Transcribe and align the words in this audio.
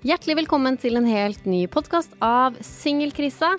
Hjertelig 0.00 0.38
velkommen 0.38 0.78
til 0.80 0.96
en 0.96 1.04
helt 1.04 1.42
ny 1.44 1.66
podkast 1.68 2.14
av 2.24 2.54
Singelkrisa. 2.64 3.50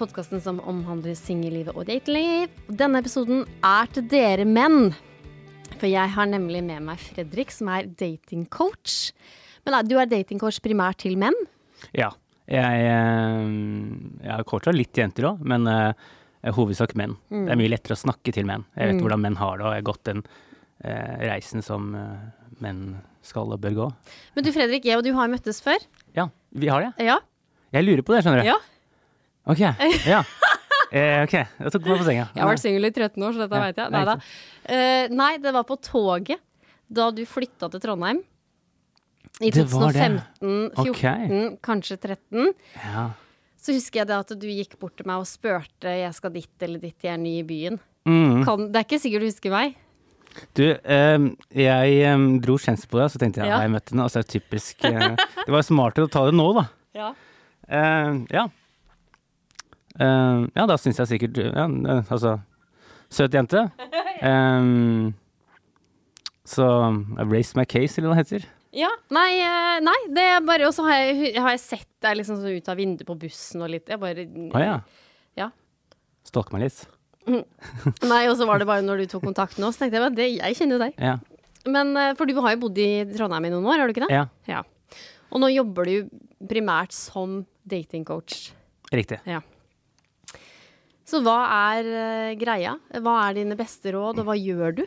Podkasten 0.00 0.40
som 0.40 0.56
omhandler 0.64 1.12
singellivet 1.18 1.76
og 1.76 1.84
datingliv. 1.84 2.48
Denne 2.72 3.02
episoden 3.04 3.42
er 3.60 3.90
til 3.92 4.06
dere 4.08 4.46
menn. 4.48 4.94
For 5.74 5.84
jeg 5.84 6.14
har 6.14 6.30
nemlig 6.30 6.62
med 6.64 6.86
meg 6.86 7.02
Fredrik, 7.10 7.52
som 7.52 7.68
er 7.76 7.90
datingcoach. 7.92 9.12
Men 9.68 9.76
du 9.84 9.98
er 10.00 10.08
datingcoach 10.08 10.62
primært 10.64 11.02
til 11.04 11.20
menn? 11.20 11.36
Ja. 11.92 12.08
Jeg, 12.48 12.88
eh, 12.88 13.44
jeg 14.24 14.32
har 14.32 14.46
coacha 14.48 14.72
litt 14.72 14.96
jenter 14.96 15.28
òg, 15.28 15.44
men 15.44 15.68
uh, 15.68 15.92
hovedsak 16.56 16.96
menn. 16.96 17.18
Det 17.28 17.52
er 17.52 17.60
mye 17.60 17.74
lettere 17.74 17.98
å 17.98 18.00
snakke 18.00 18.32
til 18.32 18.48
menn. 18.48 18.64
Jeg 18.80 18.94
vet 18.94 19.04
hvordan 19.04 19.20
menn 19.28 19.36
har 19.42 19.60
det, 19.60 19.68
og 19.68 19.76
jeg 19.76 19.84
har 19.84 19.90
gått 19.92 20.08
den 20.08 20.24
uh, 20.24 21.14
reisen 21.20 21.60
som 21.60 21.92
uh, 21.92 22.32
menn 22.62 23.00
skal 23.24 23.50
og 23.54 23.60
bør 23.62 23.74
gå. 23.78 23.86
Men 24.36 24.44
du 24.44 24.50
Fredrik, 24.52 24.84
jeg 24.84 24.98
og 25.00 25.04
du 25.06 25.12
har 25.16 25.28
møttes 25.32 25.60
før. 25.64 25.80
Ja, 26.16 26.28
vi 26.52 26.68
har 26.68 26.84
det. 26.84 26.92
Ja. 27.06 27.18
Jeg 27.74 27.84
lurer 27.86 28.02
på 28.06 28.14
det, 28.14 28.22
skjønner 28.24 28.42
du. 28.44 28.50
ja. 28.52 28.58
Ok. 29.46 29.60
Ja. 30.08 30.22
Eh, 30.94 31.24
ok, 31.24 31.32
jeg 31.34 31.72
tok 31.74 31.86
meg 31.88 31.98
på 31.98 32.04
senga. 32.06 32.28
Jeg 32.36 32.38
har 32.44 32.48
vært 32.52 32.60
singel 32.62 32.86
i 32.86 32.90
13 32.94 33.22
år, 33.26 33.32
så 33.34 33.40
dette 33.42 33.58
Ja, 33.58 33.64
vet 33.66 33.80
jeg. 33.80 33.90
nei, 33.90 33.98
Nei 33.98 34.04
da. 34.06 34.14
Eh, 34.76 35.08
nei, 35.10 35.32
det 35.42 35.52
var 35.56 35.64
på 35.66 35.76
toget 35.82 36.38
da 36.94 37.08
du 37.10 37.24
flytta 37.26 37.66
til 37.72 37.80
Trondheim. 37.82 38.20
I 39.42 39.50
Det 39.50 39.64
var 39.72 39.90
det. 39.92 40.04
2015, 40.38 40.70
14, 40.78 41.58
kanskje 41.66 41.96
13. 41.98 42.52
Ja. 42.78 43.08
Så 43.58 43.72
husker 43.74 44.00
jeg 44.04 44.06
det 44.12 44.18
at 44.20 44.34
du 44.38 44.46
gikk 44.46 44.78
bort 44.78 44.94
til 45.00 45.08
meg 45.08 45.18
og 45.24 45.26
spurte 45.26 45.90
jeg 45.98 46.14
skal 46.14 46.30
dit 46.30 46.62
eller 46.68 46.78
dit, 46.78 46.94
jeg 47.02 47.12
er 47.16 47.18
ny 47.18 47.38
i 47.40 47.46
byen. 47.48 47.80
Mm. 48.06 48.44
Kan, 48.44 48.68
det 48.70 48.76
er 48.78 48.84
ikke 48.86 49.00
sikkert 49.02 49.24
du 49.24 49.30
husker 49.32 49.50
meg. 49.50 49.74
Du, 50.56 50.64
eh, 50.66 51.26
jeg 51.54 51.96
eh, 52.02 52.24
dro 52.42 52.56
kjensel 52.58 52.90
på 52.90 52.98
deg, 53.00 53.10
så 53.12 53.20
tenkte 53.22 53.42
jeg 53.42 53.50
Ja. 53.52 53.60
jeg 53.62 53.72
møtte 53.74 53.94
henne. 53.94 54.06
Altså, 54.08 54.22
typisk 54.26 54.84
eh, 54.88 55.14
Det 55.16 55.52
var 55.54 55.62
smartere 55.66 56.08
å 56.08 56.10
ta 56.10 56.24
det 56.28 56.34
nå, 56.38 56.48
da. 56.58 56.66
Ja. 56.94 57.12
Ja. 58.30 58.48
Ja, 59.98 60.64
da 60.68 60.76
syns 60.78 60.98
jeg 61.00 61.08
sikkert 61.14 61.38
ja, 61.42 61.64
Altså, 62.10 62.38
søt 63.10 63.34
jente. 63.34 63.68
Eh, 64.24 64.66
så 66.46 66.64
I 67.18 67.24
raised 67.26 67.56
my 67.58 67.64
case, 67.66 67.98
eller 67.98 68.12
hva 68.12 68.16
det 68.20 68.22
heter. 68.24 68.44
Ja, 68.74 68.88
nei, 69.12 69.40
nei, 69.84 69.96
det 70.14 70.22
er 70.32 70.40
bare 70.46 70.66
Og 70.68 70.74
så 70.76 70.84
har 70.86 71.12
har 71.42 71.50
jeg 71.54 71.60
sett 71.62 71.88
deg 72.02 72.16
liksom 72.20 72.40
ut 72.46 72.68
av 72.70 72.78
vinduet 72.78 73.06
på 73.06 73.16
bussen 73.18 73.62
og 73.62 73.70
litt 73.70 73.90
Jeg 73.90 74.00
bare 74.02 74.24
Å 74.24 74.62
ja. 74.62 74.76
Ja. 75.38 75.48
Stalke 76.26 76.54
meg 76.56 76.64
litt. 76.66 76.80
Nei, 78.10 78.24
og 78.28 78.36
så 78.38 78.48
var 78.48 78.60
det 78.60 78.68
bare 78.68 78.84
når 78.84 79.04
du 79.04 79.14
tok 79.14 79.24
kontakt 79.26 79.58
med 79.58 79.68
oss, 79.70 79.80
tenkte 79.80 79.98
jeg 79.98 80.06
at 80.10 80.18
det, 80.18 80.28
jeg 80.36 80.58
kjenner 80.58 80.78
jo 80.78 80.84
deg. 80.84 81.00
Ja. 81.00 81.16
Men 81.64 81.96
eh, 81.96 82.12
for 82.18 82.28
du 82.28 82.36
har 82.44 82.54
jo 82.54 82.62
bodd 82.66 82.78
i 82.82 82.90
Trondheim 83.14 83.48
i 83.48 83.54
noen 83.54 83.66
år, 83.70 83.80
har 83.80 83.88
du 83.88 83.96
ikke 83.96 84.06
det? 84.06 84.12
ja. 84.14 84.28
Ja. 84.50 84.62
Og 85.34 85.40
nå 85.42 85.48
jobber 85.50 85.88
du 85.88 86.10
primært 86.46 86.92
som 86.94 87.40
datingcoach. 87.66 88.52
Riktig. 88.94 89.18
Ja. 89.26 89.40
Så 91.08 91.18
hva 91.24 91.40
er 91.72 91.88
eh, 91.88 92.36
greia? 92.38 92.76
Hva 93.02 93.16
er 93.26 93.40
dine 93.40 93.56
beste 93.58 93.92
råd, 93.96 94.22
og 94.22 94.28
hva 94.28 94.36
gjør 94.38 94.78
du? 94.78 94.84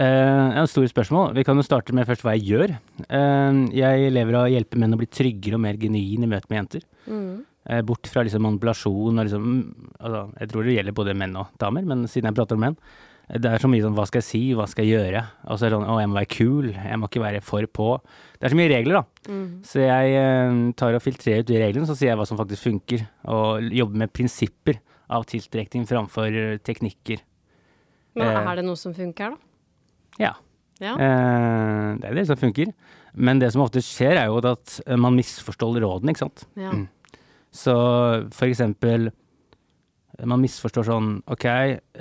Uh, 0.00 0.48
ja, 0.56 0.62
store 0.66 0.88
spørsmål. 0.88 1.34
Vi 1.36 1.44
kan 1.44 1.58
jo 1.58 1.64
starte 1.66 1.92
med 1.94 2.06
først 2.08 2.24
hva 2.24 2.32
jeg 2.38 2.46
gjør. 2.48 2.72
Uh, 3.04 3.68
jeg 3.76 4.12
lever 4.14 4.38
av 4.38 4.46
å 4.46 4.52
hjelpe 4.52 4.80
menn 4.80 4.96
å 4.96 4.98
bli 5.00 5.08
tryggere 5.12 5.58
og 5.58 5.64
mer 5.66 5.76
genuine 5.80 6.24
i 6.24 6.30
møte 6.30 6.48
med 6.48 6.62
jenter. 6.62 6.86
Eh, 7.04 7.34
bort 7.86 8.08
fra 8.10 8.24
liksom 8.26 8.42
manipulasjon 8.42 9.18
og 9.18 9.24
liksom 9.28 9.42
mm, 9.46 9.88
altså, 10.00 10.20
Jeg 10.40 10.48
tror 10.50 10.64
det 10.66 10.72
gjelder 10.76 10.94
både 10.98 11.14
menn 11.14 11.36
og 11.38 11.46
damer, 11.62 11.84
men 11.86 12.06
siden 12.10 12.30
jeg 12.32 12.34
prater 12.40 12.58
om 12.58 12.64
menn 12.64 12.76
eh, 13.30 13.38
Det 13.38 13.52
er 13.52 13.62
så 13.62 13.70
mye 13.70 13.84
sånn 13.84 13.94
hva 13.94 14.06
skal 14.10 14.18
jeg 14.22 14.26
si, 14.28 14.40
hva 14.58 14.66
skal 14.66 14.88
jeg 14.88 14.96
gjøre? 14.98 15.22
Og 15.46 15.58
så 15.60 15.66
er 15.68 15.70
det 15.70 15.78
sånn 15.78 15.86
å, 15.94 15.98
jeg 16.02 16.10
må 16.10 16.18
være 16.18 16.32
kul, 16.34 16.70
jeg 16.74 16.98
må 16.98 17.06
ikke 17.10 17.22
være 17.22 17.42
for 17.46 17.68
på. 17.70 17.88
Det 18.38 18.48
er 18.48 18.54
så 18.54 18.58
mye 18.58 18.72
regler, 18.74 18.98
da. 18.98 19.36
Så 19.70 19.84
jeg 19.84 20.16
eh, 20.18 20.56
tar 20.82 20.98
og 20.98 21.04
filtrerer 21.04 21.44
ut 21.44 21.50
de 21.52 21.60
reglene, 21.62 21.86
så 21.86 21.94
sier 21.94 22.10
jeg 22.12 22.18
hva 22.18 22.26
som 22.26 22.40
faktisk 22.40 22.66
funker. 22.66 23.04
Og 23.30 23.68
jobber 23.70 24.02
med 24.02 24.12
prinsipper 24.16 24.80
av 25.12 25.26
tiltrekning 25.30 25.86
framfor 25.86 26.26
eh, 26.34 26.56
teknikker. 26.66 27.22
Men 28.18 28.26
Eh. 28.26 28.48
er 28.50 28.58
det 28.58 28.64
noe 28.66 28.76
som 28.76 28.92
funker, 28.96 29.36
da? 29.36 29.38
Ja. 30.20 30.32
Ja. 30.82 30.96
Eh, 30.98 31.92
det 32.02 32.10
er 32.10 32.14
det 32.18 32.26
som 32.28 32.36
funker. 32.40 32.74
Men 33.14 33.38
det 33.38 33.52
som 33.54 33.62
ofte 33.64 33.80
skjer, 33.84 34.18
er 34.18 34.26
jo 34.32 34.40
at 34.50 34.80
eh, 34.86 34.96
man 34.98 35.14
misforstår 35.16 35.78
rådene, 35.84 36.12
ikke 36.12 36.24
sant. 36.26 36.44
ja. 36.58 36.72
Mm. 36.74 36.88
Så 37.52 37.74
for 38.32 38.48
eksempel 38.48 39.10
Man 40.24 40.40
misforstår 40.40 40.86
sånn 40.86 41.10
Ok, 41.30 41.44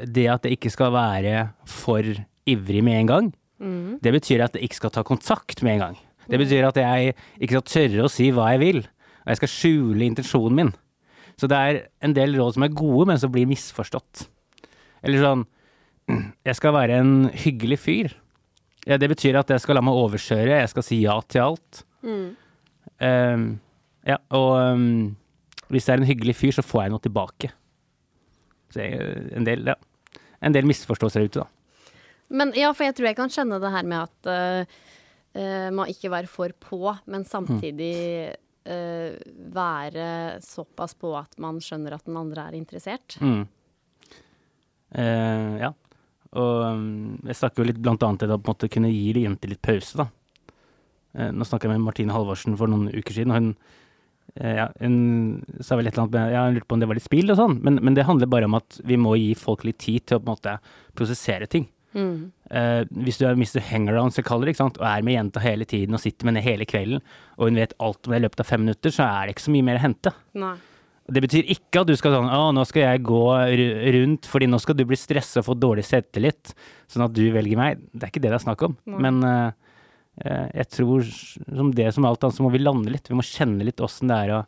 det 0.07 0.27
at 0.31 0.45
det 0.45 0.53
ikke 0.55 0.71
skal 0.71 0.93
være 0.95 1.51
for 1.67 2.05
ivrig 2.49 2.81
med 2.83 2.97
en 2.99 3.09
gang, 3.09 3.27
mm. 3.61 3.99
det 4.03 4.11
betyr 4.15 4.43
at 4.43 4.55
jeg 4.57 4.67
ikke 4.67 4.79
skal 4.79 4.93
ta 4.95 5.03
kontakt 5.05 5.61
med 5.63 5.75
en 5.75 5.83
gang. 5.83 5.97
Det 6.31 6.39
betyr 6.41 6.65
at 6.67 6.79
jeg 6.81 7.13
ikke 7.37 7.59
skal 7.59 7.67
tørre 7.69 8.07
å 8.07 8.11
si 8.11 8.29
hva 8.33 8.49
jeg 8.53 8.61
vil. 8.63 8.79
Og 9.21 9.31
jeg 9.31 9.39
skal 9.39 9.51
skjule 9.53 10.07
intensjonen 10.07 10.57
min. 10.57 10.71
Så 11.39 11.49
det 11.49 11.57
er 11.57 11.79
en 12.03 12.15
del 12.17 12.35
råd 12.37 12.57
som 12.57 12.65
er 12.65 12.73
gode, 12.73 13.07
men 13.09 13.21
som 13.21 13.31
blir 13.33 13.49
misforstått. 13.49 14.25
Eller 15.05 15.23
sånn 15.23 15.45
Jeg 16.47 16.57
skal 16.57 16.75
være 16.75 16.99
en 17.01 17.15
hyggelig 17.45 17.79
fyr. 17.85 18.15
Ja, 18.89 18.97
det 18.97 19.11
betyr 19.11 19.37
at 19.37 19.51
jeg 19.53 19.61
skal 19.61 19.77
la 19.77 19.83
meg 19.85 19.97
overkjøre, 19.97 20.57
jeg 20.57 20.69
skal 20.71 20.85
si 20.85 21.03
ja 21.03 21.19
til 21.29 21.51
alt. 21.51 21.83
Mm. 22.01 22.29
Um, 22.97 23.43
ja, 24.09 24.17
og 24.33 24.55
hvis 25.71 25.87
jeg 25.87 25.95
er 25.95 26.03
en 26.03 26.09
hyggelig 26.09 26.35
fyr, 26.37 26.53
så 26.57 26.65
får 26.65 26.85
jeg 26.85 26.93
noe 26.93 27.03
tilbake. 27.03 27.51
Så 28.71 28.83
jeg, 28.83 28.99
en 29.37 29.47
del, 29.47 29.65
ja. 29.71 29.77
En 30.41 30.55
del 30.55 30.65
misforståelser 30.69 31.27
ute, 31.27 31.43
da. 31.43 31.49
Men 32.31 32.53
ja, 32.55 32.71
for 32.73 32.87
jeg 32.87 32.95
tror 32.97 33.09
jeg 33.09 33.17
kan 33.19 33.31
skjønne 33.31 33.59
det 33.61 33.71
her 33.73 33.87
med 33.87 34.07
at 34.07 34.29
eh, 34.31 35.67
man 35.75 35.91
ikke 35.91 36.11
være 36.13 36.31
for 36.31 36.53
på, 36.63 36.79
men 37.11 37.25
samtidig 37.27 37.95
uh, 38.67 39.11
være 39.55 40.05
såpass 40.43 40.95
på 40.99 41.13
at 41.17 41.37
man 41.41 41.59
skjønner 41.63 41.95
at 41.95 42.07
den 42.07 42.19
andre 42.19 42.47
er 42.47 42.57
interessert. 42.57 43.17
Mm. 43.21 43.43
Uh, 44.95 45.55
ja. 45.61 45.71
Og 46.31 46.63
um, 46.63 47.19
jeg 47.27 47.39
snakker 47.41 47.63
jo 47.63 47.67
litt 47.67 47.81
blant 47.83 48.03
annet 48.07 48.23
til 48.23 48.31
å 48.31 48.39
på 48.39 48.47
en 48.47 48.53
måte 48.53 48.71
kunne 48.71 48.91
gi 48.91 49.25
jenter 49.25 49.51
litt 49.51 49.63
pause, 49.63 50.05
da. 50.05 50.07
Nå 51.11 51.43
snakka 51.43 51.67
jeg 51.67 51.73
med 51.73 51.83
Martine 51.83 52.13
Halvorsen 52.15 52.53
for 52.55 52.71
noen 52.71 52.87
uker 52.87 53.11
siden, 53.11 53.33
og 53.33 53.41
hun, 53.41 53.47
ja, 54.39 54.69
hun 54.79 55.41
sa 55.59 55.75
vel 55.75 55.89
et 55.89 55.95
eller 55.95 56.05
annet 56.05 56.15
med 56.15 56.33
Ja, 56.33 56.45
hun 56.45 56.55
lurte 56.55 56.69
på 56.69 56.77
om 56.77 56.81
det 56.83 56.87
var 56.87 56.97
litt 56.97 57.07
spill 57.07 57.33
og 57.33 57.39
sånn, 57.39 57.57
men, 57.65 57.81
men 57.83 57.97
det 57.97 58.07
handler 58.07 58.31
bare 58.31 58.47
om 58.47 58.55
at 58.59 58.79
vi 58.87 58.97
må 58.99 59.17
gi 59.19 59.33
folk 59.35 59.65
litt 59.67 59.81
tid 59.83 60.05
til 60.07 60.17
å 60.17 60.21
på 60.21 60.29
en 60.29 60.35
måte 60.35 60.57
prosessere 60.97 61.49
ting. 61.51 61.67
Mm. 61.91 62.31
Uh, 62.47 62.87
hvis 63.03 63.19
du 63.19 63.25
er 63.27 63.35
Mr. 63.35 63.59
Hangaround, 63.67 64.15
som 64.15 64.23
kaller 64.23 64.47
det, 64.47 64.55
ikke 64.55 64.63
sant? 64.63 64.79
og 64.79 64.87
er 64.87 65.03
med 65.03 65.17
jenta 65.17 65.43
hele 65.43 65.67
tiden 65.67 65.97
og 65.97 66.03
sitter 66.03 66.27
med 66.27 66.37
henne 66.37 66.47
hele 66.47 66.67
kvelden, 66.67 67.03
og 67.37 67.49
hun 67.49 67.59
vet 67.59 67.75
alt 67.83 68.07
om 68.07 68.15
det 68.15 68.21
i 68.21 68.25
løpet 68.25 68.43
av 68.43 68.51
fem 68.51 68.63
minutter, 68.63 68.93
så 68.95 69.07
er 69.07 69.27
det 69.27 69.35
ikke 69.35 69.47
så 69.47 69.55
mye 69.55 69.67
mer 69.67 69.79
å 69.81 69.85
hente. 69.85 70.13
Nei. 70.39 70.55
Det 71.11 71.23
betyr 71.25 71.49
ikke 71.51 71.81
at 71.81 71.89
du 71.89 71.95
skal 71.99 72.13
sånn 72.15 72.29
Å, 72.31 72.51
nå 72.55 72.63
skal 72.69 72.85
jeg 72.85 73.03
gå 73.03 73.23
rundt, 73.97 74.27
fordi 74.29 74.47
nå 74.47 74.59
skal 74.61 74.77
du 74.77 74.85
bli 74.87 74.99
stressa 74.99 75.41
og 75.41 75.49
få 75.49 75.55
dårlig 75.59 75.83
selvtillit, 75.87 76.53
sånn 76.91 77.03
at 77.07 77.15
du 77.15 77.23
velger 77.33 77.59
meg. 77.59 77.81
Det 77.91 78.05
er 78.05 78.13
ikke 78.13 78.23
det 78.23 78.31
det 78.31 78.37
er 78.37 78.45
snakk 78.45 78.63
om. 78.69 78.77
Nei. 78.87 79.01
Men 79.07 79.19
eh, 79.27 79.39
eh, 79.49 79.70
jeg 80.21 80.67
tror, 80.69 81.05
som 81.07 81.69
det 81.73 81.87
som 81.95 82.05
alt 82.05 82.23
annet, 82.23 82.35
så 82.35 82.43
må 82.43 82.51
vi 82.53 82.59
lande 82.61 82.91
litt. 82.93 83.07
Vi 83.09 83.15
må 83.17 83.23
kjenne 83.25 83.65
litt 83.65 83.81
åssen 83.81 84.11
det 84.11 84.17
er 84.25 84.33
å 84.35 84.41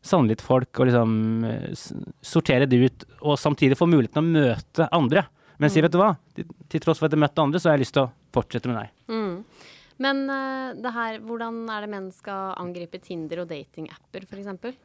savne 0.00 0.32
litt 0.32 0.44
folk, 0.44 0.72
og 0.80 0.88
liksom 0.88 1.44
eh, 1.46 1.82
sortere 2.24 2.68
det 2.68 2.80
ut, 2.80 3.06
og 3.20 3.38
samtidig 3.40 3.78
få 3.78 3.88
muligheten 3.90 4.22
å 4.22 4.26
møte 4.26 4.88
andre. 4.96 5.26
Men 5.60 5.72
si, 5.72 5.82
vet 5.84 5.92
du 5.92 6.00
hva, 6.00 6.14
til, 6.34 6.80
tross 6.80 7.00
for 7.00 7.08
at 7.08 7.16
jeg 7.16 7.20
møtte 7.20 7.44
andre, 7.44 7.60
så 7.60 7.70
har 7.70 7.76
jeg 7.76 7.84
lyst 7.84 7.96
til 7.98 8.06
å 8.06 8.12
fortsette 8.32 8.70
med 8.70 8.80
deg. 8.80 8.94
Mm. 9.12 9.66
Men 10.00 10.22
eh, 10.32 10.68
det 10.80 10.94
her, 10.96 11.18
hvordan 11.26 11.64
er 11.68 11.84
det 11.84 11.90
menn 11.92 12.08
skal 12.16 12.54
angripe 12.60 13.02
Tinder 13.04 13.44
og 13.44 13.50
datingapper, 13.50 14.24
f.eks.? 14.24 14.78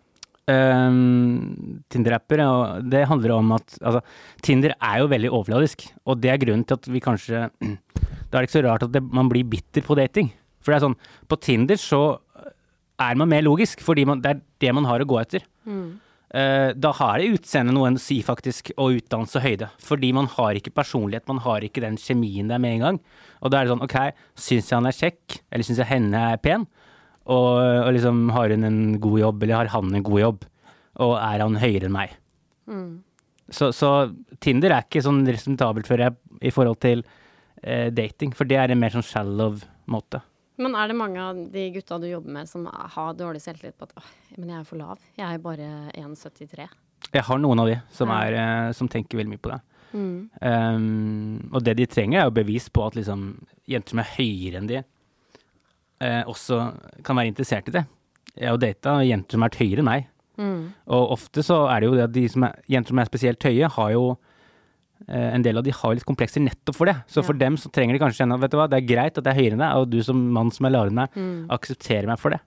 Um, 0.46 1.80
Tinder-apper, 1.90 2.44
og 2.46 2.92
det 2.92 3.08
handler 3.10 3.32
om 3.40 3.56
at 3.56 3.80
altså, 3.80 4.04
Tinder 4.46 4.76
er 4.76 5.00
jo 5.02 5.08
veldig 5.10 5.32
overfladisk, 5.32 5.88
og 6.06 6.20
det 6.22 6.34
er 6.34 6.44
grunnen 6.44 6.68
til 6.68 6.78
at 6.78 6.92
vi 6.92 7.02
kanskje 7.02 7.48
Da 8.30 8.38
er 8.38 8.46
det 8.46 8.50
ikke 8.50 8.58
så 8.60 8.66
rart 8.66 8.86
at 8.88 8.94
det, 8.96 9.04
man 9.04 9.30
blir 9.32 9.48
bitter 9.48 9.86
på 9.86 9.98
dating. 9.98 10.32
For 10.64 10.74
det 10.74 10.80
er 10.80 10.88
sånn, 10.88 10.98
på 11.30 11.38
Tinder 11.42 11.80
så 11.80 12.02
er 13.02 13.20
man 13.20 13.30
mer 13.30 13.44
logisk, 13.46 13.84
fordi 13.84 14.06
man, 14.08 14.22
det 14.24 14.34
er 14.34 14.42
det 14.64 14.74
man 14.76 14.88
har 14.90 15.04
å 15.04 15.08
gå 15.10 15.20
etter. 15.22 15.46
Mm. 15.68 15.86
Uh, 16.36 16.72
da 16.76 16.90
har 16.98 17.20
det 17.22 17.30
utseende 17.38 17.76
noe 17.76 17.92
å 17.94 18.02
si, 18.02 18.18
faktisk, 18.26 18.74
og 18.82 18.98
utdannelse 18.98 19.40
og 19.40 19.46
høyde. 19.46 19.70
Fordi 19.84 20.10
man 20.16 20.28
har 20.34 20.58
ikke 20.58 20.74
personlighet, 20.76 21.28
man 21.32 21.44
har 21.46 21.64
ikke 21.64 21.84
den 21.84 22.00
kjemien 22.02 22.50
der 22.52 22.62
med 22.62 22.78
en 22.78 22.86
gang. 22.86 23.00
Og 23.42 23.52
da 23.52 23.60
er 23.60 23.68
det 23.68 23.76
sånn, 23.76 23.86
OK, 23.86 23.98
syns 24.48 24.72
jeg 24.72 24.80
han 24.80 24.90
er 24.90 24.98
kjekk, 24.98 25.40
eller 25.52 25.68
syns 25.68 25.82
jeg 25.84 25.92
henne 25.92 26.26
er 26.34 26.42
pen? 26.44 26.68
Og, 27.26 27.52
og 27.86 27.92
liksom, 27.96 28.28
har 28.36 28.54
hun 28.54 28.68
en 28.68 28.82
god 29.02 29.22
jobb, 29.22 29.46
eller 29.46 29.62
har 29.62 29.74
han 29.76 29.94
en 29.94 30.06
god 30.06 30.22
jobb? 30.22 30.48
Og 31.06 31.16
er 31.20 31.44
han 31.44 31.60
høyere 31.62 31.90
enn 31.90 31.96
meg? 31.96 32.18
Så, 33.54 33.70
så 33.76 33.92
Tinder 34.42 34.74
er 34.74 34.86
ikke 34.88 35.04
sånn 35.06 35.24
representabelt 35.28 35.88
for 35.90 36.02
jeg, 36.02 36.16
i 36.42 36.52
forhold 36.54 36.80
til 36.82 37.06
eh, 37.66 37.90
dating, 37.94 38.34
for 38.38 38.48
det 38.48 38.62
er 38.62 38.74
en 38.74 38.82
mer 38.82 38.94
sånn 38.94 39.06
shallow 39.06 39.60
måte. 39.92 40.22
Men 40.62 40.78
er 40.80 40.88
det 40.88 40.96
mange 40.96 41.20
av 41.20 41.40
de 41.52 41.66
gutta 41.76 41.98
du 42.00 42.08
jobber 42.08 42.32
med 42.38 42.48
som 42.48 42.64
har 42.72 43.16
dårlig 43.20 43.42
selvtillit 43.44 43.76
på 43.76 43.90
at 43.90 43.98
åh, 44.00 44.12
men 44.38 44.54
jeg 44.54 44.62
er 44.62 44.68
for 44.70 44.80
lav, 44.80 45.02
jeg 45.18 45.28
er 45.28 45.44
bare 45.44 45.70
1,73? 46.00 46.68
Jeg 47.12 47.28
har 47.28 47.40
noen 47.42 47.62
av 47.62 47.70
de 47.70 47.76
som, 47.94 48.12
er, 48.16 48.38
eh, 48.40 48.70
som 48.78 48.88
tenker 48.92 49.20
veldig 49.20 49.34
mye 49.34 49.44
på 49.44 49.52
det. 49.52 49.62
Um, 49.96 51.52
og 51.54 51.62
det 51.64 51.78
de 51.80 51.86
trenger, 51.88 52.20
er 52.20 52.28
jo 52.28 52.36
bevis 52.36 52.66
på 52.74 52.84
at 52.84 52.98
liksom, 52.98 53.30
jenter 53.72 53.94
som 53.94 54.02
er 54.04 54.12
høyere 54.18 54.60
enn 54.60 54.68
de, 54.68 54.82
eh, 56.04 56.24
også 56.28 56.60
kan 57.06 57.20
være 57.20 57.32
interessert 57.32 57.70
i 57.72 57.78
det. 57.78 57.86
Jeg 58.36 58.52
har 58.52 58.60
data 58.60 58.98
jenter 59.08 59.38
som 59.38 59.46
har 59.46 59.52
vært 59.54 59.62
høyere 59.62 59.84
enn 59.84 59.90
meg. 59.90 60.10
Og 60.92 61.14
ofte 61.16 61.44
så 61.48 61.62
er 61.72 61.80
det 61.80 61.88
jo 61.88 61.96
det 61.96 62.08
at 62.10 62.16
de 62.16 62.26
som 62.32 62.44
er, 62.44 62.58
jenter 62.68 62.92
som 62.92 63.00
er 63.00 63.08
spesielt 63.08 63.48
høye, 63.48 63.70
har 63.72 63.94
jo 63.94 64.04
en 65.08 65.44
del 65.44 65.58
av 65.60 65.64
de 65.64 65.72
har 65.76 65.94
litt 65.94 66.06
komplekser 66.08 66.42
nettopp 66.42 66.76
for 66.76 66.86
det. 66.90 66.96
Så 67.12 67.22
for 67.26 67.34
dem 67.38 67.58
så 67.62 67.70
trenger 67.70 67.94
de 67.94 68.00
kanskje 68.02 68.24
kjenne 68.24 68.36
at 68.38 68.42
vet 68.46 68.52
du 68.52 68.58
hva, 68.58 68.68
det 68.72 68.78
er 68.80 68.88
greit 68.88 69.18
at 69.18 69.26
jeg 69.26 69.34
er 69.34 69.40
høyere 69.42 69.58
enn 69.58 69.64
deg, 69.66 69.76
og 69.82 69.90
du 69.92 70.00
som 70.04 70.22
mann 70.34 70.52
som 70.56 70.66
er 70.66 70.72
lavere 70.72 70.94
enn 70.94 71.02
meg, 71.02 71.50
aksepterer 71.52 72.08
meg 72.08 72.18
for 72.22 72.32
det. 72.36 72.40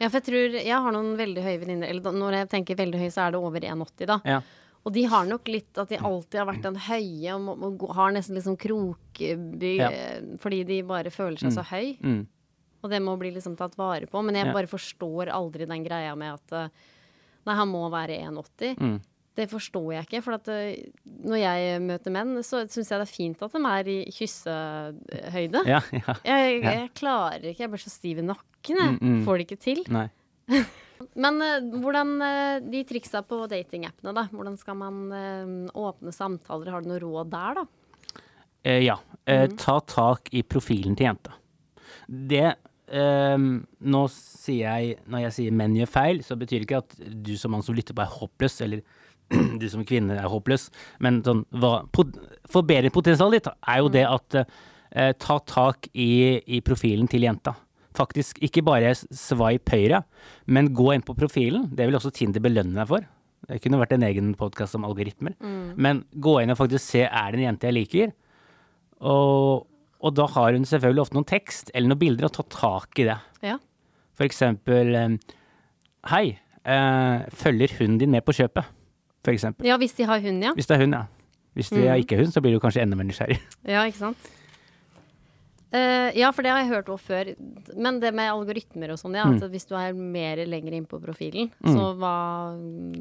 Ja, 0.00 0.08
for 0.08 0.16
jeg 0.18 0.24
tror 0.30 0.54
Jeg 0.56 0.72
har 0.80 0.92
noen 0.96 1.10
veldig 1.18 1.42
høye 1.44 1.58
venninner. 1.60 1.90
Eller 1.92 2.12
når 2.16 2.32
jeg 2.38 2.48
tenker 2.54 2.74
veldig 2.80 2.98
høy, 3.02 3.10
så 3.12 3.26
er 3.26 3.34
det 3.36 3.40
over 3.44 3.60
1,80, 3.60 4.06
da. 4.08 4.16
Ja. 4.24 4.40
Og 4.80 4.94
de 4.94 5.02
har 5.12 5.26
nok 5.28 5.46
litt 5.52 5.76
at 5.76 5.90
de 5.92 5.98
alltid 6.00 6.38
har 6.40 6.46
vært 6.48 6.62
den 6.64 6.78
høye 6.86 7.34
og 7.34 7.40
må, 7.44 7.56
og 7.84 7.90
har 7.98 8.14
nesten 8.16 8.34
litt 8.34 8.46
sånn 8.46 8.56
krokby 8.56 9.74
Ja. 9.76 9.90
fordi 10.40 10.62
de 10.64 10.80
bare 10.88 11.10
føler 11.12 11.36
seg 11.38 11.52
så 11.52 11.62
høy. 11.68 11.98
Mm. 12.00 12.22
Og 12.82 12.88
det 12.88 13.02
må 13.04 13.18
bli 13.20 13.30
liksom 13.34 13.58
tatt 13.60 13.76
vare 13.76 14.06
på. 14.08 14.24
Men 14.24 14.34
jeg 14.40 14.46
Ja. 14.46 14.52
bare 14.56 14.66
forstår 14.72 15.28
aldri 15.28 15.66
den 15.68 15.84
greia 15.84 16.16
med 16.16 16.32
at 16.32 16.52
eh, 16.52 16.68
Nei, 17.46 17.54
han 17.56 17.68
må 17.68 17.90
være 17.90 18.20
1,80. 18.20 18.76
Mm. 18.78 19.00
Det 19.38 19.46
forstår 19.50 19.92
jeg 19.94 20.06
ikke. 20.08 20.20
For 20.26 20.34
at 20.36 20.48
eh, 20.50 20.88
når 21.24 21.38
jeg 21.38 21.80
møter 21.84 22.10
menn, 22.12 22.32
så 22.44 22.64
syns 22.68 22.90
jeg 22.90 22.98
det 23.00 23.06
er 23.06 23.12
fint 23.14 23.42
at 23.46 23.52
de 23.54 23.60
er 23.70 23.90
i 23.92 23.98
kyssehøyde. 24.12 25.62
Ja, 25.70 25.80
ja. 25.94 26.14
Jeg, 26.26 26.62
Ja. 26.62 26.70
jeg 26.80 26.90
klarer 26.98 27.44
ikke, 27.50 27.62
jeg 27.64 27.70
blir 27.72 27.82
så 27.84 27.92
stiv 27.92 28.18
i 28.18 28.26
nakken. 28.26 28.76
Jeg. 28.76 28.98
Mm, 29.00 29.14
mm. 29.14 29.24
Får 29.26 29.38
det 29.38 29.46
ikke 29.48 29.60
til. 29.62 29.82
Nei. 29.88 30.08
Men 31.24 31.40
eh, 31.40 31.60
hvordan 31.80 32.10
eh, 32.26 32.60
de 32.70 32.82
triksa 32.84 33.22
på 33.24 33.44
datingappene, 33.48 34.12
da? 34.16 34.26
Hvordan 34.34 34.58
skal 34.60 34.76
man 34.76 34.98
åpne 35.72 36.12
samtaler? 36.12 36.72
Har 36.74 36.82
du 36.84 36.90
noe 36.90 37.00
råd 37.00 37.30
der, 37.32 37.62
da? 37.62 37.66
Eh, 38.64 38.82
ja. 38.84 38.98
Eh, 39.24 39.46
Mm. 39.48 39.56
ta 39.56 39.78
tak 39.80 40.28
i 40.34 40.42
profilen 40.42 40.96
til 40.98 41.06
jenta. 41.06 41.32
Det 42.08 42.56
ehm, 42.90 43.60
Nå 43.86 44.00
sier 44.10 44.64
jeg 44.66 44.96
Når 45.06 45.20
jeg 45.22 45.32
sier 45.36 45.52
menn 45.54 45.76
gjør 45.78 45.88
feil, 45.92 46.20
så 46.26 46.34
betyr 46.36 46.58
det 46.60 46.66
ikke 46.66 46.80
at 46.82 46.96
du 47.22 47.36
som 47.38 47.52
mann 47.54 47.62
som 47.62 47.76
lytter 47.76 47.94
på 47.94 48.02
er 48.02 48.10
håpløs, 48.10 48.56
eller 48.66 48.82
du 49.60 49.66
som 49.70 49.86
kvinne 49.86 50.18
er 50.18 50.30
håpløs, 50.30 50.68
men 51.04 51.22
sånn 51.26 51.44
hva 51.62 51.80
pot, 51.94 52.16
Forbedringspotensialet 52.50 53.38
ditt 53.38 53.50
er 53.70 53.80
jo 53.82 53.90
det 53.94 54.04
at 54.08 54.38
eh, 54.40 55.12
ta 55.18 55.38
tak 55.46 55.90
i, 55.94 56.40
i 56.46 56.62
profilen 56.66 57.10
til 57.10 57.26
jenta. 57.28 57.54
Faktisk 57.96 58.38
ikke 58.44 58.62
bare 58.66 58.92
swipe 58.96 59.74
høyre, 59.74 60.02
men 60.46 60.72
gå 60.74 60.92
inn 60.94 61.06
på 61.06 61.16
profilen. 61.18 61.68
Det 61.74 61.88
vil 61.88 61.98
også 61.98 62.12
Tinder 62.14 62.42
belønne 62.42 62.78
deg 62.78 62.90
for. 62.90 63.06
Det 63.48 63.58
kunne 63.64 63.80
vært 63.80 63.96
en 63.96 64.06
egen 64.06 64.34
podkast 64.38 64.76
om 64.78 64.84
algoritmer. 64.86 65.34
Men 65.80 66.04
gå 66.12 66.36
inn 66.42 66.52
og 66.52 66.58
faktisk 66.60 66.84
se 66.84 67.06
er 67.06 67.32
det 67.32 67.40
en 67.40 67.46
jente 67.48 67.66
jeg 67.70 67.76
liker. 67.76 68.12
Og, 69.00 69.66
og 69.98 70.14
da 70.14 70.26
har 70.36 70.54
hun 70.54 70.68
selvfølgelig 70.68 71.02
ofte 71.06 71.18
noen 71.18 71.28
tekst 71.28 71.72
eller 71.74 71.90
noen 71.90 72.02
bilder 72.02 72.28
og 72.28 72.34
ta 72.36 72.46
tak 72.52 73.00
i 73.02 73.08
det. 73.08 73.16
Ja. 73.46 73.56
For 74.18 74.28
eksempel 74.28 74.94
eh, 74.98 75.16
Hei, 76.10 76.24
eh, 76.64 77.26
følger 77.36 77.74
hunden 77.80 77.98
din 78.00 78.14
med 78.14 78.24
på 78.24 78.36
kjøpet? 78.38 78.68
For 79.24 79.32
eksempel. 79.34 79.66
ja, 79.68 79.76
hvis 79.76 79.92
de 79.98 80.04
har 80.08 80.20
hund, 80.24 80.42
ja. 80.42 80.52
Hvis 80.56 80.66
det 80.70 80.76
er 80.78 80.84
hund, 80.86 80.94
ja. 80.96 81.06
Hvis 81.54 81.68
det 81.70 81.82
Mm. 81.82 81.96
ikke 82.04 82.14
er 82.16 82.22
hund, 82.24 82.32
så 82.32 82.40
blir 82.40 82.52
du 82.54 82.60
kanskje 82.62 82.82
enda 82.82 82.96
mer 82.96 83.04
nysgjerrig. 83.04 83.38
Ja, 83.68 83.82
ikke 83.84 83.98
sant? 83.98 84.16
Uh, 85.70 86.10
ja, 86.18 86.32
for 86.34 86.42
det 86.42 86.50
har 86.50 86.64
jeg 86.64 86.70
hørt 86.72 86.88
også 86.90 87.06
før. 87.12 87.28
Men 87.78 88.00
det 88.02 88.10
med 88.18 88.26
algoritmer 88.32 88.90
og 88.90 88.98
sånn, 88.98 89.14
ja. 89.14 89.22
Mm. 89.30 89.36
Hvis 89.52 89.68
du 89.70 89.76
er 89.78 89.92
mer 89.94 90.40
lenger 90.50 90.74
inn 90.74 90.86
på 90.90 90.98
profilen, 90.98 91.52
så 91.62 91.92
hva 91.94 92.14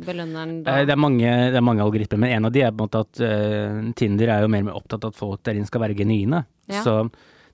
belønner 0.05 0.45
den 0.45 0.59
da? 0.67 0.75
Uh, 0.77 0.85
Det 0.85 0.93
er, 0.93 1.01
mange, 1.01 1.31
det 1.49 1.57
er 1.57 1.65
mange 1.65 1.81
algoritmer, 1.81 2.19
men 2.21 2.35
en 2.35 2.45
av 2.45 2.53
de 2.53 2.61
er 2.61 2.69
på 2.69 2.83
en 2.83 2.85
måte 2.85 3.01
at 3.07 3.21
uh, 3.25 3.89
Tinder 3.97 4.29
er 4.35 4.45
jo 4.45 4.51
mer 4.53 4.61
og 4.61 4.69
mer 4.69 4.77
opptatt 4.77 5.07
av 5.07 5.15
at 5.15 5.17
folk 5.17 5.41
der 5.49 5.57
inne 5.57 5.65
skal 5.71 5.81
være 5.81 5.97
genuine. 5.97 6.43
Ja. 6.69 6.83
Så 6.85 6.93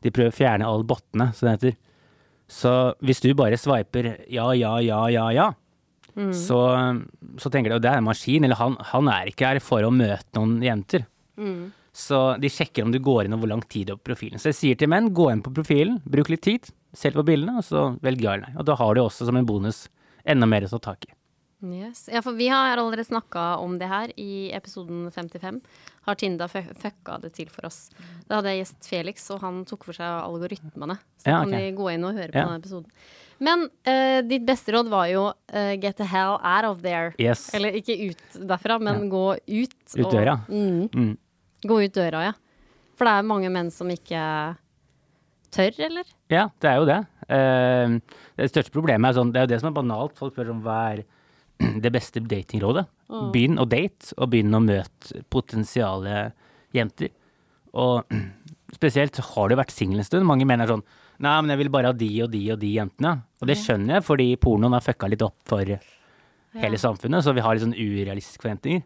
de 0.04 0.12
prøver 0.12 0.34
å 0.34 0.36
fjerne 0.36 0.68
alle 0.68 0.84
bottene, 0.84 1.30
som 1.38 1.48
det 1.48 1.56
heter. 1.62 1.78
Så 2.52 2.74
hvis 3.02 3.24
du 3.24 3.30
bare 3.40 3.56
sveiper 3.58 4.12
ja, 4.28 4.50
ja, 4.54 4.76
ja, 4.84 5.00
ja, 5.10 5.30
ja, 5.34 5.48
Mm. 6.16 6.30
så, 6.34 6.60
så 7.38 7.50
tenker 7.52 7.70
de 7.74 7.76
at 7.76 7.82
det 7.84 7.92
er 7.92 7.98
en 8.00 8.08
maskin, 8.08 8.44
eller 8.48 8.56
han, 8.56 8.78
han 8.92 9.08
er 9.12 9.28
ikke 9.34 9.50
her 9.50 9.60
for 9.60 9.84
å 9.84 9.92
møte 9.92 10.38
noen 10.38 10.62
jenter. 10.64 11.04
Mm. 11.38 11.74
Så 11.96 12.22
de 12.40 12.48
sjekker 12.52 12.84
om 12.84 12.92
du 12.92 13.00
går 13.04 13.26
inn 13.28 13.34
og 13.36 13.40
hvor 13.44 13.52
lang 13.52 13.62
tid 13.72 13.88
du 13.88 13.94
har 13.94 14.00
på 14.00 14.10
profilen. 14.14 14.40
Så 14.40 14.50
jeg 14.52 14.60
sier 14.62 14.80
til 14.80 14.90
menn, 14.92 15.12
gå 15.16 15.30
inn 15.32 15.44
på 15.44 15.52
profilen, 15.56 16.02
bruk 16.08 16.32
litt 16.32 16.44
tid, 16.48 16.72
se 16.96 17.12
på 17.12 17.24
bildene, 17.28 17.58
og 17.60 17.68
så 17.68 17.86
velg 18.04 18.24
ja 18.24 18.34
eller 18.38 18.48
nei. 18.50 18.56
Og 18.60 18.66
da 18.68 18.76
har 18.80 18.96
du 18.96 19.02
også 19.04 19.28
som 19.28 19.36
en 19.40 19.48
bonus 19.48 19.86
enda 20.28 20.48
mer 20.48 20.64
å 20.68 20.72
ta 20.76 20.80
tak 20.92 21.08
i. 21.10 21.14
Yes. 21.66 22.10
Ja, 22.12 22.20
for 22.22 22.36
vi 22.38 22.48
har 22.52 22.76
allerede 22.78 23.06
snakka 23.08 23.58
om 23.64 23.78
det 23.80 23.88
her 23.90 24.12
i 24.22 24.52
episoden 24.54 25.08
55. 25.16 25.62
Har 26.06 26.16
Tinda 26.20 26.48
fu- 26.52 26.68
fucka 26.78 27.16
det 27.24 27.32
til 27.34 27.48
for 27.50 27.66
oss. 27.66 27.90
Da 28.28 28.38
hadde 28.42 28.52
jeg 28.54 28.60
gjest 28.66 28.90
Felix, 28.92 29.24
og 29.34 29.40
han 29.42 29.64
tok 29.66 29.88
for 29.88 29.98
seg 29.98 30.06
algoritmene. 30.06 31.00
Så 31.24 31.32
Ja, 31.32 31.40
kan 31.42 31.56
vi 31.56 31.72
gå 31.80 31.88
inn 31.96 32.04
og 32.06 32.14
høre 32.20 32.30
på 32.36 32.38
Ja. 32.44 32.46
den 32.52 32.62
episoden. 32.62 32.92
Men 33.44 33.66
uh, 33.88 34.20
ditt 34.24 34.46
beste 34.48 34.72
råd 34.72 34.88
var 34.92 35.08
jo 35.12 35.26
uh, 35.34 35.74
get 35.82 35.98
the 36.00 36.06
hell 36.08 36.38
out 36.40 36.64
of 36.70 36.82
there. 36.86 37.14
Yes. 37.20 37.50
Eller 37.58 37.76
ikke 37.76 37.98
ut 38.12 38.38
derfra, 38.48 38.78
men 38.80 39.10
gå 39.12 39.26
ut. 39.36 39.76
Ut 39.98 40.12
døra. 40.14 40.38
Mm, 40.48 40.86
Mm. 40.94 41.18
gå 41.68 41.80
ut 41.84 41.94
døra, 41.98 42.22
ja. 42.30 42.34
For 42.96 43.06
det 43.10 43.16
er 43.18 43.28
mange 43.28 43.50
menn 43.52 43.72
som 43.76 43.90
ikke 43.92 44.22
tør, 45.52 45.76
eller? 45.90 46.08
Ja, 46.32 46.48
det 46.64 46.70
er 46.72 46.80
jo 46.80 46.88
det. 46.88 47.00
Uh, 47.26 48.00
det 48.40 48.52
største 48.54 48.72
problemet 48.76 49.10
er 49.12 49.20
sånn, 49.20 49.34
det 49.34 49.42
er 49.42 49.48
jo 49.48 49.54
det 49.56 49.60
som 49.64 49.72
er 49.72 49.78
banalt. 49.82 50.16
Folk 50.20 50.36
spør 50.36 50.54
om 50.56 50.64
hva 50.66 50.80
er 50.94 51.04
det 51.84 51.92
beste 51.96 52.24
datingrådet. 52.24 52.86
Begynn 53.36 53.60
å 53.62 53.68
date, 53.70 54.14
og 54.18 54.32
begynn 54.34 54.56
å 54.58 54.64
møte 54.64 55.22
potensiale 55.32 56.30
jenter. 56.76 57.12
Og 57.76 58.08
spesielt 58.78 59.20
har 59.34 59.50
du 59.52 59.56
vært 59.60 59.76
singel 59.76 60.00
en 60.02 60.08
stund. 60.08 60.28
Mange 60.28 60.48
mener 60.48 60.72
sånn 60.72 60.84
Nei, 61.24 61.36
men 61.42 61.54
jeg 61.54 61.62
vil 61.63 61.72
bare 61.72 61.92
ha 61.92 61.96
de 61.96 62.10
og 62.25 62.32
de 62.34 62.42
og 62.51 62.60
de 62.60 62.72
jentene. 62.75 63.13
Og 63.42 63.48
det 63.50 63.56
skjønner 63.62 64.00
jeg, 64.00 64.06
fordi 64.08 64.28
pornoen 64.42 64.75
har 64.75 64.84
fucka 64.84 65.08
litt 65.12 65.24
opp 65.24 65.38
for 65.48 65.78
hele 66.60 66.80
samfunnet, 66.80 67.24
så 67.24 67.34
vi 67.36 67.44
har 67.44 67.56
litt 67.56 67.66
sånn 67.66 67.75
urealistiske 67.75 68.44
forventninger. 68.44 68.84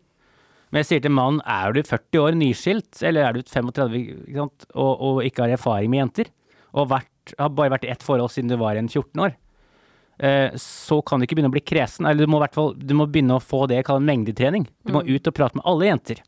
Men 0.69 0.83
jeg 0.83 0.89
sier 0.89 1.03
til 1.05 1.13
mannen, 1.15 1.41
er 1.49 1.73
du 1.73 1.81
40 1.81 2.21
år 2.21 2.37
nyskilt, 2.37 3.01
eller 3.05 3.25
er 3.25 3.37
du 3.37 3.41
35 3.41 3.95
ikke? 3.97 4.47
Og, 4.77 4.91
og 4.93 5.21
ikke 5.25 5.45
har 5.45 5.55
erfaring 5.55 5.89
med 5.89 6.03
jenter, 6.03 6.29
og 6.77 6.91
vært, 6.91 7.33
har 7.39 7.53
bare 7.57 7.73
vært 7.73 7.87
i 7.87 7.93
ett 7.93 8.05
forhold 8.05 8.33
siden 8.33 8.51
du 8.51 8.57
var 8.61 8.77
en 8.77 8.89
14 8.89 9.23
år, 9.25 9.33
eh, 10.21 10.53
så 10.61 10.99
kan 11.01 11.17
du 11.17 11.25
ikke 11.25 11.39
begynne 11.39 11.49
å 11.49 11.57
bli 11.57 11.65
kresen. 11.65 12.05
Eller 12.05 12.25
du 12.25 12.29
må, 12.29 12.37
i 12.37 12.45
hvert 12.45 12.57
fall, 12.57 12.75
du 12.77 12.93
må 12.97 13.09
begynne 13.09 13.39
å 13.39 13.43
få 13.43 13.63
det 13.69 13.79
jeg 13.79 13.89
kaller 13.89 14.05
mengdetrening. 14.05 14.69
Du 14.85 14.93
må 14.93 15.01
ut 15.07 15.31
og 15.31 15.37
prate 15.39 15.57
med 15.57 15.65
alle 15.69 15.89
jenter. 15.89 16.21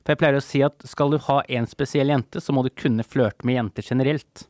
For 0.00 0.14
jeg 0.14 0.22
pleier 0.22 0.40
å 0.40 0.42
si 0.42 0.62
at 0.66 0.86
skal 0.88 1.14
du 1.14 1.20
ha 1.28 1.42
en 1.46 1.70
spesiell 1.70 2.10
jente, 2.10 2.42
så 2.42 2.54
må 2.56 2.64
du 2.66 2.72
kunne 2.74 3.06
flørte 3.06 3.46
med 3.46 3.60
jenter 3.60 3.86
generelt. 3.86 4.48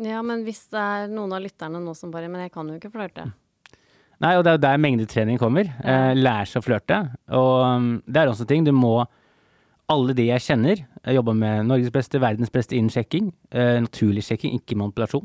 Ja, 0.00 0.22
men 0.24 0.44
hvis 0.46 0.64
det 0.72 0.80
er 0.80 1.10
noen 1.12 1.32
av 1.36 1.42
lytterne 1.44 1.80
nå 1.82 1.92
som 1.98 2.12
bare 2.12 2.30
Men 2.32 2.46
jeg 2.46 2.54
kan 2.54 2.68
jo 2.68 2.78
ikke 2.78 2.92
flørte. 2.94 3.26
Nei, 4.20 4.34
og 4.36 4.44
det 4.44 4.50
er 4.50 4.58
jo 4.58 4.64
der 4.66 4.80
mengdetrening 4.80 5.40
kommer. 5.40 5.68
Eh, 5.80 6.12
Lære 6.16 6.48
seg 6.48 6.60
å 6.60 6.66
flørte. 6.66 6.98
Og 7.36 7.54
um, 7.64 7.90
det 8.04 8.20
er 8.20 8.32
også 8.32 8.44
en 8.44 8.50
ting, 8.52 8.66
du 8.68 8.74
må 8.76 8.98
Alle 9.90 10.14
de 10.14 10.28
jeg 10.28 10.44
kjenner, 10.44 10.84
jeg 11.02 11.16
jobber 11.16 11.34
med 11.34 11.64
Norges 11.66 11.90
beste, 11.90 12.20
verdens 12.22 12.52
beste 12.52 12.76
innen 12.76 12.92
sjekking. 12.94 13.32
Eh, 13.50 13.80
naturlig 13.82 14.22
sjekking, 14.28 14.52
ikke 14.60 14.76
manipulasjon. 14.78 15.24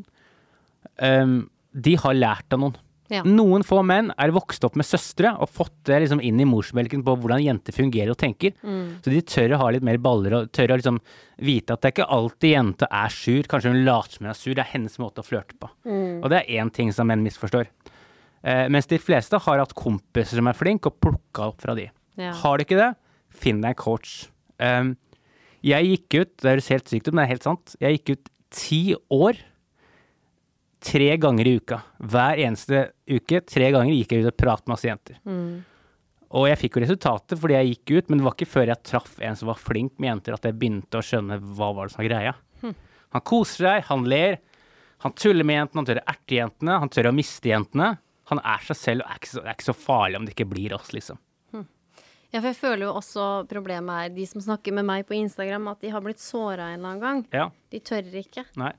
Um, 0.98 1.36
de 1.76 1.94
har 2.02 2.16
lært 2.18 2.56
av 2.56 2.64
noen. 2.64 2.80
Ja. 3.14 3.22
Noen 3.28 3.62
få 3.66 3.84
menn 3.86 4.08
er 4.18 4.34
vokst 4.34 4.64
opp 4.66 4.78
med 4.80 4.88
søstre 4.88 5.36
og 5.38 5.52
fått 5.54 5.76
det 5.86 6.00
liksom 6.02 6.24
inn 6.26 6.40
i 6.42 6.48
morsmelken 6.50 7.04
på 7.06 7.14
hvordan 7.22 7.44
jenter 7.44 7.76
fungerer 7.76 8.14
og 8.16 8.18
tenker. 8.18 8.56
Så 9.06 9.14
de 9.14 9.22
tør 9.22 9.54
å 9.54 9.60
ha 9.62 9.68
litt 9.76 9.86
mer 9.86 10.00
baller 10.02 10.40
og 10.40 10.52
tør 10.56 10.74
å 10.74 10.80
liksom 10.82 10.98
vite 11.46 11.76
at 11.76 11.84
det 11.84 11.92
er 11.92 11.96
ikke 11.96 12.10
alltid 12.18 12.56
jenta 12.56 12.90
er 12.90 13.14
sur. 13.14 13.50
Kanskje 13.52 13.76
hun 13.76 13.84
later 13.86 14.18
som 14.18 14.26
hun 14.26 14.34
er 14.34 14.40
sur, 14.40 14.56
det 14.58 14.66
er 14.66 14.72
hennes 14.74 14.98
måte 15.02 15.22
å 15.22 15.28
flørte 15.28 15.58
på. 15.62 15.70
Og 16.24 16.32
det 16.34 16.42
er 16.42 16.64
én 16.64 16.74
ting 16.74 16.90
som 16.96 17.12
menn 17.12 17.26
misforstår. 17.26 17.70
Eh, 18.46 18.68
mens 18.70 18.90
de 18.90 19.00
fleste 19.02 19.38
har 19.42 19.62
hatt 19.62 19.74
kompiser 19.78 20.38
som 20.38 20.50
er 20.50 20.58
flinke, 20.58 20.92
og 20.92 21.02
plukka 21.02 21.50
opp 21.50 21.64
fra 21.66 21.74
de. 21.78 21.88
Ja. 22.22 22.34
Har 22.44 22.58
du 22.58 22.66
ikke 22.66 22.78
det, 22.78 22.92
finn 23.34 23.62
deg 23.64 23.74
en 23.74 23.82
coach. 23.82 24.28
Um, 24.62 24.94
jeg 25.66 25.90
gikk 25.90 26.20
ut, 26.20 26.34
det 26.44 26.52
høres 26.54 26.70
helt 26.72 26.92
sykt 26.92 27.10
ut, 27.10 27.14
men 27.14 27.24
det 27.24 27.26
er 27.26 27.34
helt 27.34 27.48
sant. 27.48 27.76
Jeg 27.82 27.98
gikk 27.98 28.14
ut 28.14 28.32
ti 28.56 28.82
år 29.14 29.42
tre 30.86 31.08
ganger 31.22 31.48
i 31.50 31.56
uka. 31.60 31.80
Hver 32.00 32.42
eneste 32.46 32.84
uke, 33.10 33.42
tre 33.48 33.72
ganger 33.74 33.96
gikk 33.96 34.14
jeg 34.16 34.26
ut 34.26 34.32
og 34.32 34.38
pratet 34.40 34.68
med 34.68 34.74
masse 34.76 34.90
jenter. 34.90 35.18
Mm. 35.26 35.64
Og 36.36 36.48
jeg 36.50 36.60
fikk 36.62 36.78
jo 36.78 36.84
resultatet 36.84 37.40
fordi 37.40 37.56
jeg 37.58 37.72
gikk 37.74 37.94
ut, 37.96 38.10
men 38.10 38.20
det 38.20 38.28
var 38.28 38.36
ikke 38.38 38.50
før 38.52 38.72
jeg 38.74 38.84
traff 38.86 39.14
en 39.24 39.38
som 39.40 39.50
var 39.52 39.62
flink 39.62 39.96
med 40.02 40.12
jenter, 40.12 40.36
at 40.38 40.48
jeg 40.50 40.58
begynte 40.60 41.00
å 41.00 41.06
skjønne 41.06 41.40
hva 41.58 41.70
var 41.78 41.88
det 41.88 41.96
som 41.96 42.04
var 42.04 42.10
greia. 42.12 42.36
Han 43.16 43.24
koser 43.24 43.64
seg, 43.70 43.86
han 43.88 44.02
ler, 44.12 44.42
han 45.06 45.14
tuller 45.16 45.48
med 45.48 45.56
jentene, 45.62 45.80
han 45.80 45.88
tør 45.88 46.00
å 46.02 46.08
erte 46.12 46.36
jentene, 46.36 46.80
han 46.82 46.92
tør 46.92 47.08
å 47.08 47.16
miste 47.16 47.48
jentene. 47.48 47.94
Han 48.32 48.42
er 48.42 48.66
seg 48.66 48.80
selv, 48.80 49.06
og 49.06 49.14
er 49.14 49.22
ikke 49.22 49.30
så, 49.30 49.44
det 49.46 49.52
er 49.52 49.56
ikke 49.56 49.68
så 49.70 49.76
farlig 49.78 50.20
om 50.20 50.26
det 50.26 50.34
ikke 50.34 50.50
blir 50.52 50.74
oss, 50.76 50.90
liksom. 50.96 51.22
Ja, 52.34 52.42
for 52.42 52.50
jeg 52.50 52.58
føler 52.60 52.84
jo 52.90 52.96
også 53.00 53.26
problemet 53.48 53.96
er 53.96 54.10
de 54.12 54.26
som 54.28 54.42
snakker 54.44 54.74
med 54.76 54.84
meg 54.90 55.06
på 55.08 55.16
Instagram, 55.16 55.70
at 55.72 55.86
de 55.86 55.92
har 55.94 56.02
blitt 56.04 56.20
såra 56.20 56.66
en 56.74 56.82
eller 56.82 56.90
annen 56.90 57.04
gang. 57.06 57.22
Ja, 57.32 57.46
De 57.72 57.80
tør 57.80 58.10
ikke. 58.20 58.44
nei. 58.60 58.74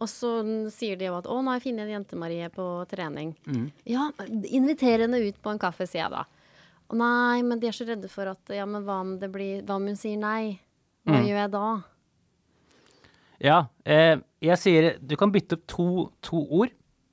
Og 0.00 0.08
så 0.08 0.40
sier 0.72 0.96
de 0.96 1.04
jo 1.06 1.16
at 1.18 1.26
'Å, 1.26 1.42
nå 1.42 1.50
har 1.52 1.60
jeg 1.60 1.66
funnet 1.72 1.84
en 1.86 1.94
jente, 2.04 2.16
Marie, 2.16 2.48
på 2.48 2.86
trening'. 2.88 3.34
Mm. 3.46 3.72
Ja, 3.86 4.10
inviter 4.48 4.98
henne 5.04 5.20
ut 5.20 5.42
på 5.42 5.50
en 5.52 5.58
kaffe, 5.58 5.86
sier 5.86 6.04
jeg 6.04 6.10
da. 6.10 6.24
Å 6.90 6.96
nei, 6.96 7.42
men 7.42 7.58
de 7.60 7.68
er 7.68 7.72
så 7.72 7.86
redde 7.86 8.08
for 8.08 8.26
at 8.28 8.38
Ja, 8.48 8.66
men 8.66 8.84
hva 8.84 9.00
om 9.00 9.18
det 9.18 9.30
blir 9.32 9.62
Hva 9.62 9.76
om 9.76 9.86
hun 9.86 9.96
sier 9.96 10.18
nei? 10.18 10.58
Hva 11.06 11.20
Mm. 11.20 11.26
gjør 11.26 11.40
jeg 11.42 11.50
da? 11.50 11.82
Ja, 13.42 13.66
eh, 13.84 14.16
jeg 14.40 14.58
sier 14.58 14.98
du 15.04 15.16
kan 15.16 15.32
bytte 15.32 15.54
opp 15.58 15.66
to, 15.66 16.12
to 16.22 16.46
ord 16.50 16.70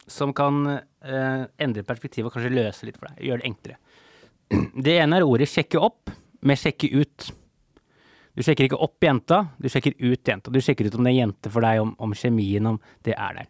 som 0.07 0.33
kan 0.33 0.67
eh, 1.01 1.45
endre 1.59 1.83
perspektivet 1.83 2.25
og 2.29 2.33
kanskje 2.33 2.53
løse 2.53 2.85
litt 2.85 2.97
for 2.97 3.07
deg. 3.07 3.23
Gjøre 3.25 3.41
det 3.41 3.49
enklere. 3.49 3.77
Det 4.83 4.97
ene 4.99 5.17
er 5.17 5.25
ordet 5.25 5.47
'sjekke 5.49 5.79
opp' 5.79 6.11
med 6.41 6.57
'sjekke 6.57 6.89
ut'. 6.91 7.31
Du 8.39 8.45
sjekker 8.47 8.69
ikke 8.69 8.79
opp 8.79 9.03
jenta, 9.03 9.41
du 9.59 9.67
sjekker 9.67 9.97
ut 9.99 10.29
jenta. 10.31 10.51
Du 10.51 10.61
sjekker 10.63 10.87
ut 10.87 10.93
om 10.95 11.03
det 11.03 11.11
er 11.11 11.17
jente 11.25 11.51
for 11.51 11.65
deg, 11.65 11.81
om, 11.83 11.89
om 11.99 12.13
kjemien, 12.15 12.69
om 12.71 12.77
det 13.03 13.17
er 13.17 13.33
der. 13.35 13.49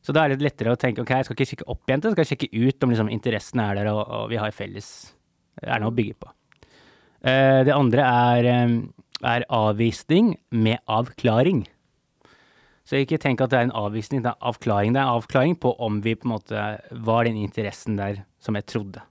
Så 0.00 0.14
da 0.16 0.22
er 0.24 0.32
det 0.32 0.46
lettere 0.46 0.72
å 0.72 0.78
tenke 0.80 1.02
ok, 1.02 1.12
jeg 1.18 1.26
skal 1.26 1.36
ikke 1.36 1.48
sjekke 1.50 1.66
opp 1.68 1.92
jenta, 1.92 2.08
jeg 2.08 2.16
skal 2.16 2.28
sjekke 2.30 2.48
ut 2.48 2.86
om 2.86 2.94
liksom, 2.94 3.12
interessen 3.12 3.60
er 3.60 3.76
der, 3.76 3.90
og, 3.92 4.00
og 4.06 4.30
vi 4.32 4.38
har 4.40 4.54
felles 4.56 4.88
er 5.60 5.82
noe 5.82 5.92
å 5.92 5.96
bygge 5.98 6.16
på. 6.22 6.32
Eh, 7.26 7.60
det 7.68 7.74
andre 7.74 8.06
er, 8.08 8.48
eh, 8.54 8.76
er 9.34 9.46
avvisning 9.52 10.32
med 10.48 10.80
avklaring. 10.88 11.66
Så 12.86 13.02
ikke 13.02 13.18
tenk 13.20 13.42
at 13.42 13.50
det 13.50 13.58
er 13.58 13.68
en 13.68 13.76
avvisning, 13.76 14.22
det 14.22 14.32
er 14.32 14.48
avklaring. 14.48 14.94
Det 14.94 15.02
er 15.02 15.12
avklaring 15.12 15.58
på 15.60 15.74
om 15.82 16.00
vi 16.00 16.14
på 16.14 16.28
en 16.28 16.36
måte 16.38 16.66
var 17.04 17.28
den 17.28 17.36
interessen 17.42 17.98
der 17.98 18.24
som 18.40 18.54
jeg 18.54 18.68
trodde. 18.70 19.02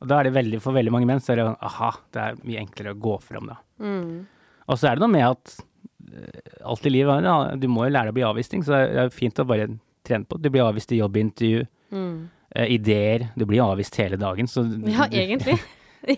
Og 0.00 0.08
da 0.08 0.18
er 0.20 0.28
det 0.30 0.34
veldig, 0.36 0.60
for 0.64 0.72
veldig 0.76 0.92
mange 0.94 1.06
menn 1.10 1.20
så 1.20 1.34
er 1.34 1.40
det 1.40 1.44
sånn, 1.50 1.58
aha, 1.68 1.90
det 2.14 2.20
er 2.24 2.38
mye 2.48 2.60
enklere 2.62 2.94
å 2.94 3.00
gå 3.04 3.16
fram 3.20 3.50
da. 3.50 3.56
Mm. 3.84 4.14
Og 4.70 4.78
så 4.80 4.88
er 4.88 4.96
det 4.96 5.02
noe 5.04 5.12
med 5.12 5.26
at 5.26 5.56
eh, 6.14 6.60
alt 6.64 6.86
i 6.88 6.92
livet, 6.94 7.24
ja, 7.26 7.34
du 7.60 7.66
må 7.68 7.84
jo 7.84 7.92
lære 7.92 8.12
å 8.14 8.16
bli 8.16 8.24
avvisning, 8.24 8.62
så 8.64 8.78
det 8.80 9.02
er 9.04 9.12
fint 9.12 9.42
å 9.42 9.44
bare 9.48 9.66
trene 10.08 10.24
på. 10.24 10.38
Du 10.40 10.48
blir 10.48 10.64
avvist 10.68 10.92
i 10.96 11.00
jobbintervju, 11.02 11.66
Mm. 11.90 12.28
eh, 12.54 12.68
ideer, 12.70 13.24
du 13.36 13.44
blir 13.50 13.60
avvist 13.64 13.96
hele 13.98 14.16
dagen. 14.16 14.46
Så 14.46 14.62
Ja, 14.86 15.08
egentlig. 15.10 15.58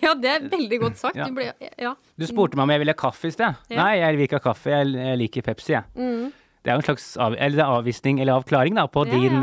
Ja, 0.03 0.13
det 0.15 0.29
er 0.31 0.45
veldig 0.47 0.77
godt 0.79 0.95
sagt. 1.01 1.17
Ja. 1.19 1.25
Du 1.27 1.33
ble, 1.35 1.49
ja. 1.81 1.89
du 2.15 2.23
spurte 2.29 2.55
meg 2.55 2.63
om 2.63 2.69
jeg 2.71 2.79
ville 2.79 2.93
ha 2.93 2.99
kaffe 3.01 3.27
i 3.27 3.33
sted. 3.35 3.57
Ja. 3.67 3.75
Nei, 3.81 3.97
jeg 3.99 4.15
vil 4.15 4.27
ikke 4.29 4.37
ha 4.39 4.43
kaffe, 4.45 4.69
jeg, 4.71 4.93
jeg 4.95 5.17
liker 5.19 5.43
Pepsi, 5.43 5.73
jeg. 5.73 5.83
Mm. 5.97 6.29
Det 6.63 6.71
er 6.71 6.77
jo 6.77 6.79
en 6.79 6.85
slags 6.87 7.07
av, 7.19 7.35
eller 7.35 7.59
er 7.65 7.73
avvisning 7.81 8.21
eller 8.23 8.37
avklaring 8.39 8.77
da, 8.79 8.85
på, 8.87 9.03
din, 9.11 9.41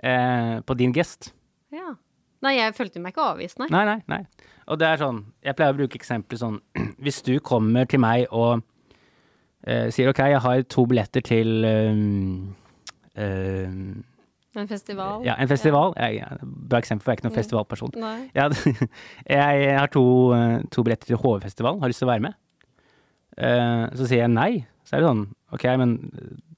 eh, 0.00 0.54
på 0.64 0.76
din 0.80 0.94
gest. 0.96 1.34
ja. 1.74 1.92
Nei, 2.44 2.58
jeg 2.58 2.74
følte 2.76 3.00
meg 3.00 3.14
ikke 3.14 3.24
avvist, 3.32 3.58
nei. 3.60 3.70
Nei, 3.72 3.84
nei, 3.88 3.98
nei. 4.10 4.22
Og 4.68 4.80
det 4.80 4.88
er 4.88 5.00
sånn, 5.00 5.20
jeg 5.44 5.56
pleier 5.56 5.74
å 5.74 5.78
bruke 5.78 5.98
eksempler 6.00 6.40
sånn, 6.40 6.58
hvis 7.04 7.22
du 7.24 7.34
kommer 7.44 7.88
til 7.88 8.02
meg 8.04 8.26
og 8.30 8.64
eh, 9.66 9.88
sier 9.94 10.10
ok, 10.12 10.24
jeg 10.34 10.42
har 10.44 10.64
to 10.72 10.84
billetter 10.88 11.24
til 11.24 11.64
um, 11.64 12.52
um, 13.16 14.04
En 14.54 14.70
festival. 14.70 15.24
ja, 15.26 15.34
en 15.40 15.50
festival. 15.50 15.96
Jeg, 15.98 16.20
jeg, 16.20 16.50
bra 16.70 16.78
eksempel, 16.78 17.02
for 17.02 17.10
jeg 17.10 17.16
er 17.16 17.22
ikke 17.22 17.28
noen 17.28 17.38
festivalperson. 17.40 17.96
Jeg, 18.38 18.76
jeg 19.26 19.78
har 19.80 19.90
to, 19.90 20.04
eh, 20.36 20.60
to 20.70 20.84
billetter 20.86 21.10
til 21.10 21.18
HV-festivalen, 21.18 21.80
har 21.82 21.90
lyst 21.90 22.04
til 22.04 22.08
å 22.08 22.12
være 22.12 22.26
med. 22.28 22.40
Uh, 23.34 23.90
så 23.98 24.06
sier 24.06 24.20
jeg 24.22 24.30
nei. 24.30 24.52
Så 24.86 24.94
er 24.94 25.02
det 25.02 25.08
sånn, 25.08 25.24
ok, 25.56 25.64
men 25.80 25.96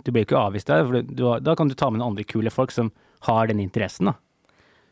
du 0.05 0.11
blir 0.13 0.27
jo 0.27 0.29
ikke 0.29 0.43
avvist 0.43 0.69
der, 0.69 0.85
for 0.85 1.01
du, 1.01 1.23
da 1.41 1.55
kan 1.57 1.71
du 1.71 1.77
ta 1.79 1.89
med 1.89 2.03
noen 2.03 2.13
andre 2.13 2.27
kule 2.29 2.53
folk 2.53 2.75
som 2.75 2.91
har 3.25 3.49
den 3.49 3.63
interessen, 3.65 4.11
da. 4.11 4.19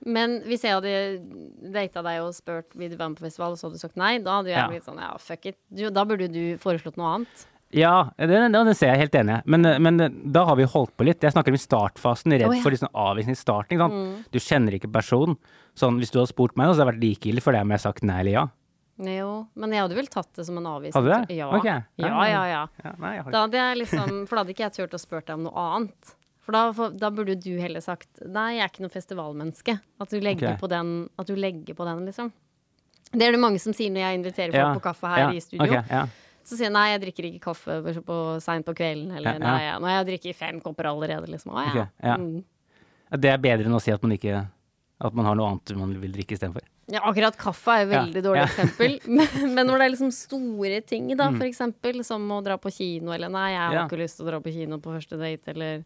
Men 0.05 0.41
hvis 0.45 0.67
jeg 0.67 0.77
hadde 0.77 1.73
data 1.73 2.03
deg 2.05 2.21
og 2.25 2.35
spurt 2.37 2.77
vil 2.77 2.93
du 2.93 2.99
være 2.99 3.15
med 3.15 3.19
på 3.21 3.27
festival, 3.27 3.55
og 3.55 3.61
så 3.61 3.69
hadde 3.69 3.81
du 3.81 3.85
sagt 3.87 3.99
nei, 4.01 4.19
da 4.21 4.39
hadde 4.41 4.53
jeg 4.53 4.61
Ja. 4.61 4.69
blitt 4.69 4.87
sånn 4.89 5.01
ja, 5.01 5.15
fuck 5.19 5.47
it. 5.49 5.59
Du, 5.73 5.89
da 5.91 6.05
burde 6.05 6.29
du 6.29 6.57
foreslått 6.61 6.99
noe 7.01 7.13
annet. 7.17 7.47
Ja, 7.75 8.11
det, 8.17 8.29
det, 8.31 8.53
det 8.53 8.77
ser 8.79 8.93
jeg 8.93 9.01
helt 9.07 9.17
enig 9.19 9.41
i. 9.41 9.51
Men, 9.51 9.67
men 9.83 10.03
da 10.31 10.45
har 10.47 10.59
vi 10.61 10.67
holdt 10.69 10.93
på 10.95 11.07
litt. 11.09 11.25
Jeg 11.25 11.35
snakker 11.35 11.51
om 11.51 11.59
startfasen, 11.59 12.37
redd 12.37 12.47
oh, 12.47 12.55
ja. 12.55 12.63
for 12.63 12.75
liksom 12.75 12.93
avvisning 12.93 13.35
i 13.35 13.41
starten. 13.41 13.75
Ikke 13.75 13.89
sant? 13.89 14.29
Du 14.31 14.39
kjenner 14.39 14.77
ikke 14.79 14.93
personen. 14.95 15.35
Sånn, 15.75 15.99
hvis 15.99 16.13
du 16.15 16.21
hadde 16.21 16.31
spurt 16.31 16.55
meg, 16.55 16.69
så 16.69 16.77
hadde 16.77 16.85
det 16.85 16.91
vært 16.93 17.03
likegyldig 17.03 17.43
for 17.43 17.57
deg 17.57 17.67
om 17.67 17.73
jeg 17.73 17.81
hadde 17.81 17.89
sagt 17.89 18.07
nei 18.07 18.21
eller 18.21 18.37
ja. 18.37 18.45
Jo, 19.03 19.31
men 19.59 19.73
jeg 19.75 19.83
hadde 19.83 19.97
vel 19.99 20.07
tatt 20.07 20.29
det 20.39 20.45
som 20.47 20.59
en 20.61 20.69
avvisning. 20.71 20.95
Hadde 21.01 21.11
du 21.11 21.15
det? 21.33 21.39
Ja. 21.41 21.49
Okay. 21.59 21.81
ja, 21.99 22.13
ja, 22.31 22.43
ja. 22.47 22.61
ja 22.85 22.93
nei, 23.03 23.17
jeg 23.17 23.25
har 23.25 23.35
Da 23.35 23.41
hadde 23.49 23.59
jeg 23.59 23.81
liksom, 23.81 24.21
for 24.29 24.37
da 24.37 24.45
hadde 24.45 24.55
ikke 24.55 24.69
jeg 24.69 24.77
turt 24.77 24.95
å 24.95 25.01
spørre 25.03 25.27
deg 25.27 25.41
om 25.41 25.49
noe 25.49 25.65
annet. 25.75 26.15
For 26.45 26.53
da, 26.53 26.89
da 26.93 27.09
burde 27.15 27.35
du 27.41 27.53
heller 27.57 27.81
sagt 27.81 28.21
nei, 28.21 28.59
jeg 28.59 28.65
er 28.67 28.69
ikke 28.73 28.85
noe 28.85 28.93
festivalmenneske. 28.93 29.79
At 30.01 30.11
du 30.13 30.19
legger, 30.21 30.51
okay. 30.53 30.61
på, 30.61 30.69
den, 30.69 30.91
at 31.19 31.31
du 31.31 31.35
legger 31.41 31.77
på 31.79 31.87
den, 31.89 32.03
liksom. 32.11 32.33
Det 33.15 33.23
er 33.29 33.33
det 33.37 33.41
mange 33.41 33.61
som 33.63 33.73
sier 33.77 33.93
når 33.95 34.03
jeg 34.05 34.19
inviterer 34.21 34.53
folk 34.53 34.61
Ja, 34.61 34.73
på 34.77 34.83
kaffe 34.85 35.11
her 35.15 35.23
ja, 35.23 35.29
i 35.33 35.41
studio. 35.41 35.65
Okay, 35.65 35.83
ja. 35.89 36.05
Så 36.45 36.59
sier 36.59 36.67
jeg 36.69 36.75
nei, 36.77 36.89
jeg 36.93 37.01
drikker 37.07 37.29
ikke 37.31 37.45
kaffe 37.47 37.79
på, 37.87 37.95
på 38.05 38.17
seint 38.45 38.67
på 38.67 38.75
kvelden. 38.77 39.15
Eller 39.17 39.39
nei, 39.41 39.55
jeg- 39.65 39.79
nå 39.81 39.89
har 39.89 39.97
jeg 40.03 40.09
drukket 40.11 40.37
fem 40.37 40.59
kopper 40.61 40.91
allerede, 40.91 41.31
liksom. 41.33 41.55
Å 41.57 41.63
ja. 41.65 41.71
Ok, 41.71 41.95
ja. 42.05 42.17
Mm. 42.21 42.43
Det 43.25 43.31
er 43.31 43.39
bedre 43.39 43.71
enn 43.71 43.77
å 43.79 43.81
si 43.81 43.93
at 43.95 44.03
man 44.03 44.13
ikke 44.17 44.43
At 45.05 45.15
man 45.15 45.27
har 45.29 45.37
noe 45.37 45.49
annet 45.53 45.73
man 45.77 45.91
vil 46.01 46.13
drikke 46.15 46.37
istedenfor. 46.37 46.63
Ja, 46.93 47.01
akkurat 47.09 47.37
kaffe 47.41 47.73
er 47.75 47.83
et 47.87 47.91
veldig 47.91 48.21
dårlig 48.25 48.45
eksempel. 48.45 48.95
Men, 49.17 49.55
men 49.57 49.67
når 49.67 49.81
det 49.81 49.85
er 49.87 49.93
liksom 49.95 50.11
store 50.15 50.79
ting, 50.87 51.09
da, 51.17 51.27
Mm. 51.31 51.39
for 51.41 51.47
eksempel, 51.49 51.99
som 52.05 52.23
å 52.31 52.39
dra 52.45 52.57
på 52.61 52.71
kino, 52.73 53.13
eller 53.13 53.29
nei, 53.33 53.51
jeg 53.55 53.61
har 53.65 53.79
ikke 53.89 53.99
lyst 54.03 54.19
til 54.21 54.27
å 54.27 54.31
dra 54.31 54.41
på 54.45 54.53
kino 54.55 54.79
på 54.85 54.93
første 54.95 55.19
date, 55.19 55.49
eller 55.55 55.83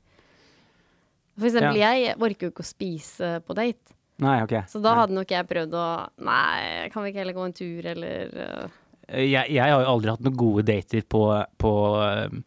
For 1.39 1.49
eksempel, 1.49 1.79
jeg 1.81 2.17
orker 2.19 2.49
jo 2.49 2.53
ikke 2.53 2.65
å 2.65 2.69
spise 2.69 3.31
på 3.47 3.57
date. 3.59 3.95
Nei, 4.19 4.41
ok. 4.43 4.55
Så 4.67 4.81
da 4.83 4.97
hadde 4.99 5.15
nok 5.15 5.31
jeg 5.31 5.47
prøvd 5.47 5.75
å 5.79 5.87
Nei, 6.27 6.89
kan 6.91 7.05
vi 7.05 7.13
ikke 7.13 7.23
heller 7.23 7.37
gå 7.37 7.45
en 7.47 7.55
tur, 7.55 7.87
eller 7.93 8.33
uh... 8.35 8.79
jeg, 9.15 9.45
jeg 9.55 9.61
har 9.63 9.85
jo 9.85 9.93
aldri 9.93 10.11
hatt 10.11 10.25
noen 10.27 10.39
gode 10.41 10.65
dater 10.67 11.05
på, 11.07 11.23
på 11.63 11.73
uh, 12.03 12.41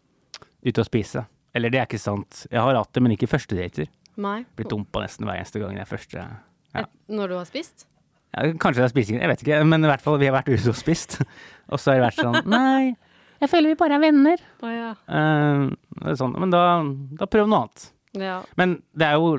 ute 0.68 0.84
å 0.84 0.88
spise. 0.88 1.24
Eller 1.56 1.72
det 1.72 1.80
er 1.80 1.88
ikke 1.88 2.02
sant. 2.02 2.46
Jeg 2.52 2.60
har 2.60 2.76
hatt 2.76 2.92
det, 2.96 3.04
men 3.04 3.16
ikke 3.16 3.32
første 3.32 3.56
dater. 3.56 3.88
Nei. 4.22 4.42
Blitt 4.60 4.72
dumpa 4.72 5.04
nesten 5.06 5.28
hver 5.28 5.40
eneste 5.40 5.62
gang 5.62 5.78
det 5.78 5.86
er 5.86 5.88
første 5.90 6.20
ja. 6.20 6.28
Et- 6.82 6.92
Når 7.12 7.32
du 7.32 7.38
har 7.40 7.48
spist? 7.48 7.88
Ja, 8.32 8.52
kanskje 8.60 8.82
det 8.82 8.90
er 8.90 8.92
spisingen, 8.94 9.24
jeg 9.24 9.32
vet 9.32 9.42
ikke. 9.44 9.62
Men 9.68 9.84
i 9.84 9.90
hvert 9.92 10.04
fall, 10.04 10.20
vi 10.20 10.28
har 10.28 10.36
vært 10.36 10.52
ute 10.52 10.72
og 10.72 10.78
spist. 10.80 11.18
Og 11.72 11.80
så 11.80 11.92
har 11.92 12.00
det 12.00 12.06
vært 12.10 12.20
sånn 12.20 12.52
Nei, 12.52 12.94
jeg 13.42 13.50
føler 13.52 13.74
vi 13.74 13.80
bare 13.80 13.96
er 13.98 14.04
venner. 14.04 14.44
Oh, 14.62 14.70
ja. 14.72 14.92
uh, 15.08 15.66
det 16.04 16.20
sånn, 16.20 16.36
men 16.40 16.52
da, 16.54 16.62
da 17.20 17.28
prøv 17.32 17.50
noe 17.50 17.64
annet. 17.66 17.88
Ja. 18.18 18.42
Men 18.60 18.82
det 18.98 19.08
er 19.08 19.20
jo 19.20 19.38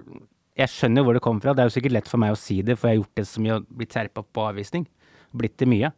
Jeg 0.56 0.68
skjønner 0.68 1.00
jo 1.00 1.04
hvor 1.08 1.16
det 1.16 1.22
kommer 1.24 1.40
fra. 1.40 1.54
Det 1.56 1.62
er 1.64 1.68
jo 1.70 1.74
sikkert 1.80 1.94
lett 1.96 2.08
for 2.10 2.20
meg 2.20 2.34
å 2.34 2.36
si 2.36 2.58
det, 2.60 2.74
for 2.76 2.88
jeg 2.90 2.98
har 2.98 3.02
gjort 3.02 3.16
det 3.16 3.24
så 3.28 3.40
mye 3.40 3.54
og 3.56 3.68
blitt 3.72 3.92
terpa 3.94 4.20
på 4.22 4.42
avvisning. 4.50 4.84
Blitt 5.32 5.56
det 5.62 5.68
mye. 5.72 5.88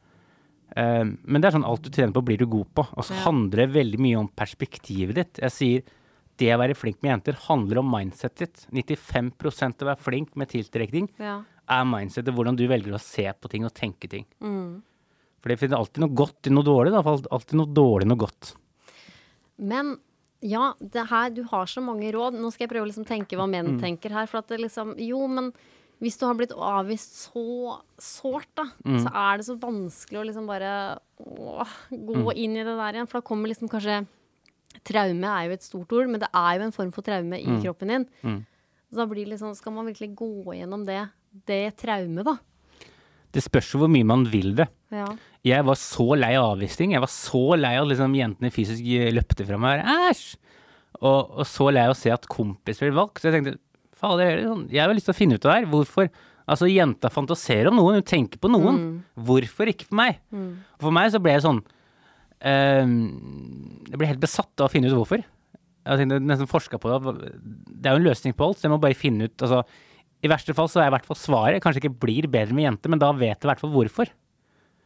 Eh, 0.78 1.02
men 1.02 1.42
det 1.42 1.48
er 1.48 1.56
sånn 1.56 1.66
alt 1.66 1.82
du 1.82 1.90
trener 1.90 2.14
på, 2.14 2.22
blir 2.22 2.38
du 2.38 2.46
god 2.46 2.70
på. 2.74 2.84
Og 2.94 3.02
så 3.02 3.16
Ja. 3.16 3.24
handler 3.26 3.64
det 3.64 3.74
veldig 3.74 3.98
mye 3.98 4.20
om 4.20 4.28
perspektivet 4.28 5.14
ditt. 5.14 5.40
Jeg 5.42 5.50
sier 5.50 5.82
det 6.38 6.50
å 6.54 6.58
være 6.58 6.74
flink 6.78 7.02
med 7.02 7.10
jenter 7.14 7.38
handler 7.48 7.78
om 7.78 7.90
mindsetet 7.90 8.38
ditt. 8.38 8.66
95 8.70 9.32
av 9.82 9.86
å 9.86 9.90
være 9.90 10.02
flink 10.02 10.36
med 10.36 10.48
tiltrekning 10.48 11.08
ja. 11.18 11.42
er 11.68 11.84
mindsetet, 11.84 12.34
hvordan 12.34 12.56
du 12.56 12.66
velger 12.68 12.94
å 12.94 13.00
se 13.02 13.26
på 13.32 13.50
ting 13.50 13.64
og 13.64 13.74
tenke 13.74 14.08
ting. 14.08 14.24
Mm. 14.40 14.82
For 15.40 15.48
det 15.52 15.58
finnes 15.60 15.76
alltid 15.78 16.00
noe 16.00 16.14
godt 16.14 16.46
i 16.46 16.50
noe 16.50 16.64
dårlig, 16.64 16.94
da. 16.94 17.02
Alltid 17.04 17.58
noe 17.58 17.66
dårlig 17.74 18.06
i 18.06 18.08
noe 18.08 18.22
godt. 18.22 18.54
Men 19.58 19.98
ja, 20.44 20.74
det 20.78 21.06
her, 21.08 21.30
du 21.32 21.42
har 21.48 21.64
så 21.70 21.80
mange 21.82 22.10
råd. 22.12 22.36
Nå 22.36 22.50
skal 22.52 22.66
jeg 22.66 22.74
prøve 22.74 22.84
å 22.86 22.90
liksom 22.92 23.06
tenke 23.08 23.36
hva 23.38 23.46
Mm. 23.48 23.54
menn 23.56 23.80
tenker 23.80 24.12
her. 24.12 24.26
For 24.28 24.38
at 24.38 24.48
det 24.52 24.60
liksom 24.60 24.94
Jo, 25.00 25.26
men 25.26 25.52
hvis 26.02 26.18
du 26.20 26.26
har 26.26 26.34
blitt 26.36 26.52
avvist 26.52 27.30
så 27.32 27.80
sårt, 27.98 28.50
da, 28.54 28.64
Mm. 28.84 28.98
så 29.02 29.08
er 29.14 29.36
det 29.38 29.46
så 29.46 29.56
vanskelig 29.58 30.20
å 30.20 30.26
liksom 30.26 30.46
bare 30.46 30.98
å, 31.18 31.64
gå 31.90 32.14
Mm. 32.14 32.36
inn 32.36 32.56
i 32.58 32.64
det 32.64 32.76
der 32.76 32.92
igjen. 32.92 33.08
For 33.08 33.20
da 33.20 33.26
kommer 33.26 33.48
liksom 33.48 33.68
kanskje 33.70 34.06
Traume 34.84 35.22
er 35.24 35.46
jo 35.48 35.52
et 35.54 35.62
stort 35.62 35.92
ord, 35.92 36.08
men 36.10 36.18
det 36.18 36.28
er 36.34 36.58
jo 36.58 36.64
en 36.66 36.72
form 36.72 36.90
for 36.92 37.00
traume 37.02 37.38
i 37.38 37.62
kroppen 37.62 37.86
din. 37.88 38.06
Mm. 38.24 38.40
Så 38.90 38.96
da 38.96 39.06
blir 39.06 39.24
det 39.24 39.38
liksom 39.38 39.54
Skal 39.56 39.72
man 39.72 39.86
virkelig 39.86 40.14
gå 40.16 40.44
gjennom 40.58 40.84
det, 40.84 41.08
det 41.46 41.76
traumet, 41.76 42.24
da? 42.24 42.36
Det 43.32 43.42
spørs 43.42 43.72
jo 43.72 43.78
hvor 43.80 43.88
mye 43.88 44.04
man 44.04 44.24
vil 44.26 44.52
det. 44.56 44.68
Ja. 44.90 45.06
Jeg 45.44 45.64
var 45.68 45.76
så 45.76 46.06
lei 46.16 46.32
av 46.38 46.54
avvisning. 46.54 46.94
Jeg 46.96 47.04
var 47.04 47.12
så 47.12 47.42
lei 47.58 47.74
av 47.76 47.84
at 47.84 47.90
liksom 47.92 48.16
jentene 48.16 48.52
fysisk 48.54 48.86
løpte 49.12 49.44
fra 49.44 49.58
meg. 49.60 49.82
Æsj! 50.08 50.24
Og, 51.04 51.40
og 51.40 51.46
så 51.48 51.66
lei 51.74 51.82
av 51.84 51.92
å 51.92 51.98
se 51.98 52.12
at 52.14 52.24
kompis 52.30 52.80
ble 52.80 52.92
valgt. 52.96 53.20
Så 53.20 53.28
jeg 53.28 53.36
tenkte 53.36 53.58
fader, 54.00 54.40
sånn, 54.46 54.64
jeg 54.72 54.80
har 54.84 54.94
lyst 54.94 55.08
til 55.10 55.14
å 55.14 55.18
finne 55.18 55.36
ut 55.36 55.44
av 55.44 55.50
det 55.50 55.58
her. 55.58 55.68
Hvorfor? 55.74 56.08
Altså, 56.44 56.68
jenta 56.68 57.10
fantaserer 57.12 57.70
om 57.70 57.78
noen, 57.80 58.00
hun 58.00 58.08
tenker 58.08 58.40
på 58.40 58.50
noen. 58.52 58.80
Hvorfor 59.28 59.70
ikke 59.72 59.88
for 59.88 60.00
meg? 60.00 60.18
For 60.82 60.92
meg 60.96 61.12
så 61.14 61.20
ble 61.24 61.36
jeg 61.36 61.44
sånn 61.46 61.60
ehm, 62.44 62.96
Jeg 63.88 64.00
ble 64.00 64.10
helt 64.10 64.20
besatt 64.24 64.52
av 64.60 64.68
å 64.68 64.72
finne 64.72 64.90
ut 64.90 64.96
hvorfor. 64.96 65.24
Jeg 65.24 66.08
har 66.08 66.20
nesten 66.24 66.48
forska 66.48 66.80
på 66.80 66.88
det. 66.92 67.30
Det 67.44 67.88
er 67.90 67.96
jo 67.96 68.02
en 68.02 68.08
løsning 68.08 68.36
på 68.36 68.48
alt, 68.48 68.60
så 68.60 68.68
jeg 68.68 68.72
må 68.74 68.80
bare 68.80 68.96
finne 68.96 69.28
ut 69.28 69.44
altså, 69.44 69.60
I 70.24 70.30
verste 70.32 70.56
fall 70.56 70.68
så 70.72 70.80
er 70.80 70.86
jeg 70.86 70.94
i 70.94 70.96
hvert 70.98 71.08
fall 71.08 71.20
svaret 71.20 71.64
kanskje 71.64 71.82
ikke 71.84 71.98
blir 72.06 72.28
bedre 72.32 72.56
med 72.56 72.64
jenter, 72.70 72.92
men 72.92 73.02
da 73.02 73.10
vet 73.12 73.36
jeg 73.36 73.44
i 73.44 73.50
hvert 73.52 73.60
fall 73.64 73.74
hvorfor. 73.74 74.12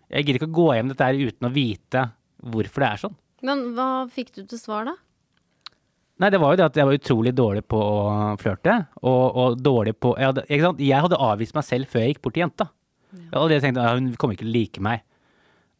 Jeg 0.09 0.25
gidder 0.25 0.41
ikke 0.41 0.51
å 0.51 0.59
gå 0.59 0.69
hjem 0.77 0.93
dette 0.93 1.09
her 1.09 1.19
uten 1.29 1.49
å 1.49 1.53
vite 1.53 2.05
hvorfor 2.49 2.85
det 2.85 2.89
er 2.89 3.03
sånn. 3.03 3.19
Men 3.45 3.69
hva 3.77 3.91
fikk 4.13 4.33
du 4.35 4.43
til 4.49 4.61
svar, 4.61 4.89
da? 4.89 4.97
Nei, 6.19 6.31
det 6.35 6.41
var 6.43 6.55
jo 6.55 6.59
det 6.59 6.67
at 6.67 6.79
jeg 6.81 6.89
var 6.89 6.97
utrolig 6.99 7.33
dårlig 7.37 7.63
på 7.71 7.79
å 7.79 7.99
flørte, 8.41 8.75
og, 9.07 9.37
og 9.39 9.61
dårlig 9.63 9.95
på 10.03 10.17
jeg 10.19 10.33
hadde, 10.33 10.73
jeg 10.83 11.05
hadde 11.05 11.21
avvist 11.29 11.55
meg 11.55 11.67
selv 11.67 11.93
før 11.93 12.03
jeg 12.03 12.17
gikk 12.17 12.25
bort 12.25 12.35
til 12.35 12.43
jenta. 12.43 12.67
Jeg 13.15 13.37
hadde 13.37 13.61
tenkt 13.63 13.79
at 13.81 13.95
hun 13.95 14.09
kommer 14.19 14.35
ikke 14.35 14.45
til 14.45 14.51
å 14.51 14.57
like 14.57 14.83
meg. 14.85 15.05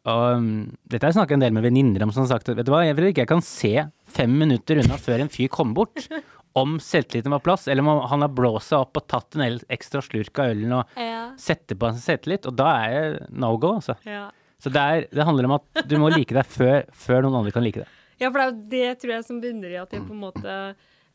Og 0.09 0.39
um, 0.39 0.51
dette 0.87 1.03
har 1.03 1.11
jeg 1.11 1.17
snakket 1.19 1.35
en 1.35 1.43
del 1.43 1.55
med 1.57 1.65
venninner 1.67 2.05
om 2.05 2.13
som 2.15 2.23
har 2.23 2.31
sagt 2.31 2.49
at 2.49 2.57
vet 2.57 2.67
du 2.67 2.71
hva, 2.71 2.85
jeg 2.87 2.95
ikke 2.95 3.25
jeg 3.25 3.29
kan 3.29 3.43
se 3.43 3.73
fem 4.09 4.37
minutter 4.41 4.79
unna 4.79 4.97
før 5.01 5.25
en 5.25 5.31
fyr 5.33 5.51
kommer 5.51 5.81
bort, 5.81 6.07
om 6.57 6.77
selvtilliten 6.81 7.31
var 7.31 7.39
plass, 7.45 7.67
eller 7.67 7.85
om 7.85 8.01
han 8.09 8.21
har 8.25 8.31
blåst 8.33 8.71
seg 8.71 8.79
opp 8.81 8.97
og 8.97 9.07
tatt 9.07 9.35
en 9.37 9.59
ekstra 9.69 10.01
slurk 10.01 10.39
av 10.41 10.51
ølen 10.55 10.73
og 10.79 10.97
Ja. 10.97 11.31
setter 11.37 11.75
på 11.77 11.91
seg 11.93 12.01
selvtillit, 12.07 12.47
og 12.49 12.55
da 12.57 12.71
er 12.87 13.19
det 13.19 13.29
no 13.31 13.55
go, 13.57 13.75
altså. 13.77 13.95
Så 14.59 14.71
det, 14.73 14.81
er, 14.81 15.07
det 15.13 15.23
handler 15.23 15.45
om 15.45 15.53
at 15.59 15.87
du 15.87 15.97
må 16.01 16.09
like 16.11 16.33
deg 16.35 16.45
før, 16.45 16.83
før 16.91 17.21
noen 17.23 17.37
andre 17.39 17.51
kan 17.55 17.63
like 17.63 17.83
deg. 17.85 17.87
Ja, 18.19 18.27
for 18.31 18.39
det 18.39 18.43
er 18.43 18.51
jo 18.51 18.69
det 18.73 18.99
tror 18.99 19.13
jeg 19.13 19.23
som 19.29 19.39
bunner 19.39 19.69
i 19.71 19.77
at 19.79 19.93
de 19.93 20.01
på 20.03 20.11
en 20.11 20.19
måte 20.25 20.55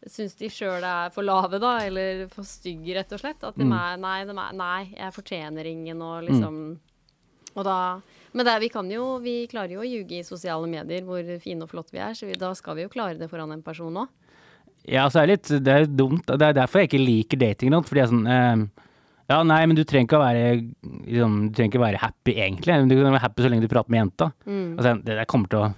syns 0.09 0.35
de 0.37 0.49
sjøl 0.53 0.85
er 0.85 1.11
for 1.13 1.25
lave, 1.25 1.59
da, 1.61 1.75
eller 1.85 2.27
for 2.33 2.45
stygge, 2.49 2.95
rett 2.97 3.13
og 3.13 3.21
slett. 3.21 3.45
At 3.45 3.57
de 3.61 3.65
er 3.67 3.99
nei, 4.01 4.19
de 4.25 4.33
er 4.37 4.57
nei, 4.57 4.81
jeg 4.97 5.13
fortjener 5.17 5.65
ingen, 5.69 6.01
og 6.05 6.25
liksom 6.31 6.79
Og 7.55 7.63
da 7.65 8.01
Men 8.35 8.45
det 8.47 8.53
er, 8.53 8.61
vi 8.65 8.69
kan 8.69 8.89
jo 8.91 9.19
Vi 9.23 9.47
klarer 9.47 9.77
jo 9.77 9.81
å 9.85 9.87
ljuge 9.87 10.19
i 10.19 10.25
sosiale 10.27 10.67
medier 10.67 11.05
hvor 11.07 11.23
fine 11.41 11.63
og 11.63 11.71
flotte 11.71 11.93
vi 11.95 12.01
er, 12.03 12.15
så 12.19 12.27
vi, 12.27 12.35
da 12.35 12.51
skal 12.55 12.75
vi 12.77 12.83
jo 12.83 12.89
klare 12.93 13.19
det 13.21 13.29
foran 13.31 13.53
en 13.55 13.63
person 13.63 13.95
òg. 13.95 14.09
Ja, 14.91 15.07
så 15.09 15.23
er 15.23 15.27
det 15.31 15.35
litt 15.39 15.65
Det 15.65 15.73
er 15.75 15.87
dumt. 15.89 16.27
Det 16.29 16.43
er 16.45 16.53
derfor 16.59 16.83
jeg 16.83 16.91
ikke 16.91 17.01
liker 17.01 17.41
dating 17.41 17.71
noe, 17.73 17.83
Fordi 17.89 18.03
jeg 18.03 18.09
er 18.09 18.13
sånn 18.13 18.27
eh, 18.29 18.65
Ja, 19.33 19.39
nei, 19.49 19.63
men 19.67 19.77
du 19.79 19.85
trenger 19.89 20.05
ikke 20.11 20.19
å 20.19 20.25
være 20.25 20.43
liksom, 21.07 21.39
Du 21.49 21.55
trenger 21.57 21.71
ikke 21.73 21.81
være 21.87 22.03
happy, 22.03 22.35
egentlig. 22.37 22.77
Du 22.91 22.97
kan 22.99 23.15
være 23.17 23.23
happy 23.25 23.43
så 23.47 23.49
lenge 23.53 23.65
du 23.65 23.73
prater 23.73 23.95
med 23.95 24.03
jenta. 24.03 24.29
Altså, 24.47 24.93
det 25.07 25.17
der 25.23 25.25
kommer 25.31 25.49
til 25.49 25.63
å 25.63 25.71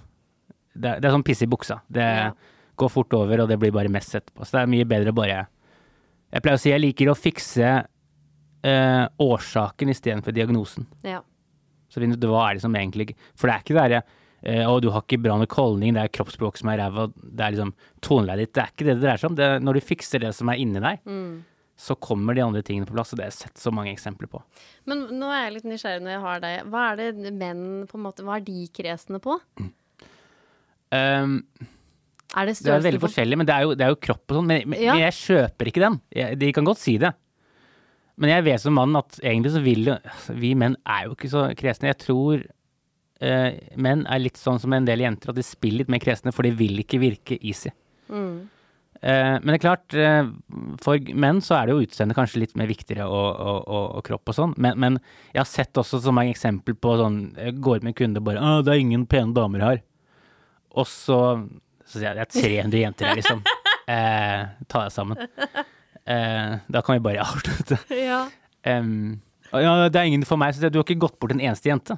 Det 0.77 0.89
er, 0.91 0.99
det 1.01 1.07
er 1.09 1.15
sånn 1.15 1.23
piss 1.25 1.41
i 1.41 1.47
buksa. 1.49 1.79
Det 1.89 2.03
Ja. 2.05 2.31
går 2.77 2.89
fort 2.93 3.13
over, 3.17 3.39
og 3.41 3.47
det 3.49 3.57
blir 3.57 3.71
bare 3.73 3.89
mess 3.89 4.11
etterpå. 4.13 4.43
Så 4.45 4.51
det 4.57 4.61
er 4.61 4.67
mye 4.75 4.85
bedre 4.85 5.09
å 5.09 5.15
bare 5.17 5.47
Jeg 6.33 6.41
pleier 6.43 6.57
å 6.59 6.61
si 6.61 6.69
jeg 6.69 6.81
liker 6.83 7.07
å 7.09 7.15
fikse 7.17 7.71
eh, 8.67 9.05
årsaken 9.23 9.89
istedenfor 9.89 10.35
diagnosen. 10.35 10.85
Ja. 11.07 11.21
Så 11.89 12.01
finne 12.03 12.17
ut 12.19 12.27
hva 12.27 12.49
er 12.49 12.57
det 12.57 12.61
som 12.65 12.75
egentlig 12.75 13.13
For 13.39 13.47
det 13.47 13.55
er 13.55 13.63
ikke 13.63 13.73
det 13.77 13.83
derre 13.87 14.03
eh, 14.47 14.63
å, 14.65 14.77
du 14.83 14.87
har 14.95 15.03
ikke 15.05 15.19
bra 15.27 15.35
nok 15.41 15.53
holdning, 15.59 15.93
det 15.97 16.05
er 16.07 16.13
kroppsspråk 16.17 16.57
som 16.61 16.71
er 16.73 16.79
ræva, 16.81 17.09
det 17.13 17.43
er 17.45 17.53
liksom 17.57 17.75
toneleiet 18.07 18.45
ditt. 18.47 18.53
Det 18.57 18.63
er 18.63 18.73
ikke 18.73 18.87
det 18.87 18.95
det 18.97 19.03
dreier 19.05 19.21
seg 19.21 19.29
om. 19.33 19.37
Det 19.37 19.51
når 19.67 19.77
du 19.79 19.85
fikser 19.91 20.23
det 20.23 20.33
som 20.37 20.49
er 20.53 20.61
inni 20.63 20.81
deg, 20.83 21.03
så 21.77 21.93
kommer 22.01 22.33
de 22.33 22.41
andre 22.41 22.63
tingene 22.65 22.87
på 22.89 22.95
plass, 22.97 23.11
og 23.13 23.19
det 23.19 23.27
har 23.27 23.33
jeg 23.35 23.41
sett 23.43 23.59
så 23.61 23.69
mange 23.75 23.91
eksempler 23.93 24.29
på. 24.31 24.39
Men 24.89 25.03
nå 25.19 25.27
er 25.29 25.43
jeg 25.43 25.57
litt 25.59 25.67
nysgjerrig 25.69 26.01
når 26.07 26.15
jeg 26.15 26.23
har 26.23 26.39
deg. 26.47 26.71
Hva 26.73 26.85
er 26.95 27.01
det 27.21 27.33
menn 27.37 27.65
på 27.91 27.99
en 27.99 28.05
måte 28.07 28.25
Hva 28.25 28.39
er 28.39 28.47
de 28.47 28.63
kresne 28.73 29.19
på? 29.21 29.35
Um, 30.89 31.35
Er 32.35 32.47
det 32.49 32.57
det 32.63 32.71
er 32.73 32.81
veldig 32.83 32.99
på 33.03 33.07
forskjellig, 33.07 33.37
men 33.39 33.47
det 33.47 33.53
er 33.55 33.63
jo, 33.67 33.75
det 33.77 33.85
er 33.85 33.93
jo 33.93 33.99
kropp 34.03 34.31
og 34.33 34.39
sånn. 34.39 34.49
Men, 34.49 34.65
men, 34.73 34.81
Ja. 34.81 34.95
jeg 34.99 35.15
kjøper 35.21 35.69
ikke 35.69 35.83
den. 35.85 36.01
Jeg, 36.11 36.39
de 36.41 36.49
kan 36.55 36.65
godt 36.67 36.81
si 36.81 36.97
det. 36.99 37.13
Men 38.17 38.31
jeg 38.33 38.43
vet 38.47 38.61
som 38.63 38.73
mann 38.73 38.95
at 38.97 39.19
egentlig 39.21 39.53
så 39.53 39.61
vil 39.61 39.85
jo 39.91 39.95
Vi 40.33 40.55
menn 40.57 40.75
er 40.89 41.05
jo 41.05 41.13
ikke 41.13 41.29
så 41.29 41.43
kresne. 41.55 41.91
Jeg 41.93 41.99
tror 42.01 42.41
menn 43.19 44.03
er 44.05 44.19
litt 44.21 44.37
sånn 44.37 44.59
som 44.61 44.73
en 44.75 44.85
del 44.85 45.01
jenter, 45.01 45.31
at 45.31 45.39
de 45.39 45.45
spiller 45.45 45.81
litt 45.81 45.89
mer 45.89 46.01
kresne, 46.03 46.33
for 46.35 46.45
de 46.45 46.51
vil 46.53 46.83
ikke 46.83 46.99
virke 47.01 47.37
easy. 47.41 47.71
Mm. 48.13 48.45
Eh, 49.01 49.35
men 49.41 49.51
det 49.51 49.57
er 49.59 49.61
klart, 49.61 49.93
eh, 49.93 50.29
for 50.81 51.11
menn 51.13 51.41
så 51.45 51.59
er 51.59 51.67
det 51.67 51.75
jo 51.75 51.85
utseendet 51.85 52.17
kanskje 52.17 52.41
litt 52.41 52.55
mer 52.57 52.69
viktigere, 52.69 53.05
og, 53.05 53.27
og, 53.35 53.59
og, 53.67 53.85
og 53.99 54.05
kropp 54.07 54.31
og 54.31 54.37
sånn. 54.37 54.55
Men, 54.57 54.79
men 54.81 54.97
jeg 55.33 55.41
har 55.41 55.49
sett 55.49 55.77
også 55.77 56.01
så 56.01 56.13
mange 56.15 56.33
eksempler 56.33 56.77
på 56.81 56.95
sånn 56.97 57.19
Jeg 57.37 57.59
går 57.61 57.83
med 57.83 57.93
en 57.93 57.99
kunde 58.01 58.23
og 58.23 58.27
bare 58.29 58.41
'Å, 58.41 58.63
det 58.65 58.73
er 58.73 58.81
ingen 58.81 59.05
pene 59.09 59.35
damer 59.37 59.65
her'. 59.65 59.83
Og 60.77 60.89
så, 60.89 61.19
så 61.85 61.99
sier 61.99 62.09
jeg 62.09 62.17
det 62.17 62.25
er 62.25 62.33
300 62.65 62.83
jenter 62.85 63.11
her, 63.11 63.21
liksom. 63.21 63.45
Eh, 63.87 64.41
ta 64.67 64.81
deg 64.83 64.91
sammen. 64.91 65.15
Eh, 66.03 66.55
da 66.67 66.81
kan 66.83 66.97
vi 66.97 67.05
bare 67.05 67.23
avslutte. 67.27 67.77
Ja. 67.95 68.25
Um, 68.67 69.21
ja, 69.53 69.87
det 69.87 69.95
er 69.95 70.09
ingen 70.09 70.25
for 70.27 70.35
meg. 70.35 70.57
Så 70.57 70.67
du 70.67 70.81
har 70.81 70.83
ikke 70.83 71.05
gått 71.05 71.15
bort 71.23 71.31
en 71.31 71.39
eneste 71.39 71.71
jente. 71.71 71.95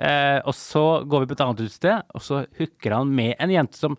Eh, 0.00 0.38
og 0.48 0.56
så 0.56 1.02
går 1.04 1.22
vi 1.22 1.28
på 1.30 1.36
et 1.36 1.42
annet 1.44 1.60
utested, 1.66 2.06
og 2.16 2.24
så 2.24 2.44
hooker 2.56 2.96
han 2.96 3.12
med 3.12 3.34
en 3.36 3.52
jente 3.52 3.80
som 3.80 3.98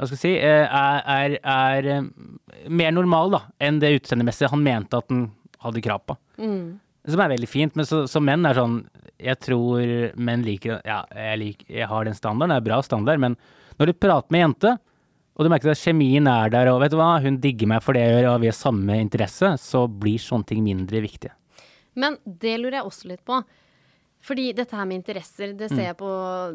hva 0.00 0.06
skal 0.08 0.16
jeg 0.16 0.22
si, 0.22 0.34
eh, 0.40 0.64
er, 0.64 1.02
er, 1.12 1.34
er 1.44 1.88
eh, 1.92 2.68
mer 2.72 2.94
normal 2.94 3.34
da, 3.34 3.40
enn 3.60 3.80
det 3.82 3.90
utseendemessige 3.98 4.52
han 4.52 4.62
mente 4.64 4.96
at 4.96 5.10
han 5.12 5.26
hadde 5.60 5.82
krav 5.84 6.04
på. 6.08 6.16
Mm. 6.40 6.78
Som 7.10 7.22
er 7.24 7.32
veldig 7.34 7.48
fint, 7.50 7.74
men 7.76 7.88
så 7.88 8.20
menn 8.22 8.44
er 8.44 8.58
sånn 8.58 8.74
Jeg 9.20 9.38
tror 9.40 9.80
menn 10.20 10.42
liker 10.44 10.82
Ja, 10.84 10.98
jeg, 11.16 11.38
liker, 11.40 11.66
jeg 11.72 11.88
har 11.88 12.04
den 12.04 12.16
standarden, 12.16 12.52
det 12.52 12.58
er 12.60 12.66
bra 12.68 12.78
standard, 12.84 13.20
men 13.20 13.36
når 13.80 13.90
du 13.90 13.96
prater 13.96 14.32
med 14.32 14.40
en 14.40 14.46
jente, 14.46 14.72
og 15.36 15.46
du 15.46 15.52
merker 15.52 15.72
at 15.72 15.80
kjemien 15.80 16.28
er 16.28 16.52
der, 16.52 16.68
og 16.68 16.82
vet 16.82 16.92
du 16.92 16.98
hva, 17.00 17.14
hun 17.24 17.38
digger 17.40 17.72
meg 17.72 17.84
for 17.84 17.96
det 17.96 18.04
jeg 18.04 18.18
gjør, 18.18 18.30
og 18.34 18.42
vi 18.42 18.50
har 18.50 18.56
samme 18.56 18.98
interesse, 19.00 19.54
så 19.60 19.86
blir 19.88 20.20
sånne 20.20 20.48
ting 20.52 20.62
mindre 20.64 21.00
viktige. 21.00 21.32
Men 22.00 22.18
det 22.24 22.58
lurer 22.60 22.78
jeg 22.80 22.88
også 22.90 23.10
litt 23.10 23.24
på. 23.26 23.40
Fordi 24.20 24.50
dette 24.52 24.76
her 24.76 24.84
med 24.84 24.98
interesser, 25.00 25.54
det 25.56 25.70
Mm. 25.70 25.76
ser 25.76 25.84
jeg 25.86 25.96
på 25.96 26.08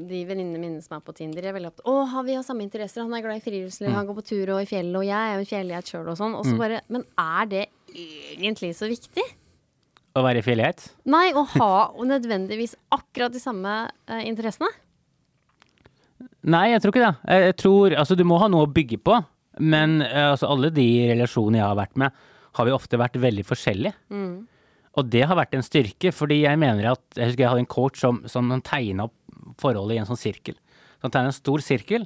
de 0.08 0.20
venninnene 0.30 0.60
mine 0.62 0.82
som 0.84 0.98
er 0.98 1.02
på 1.02 1.16
Tinder. 1.18 1.42
Jeg 1.42 1.50
er 1.50 1.60
veldig 1.60 1.72
opptatt 1.72 1.86
Å, 1.90 2.08
har 2.12 2.24
vi 2.24 2.36
har 2.36 2.44
samme 2.44 2.62
interesser. 2.62 3.02
Han 3.02 3.14
er 3.18 3.22
glad 3.26 3.38
i 3.38 3.46
friluftsliv, 3.50 3.90
Mm. 3.90 3.96
han 3.96 4.08
går 4.08 4.16
på 4.20 4.26
tur 4.28 4.50
og 4.54 4.62
i 4.62 4.66
fjellet, 4.70 4.96
og 4.96 5.04
jeg 5.06 5.18
er 5.18 5.34
jo 5.34 5.40
en 5.40 5.50
fjellgeit 5.50 5.86
sjøl 5.90 6.08
og 6.12 6.18
sånn. 6.18 6.36
Og 6.38 6.46
så 6.46 6.58
bare 6.58 6.82
Men 6.90 7.04
er 7.18 7.46
det 7.48 7.66
egentlig 7.96 8.76
så 8.78 8.88
viktig? 8.88 9.24
Å 10.16 10.24
være 10.24 10.44
fjellgeit? 10.44 10.92
Nei, 11.06 11.34
å 11.34 11.44
ha 11.46 11.92
nødvendigvis 11.98 12.76
akkurat 12.92 13.32
de 13.34 13.40
samme 13.40 13.90
eh, 14.08 14.22
interessene. 14.30 14.70
Nei, 16.46 16.70
jeg 16.72 16.82
tror 16.84 16.94
ikke 16.94 17.06
det. 17.06 17.16
Jeg, 17.28 17.56
tror, 17.58 17.96
altså 17.98 18.16
Du 18.16 18.24
må 18.24 18.38
ha 18.40 18.48
noe 18.48 18.68
å 18.68 18.72
bygge 18.72 19.00
på, 19.02 19.18
men 19.60 20.02
eh, 20.06 20.32
altså, 20.32 20.48
alle 20.54 20.70
de 20.70 20.86
relasjonene 21.12 21.58
jeg 21.60 21.66
har 21.68 21.76
vært 21.80 21.98
med, 21.98 22.12
har 22.56 22.66
vi 22.66 22.72
ofte 22.76 22.98
vært 23.02 23.18
veldig 23.20 23.44
forskjellige. 23.44 23.94
Og 24.96 25.08
det 25.12 25.26
har 25.28 25.38
vært 25.38 25.56
en 25.58 25.66
styrke, 25.66 26.12
fordi 26.16 26.42
jeg 26.46 26.60
mener 26.62 26.94
at 26.94 27.04
Jeg 27.18 27.32
husker 27.32 27.44
jeg 27.44 27.52
hadde 27.52 27.64
en 27.66 27.74
coach 27.76 28.00
som, 28.00 28.22
som 28.32 28.52
tegna 28.64 29.10
opp 29.10 29.16
forholdet 29.62 29.98
i 29.98 30.02
en 30.02 30.08
sånn 30.10 30.20
sirkel. 30.20 30.56
Så 30.98 31.08
han 31.08 31.14
tegna 31.14 31.32
en 31.32 31.36
stor 31.36 31.64
sirkel 31.64 32.06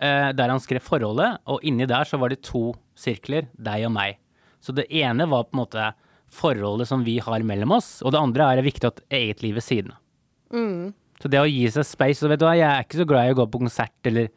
eh, 0.00 0.30
der 0.36 0.52
han 0.52 0.62
skrev 0.62 0.84
forholdet, 0.84 1.42
og 1.48 1.64
inni 1.66 1.86
der 1.88 2.08
så 2.08 2.18
var 2.20 2.32
det 2.32 2.42
to 2.46 2.70
sirkler, 2.98 3.48
deg 3.56 3.86
og 3.88 3.94
meg. 3.96 4.18
Så 4.64 4.74
det 4.76 4.88
ene 4.90 5.28
var 5.30 5.46
på 5.46 5.56
en 5.56 5.62
måte 5.62 5.90
forholdet 6.32 6.88
som 6.90 7.04
vi 7.06 7.18
har 7.22 7.44
mellom 7.46 7.76
oss, 7.76 8.00
og 8.02 8.12
det 8.12 8.20
andre 8.20 8.48
er 8.48 8.58
det 8.60 8.66
viktig 8.66 8.88
at 8.88 9.04
eget 9.14 9.44
liv 9.44 9.54
ved 9.56 9.64
siden 9.64 9.92
av. 9.94 10.00
Så 11.22 11.30
det 11.32 11.40
å 11.40 11.48
gi 11.48 11.64
seg 11.72 11.86
space 11.86 12.24
og 12.26 12.32
vet 12.32 12.40
du 12.42 12.44
hva, 12.44 12.56
Jeg 12.58 12.68
er 12.68 12.84
ikke 12.84 12.98
så 13.00 13.06
glad 13.08 13.28
i 13.28 13.32
å 13.32 13.38
gå 13.38 13.46
på 13.52 13.60
konsert, 13.62 13.94
eller 14.08 14.28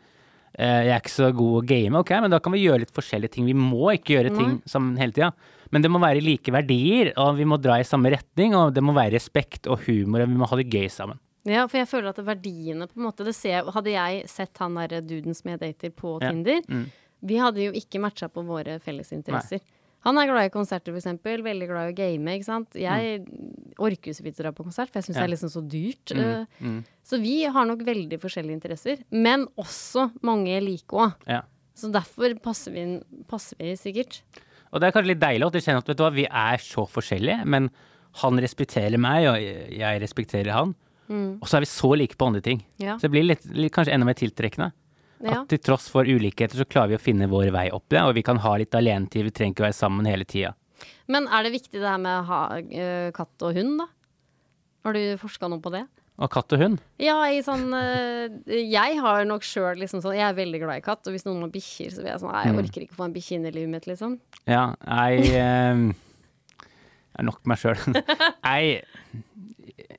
jeg 0.57 0.89
er 0.89 0.99
ikke 0.99 1.13
så 1.13 1.29
god 1.35 1.57
å 1.59 1.65
game. 1.67 1.99
Ok, 1.99 2.09
men 2.21 2.31
da 2.31 2.39
kan 2.39 2.51
vi 2.55 2.63
gjøre 2.65 2.79
litt 2.83 2.93
forskjellige 2.95 3.31
ting. 3.35 3.45
Vi 3.45 3.53
må 3.53 3.91
ikke 3.95 4.15
gjøre 4.17 4.35
ting 4.35 4.61
sammen 4.65 4.97
hele 4.97 5.11
tida. 5.15 5.31
Men 5.71 5.83
det 5.85 5.91
må 5.93 5.99
være 6.01 6.23
like 6.25 6.51
verdier, 6.51 7.11
og 7.21 7.35
vi 7.37 7.45
må 7.45 7.59
dra 7.61 7.77
i 7.79 7.83
samme 7.85 8.09
retning. 8.09 8.55
Og 8.57 8.73
det 8.73 8.81
må 8.83 8.93
være 8.97 9.13
respekt 9.19 9.67
og 9.69 9.83
humor, 9.85 10.21
og 10.25 10.31
vi 10.31 10.39
må 10.41 10.47
ha 10.49 10.55
det 10.57 10.69
gøy 10.73 10.87
sammen. 10.89 11.19
Ja, 11.47 11.67
for 11.67 11.77
jeg 11.79 11.87
føler 11.87 12.09
at 12.09 12.17
verdiene 12.25 12.87
på 12.89 12.97
en 12.99 13.05
måte 13.07 13.23
det 13.25 13.33
ser, 13.37 13.63
Hadde 13.71 13.93
jeg 13.93 14.25
sett 14.27 14.57
han 14.59 14.75
derre 14.75 14.99
duden 15.05 15.33
som 15.37 15.51
jeg 15.53 15.59
dater 15.61 15.89
på 15.95 16.17
Ja. 16.21 16.31
Tinder, 16.31 16.59
Mm. 16.67 16.87
vi 17.23 17.37
hadde 17.37 17.63
jo 17.63 17.71
ikke 17.71 17.99
matcha 18.01 18.27
på 18.27 18.43
våre 18.45 18.79
felles 18.81 19.11
interesser. 19.13 19.59
Han 20.07 20.17
er 20.17 20.29
glad 20.29 20.47
i 20.47 20.51
konserter, 20.53 20.95
eksempel. 20.95 21.41
Veldig 21.43 21.67
glad 21.67 21.89
i 21.89 21.93
å 21.93 21.95
game. 21.97 22.35
ikke 22.37 22.47
sant? 22.47 22.75
Jeg 22.79 23.25
orker 23.77 24.11
jo 24.11 24.15
så 24.15 24.23
vidt 24.23 24.39
å 24.39 24.45
dra 24.45 24.51
på 24.55 24.63
konsert, 24.63 24.91
for 24.91 24.99
jeg 25.01 25.09
syns 25.09 25.17
Mm. 25.17 25.19
Ja. 25.19 25.25
det 25.25 25.29
er 25.29 25.35
liksom 25.35 25.51
så 25.51 25.63
dyrt. 25.67 26.13
Mm, 26.15 26.21
Eh, 26.23 26.45
mm. 26.61 26.83
Så 27.03 27.19
vi 27.21 27.43
har 27.43 27.65
nok 27.65 27.79
veldig 27.83 28.19
forskjellige 28.19 28.55
interesser. 28.55 29.03
Men 29.11 29.47
også 29.57 30.11
mange 30.23 30.59
like 30.63 30.87
òg. 30.95 31.13
Ja. 31.27 31.41
Så 31.75 31.91
derfor 31.91 32.33
passer 32.41 32.71
vi, 32.71 33.01
passer 33.27 33.55
vi 33.59 33.75
sikkert. 33.75 34.21
Og 34.71 34.79
det 34.79 34.87
er 34.87 34.91
kanskje 34.95 35.13
litt 35.15 35.19
deilig 35.23 35.47
at 35.47 35.53
du 35.53 35.59
kjenner 35.59 35.77
at 35.83 35.87
vet 35.87 35.97
du 35.97 36.03
hva, 36.03 36.13
vi 36.13 36.25
er 36.29 36.57
så 36.57 36.85
forskjellige, 36.87 37.45
men 37.45 37.69
han 38.21 38.37
respekterer 38.39 38.97
meg, 38.97 39.27
og 39.27 39.37
jeg 39.79 40.01
respekterer 40.01 40.51
han. 40.53 40.75
Og 41.09 41.47
så 41.49 41.57
er 41.57 41.61
vi 41.65 41.65
så 41.65 41.89
like 41.97 42.15
på 42.15 42.27
andre 42.27 42.41
ting. 42.41 42.63
Ja. 42.77 42.95
Så 42.97 43.07
det 43.07 43.11
blir 43.11 43.23
litt, 43.25 43.45
litt, 43.49 43.73
kanskje 43.73 43.93
enda 43.95 44.05
mer 44.05 44.13
tiltrekkende. 44.13 44.71
Ja. 45.19 45.41
At 45.41 45.51
til 45.51 45.59
tross 45.63 45.89
for 45.91 46.07
ulikheter, 46.07 46.55
så 46.59 46.67
klarer 46.67 46.93
vi 46.93 46.99
å 46.99 47.03
finne 47.03 47.27
vår 47.31 47.51
vei 47.55 47.67
opp 47.75 47.89
det, 47.91 48.01
og 48.05 48.15
vi 48.15 48.23
kan 48.25 48.39
ha 48.39 48.55
litt 48.59 48.75
alenetid, 48.77 49.27
vi 49.27 49.35
trenger 49.35 49.57
ikke 49.57 49.67
være 49.67 49.79
sammen 49.79 50.07
hele 50.07 50.27
tida. 50.27 50.53
Men 51.11 51.27
er 51.27 51.43
det 51.43 51.55
viktig 51.57 51.79
det 51.79 51.87
her 51.87 51.99
med 51.99 52.27
ha, 52.29 52.41
uh, 52.55 53.09
katt 53.15 53.47
og 53.47 53.57
hund, 53.57 53.81
da? 53.81 53.89
Har 54.87 54.95
du 54.95 55.01
forska 55.19 55.49
noe 55.51 55.59
på 55.63 55.73
det? 55.73 55.83
Og 56.19 56.27
katt 56.31 56.51
og 56.55 56.59
hund? 56.59 56.79
Ja, 56.99 57.15
i 57.31 57.39
sånn 57.43 57.69
eh, 57.75 58.57
Jeg 58.59 58.97
har 58.99 59.23
nok 59.27 59.45
sjøl 59.47 59.79
liksom 59.79 60.01
sånn 60.03 60.17
Jeg 60.17 60.25
er 60.25 60.35
veldig 60.35 60.59
glad 60.65 60.81
i 60.81 60.83
katt, 60.83 61.07
og 61.07 61.15
hvis 61.15 61.23
noen 61.23 61.45
har 61.45 61.53
bikkjer, 61.53 61.93
så 61.95 62.03
blir 62.03 62.11
jeg 62.11 62.21
sånn 62.23 62.33
Nei, 62.33 62.41
jeg 62.49 62.57
orker 62.59 62.85
ikke 62.85 62.97
få 62.97 63.05
en 63.07 63.15
bikkje 63.15 63.37
inn 63.37 63.47
i 63.47 63.53
livet 63.55 63.71
mitt, 63.71 63.87
liksom. 63.87 64.17
Ja, 64.43 64.65
jeg 64.83 65.31
eh, 65.39 65.85
er 67.19 67.27
nok 67.27 67.39
meg 67.47 67.61
sjøl. 67.61 67.79
jeg, 68.51 68.81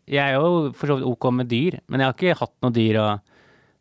jeg 0.04 0.20
er 0.26 0.36
jo 0.36 0.70
for 0.76 0.92
så 0.92 0.98
vidt 0.98 1.08
ok 1.08 1.28
med 1.38 1.50
dyr, 1.52 1.80
men 1.88 2.04
jeg 2.04 2.10
har 2.10 2.18
ikke 2.18 2.40
hatt 2.42 2.56
noe 2.66 2.76
dyr, 2.76 3.00
og 3.00 3.29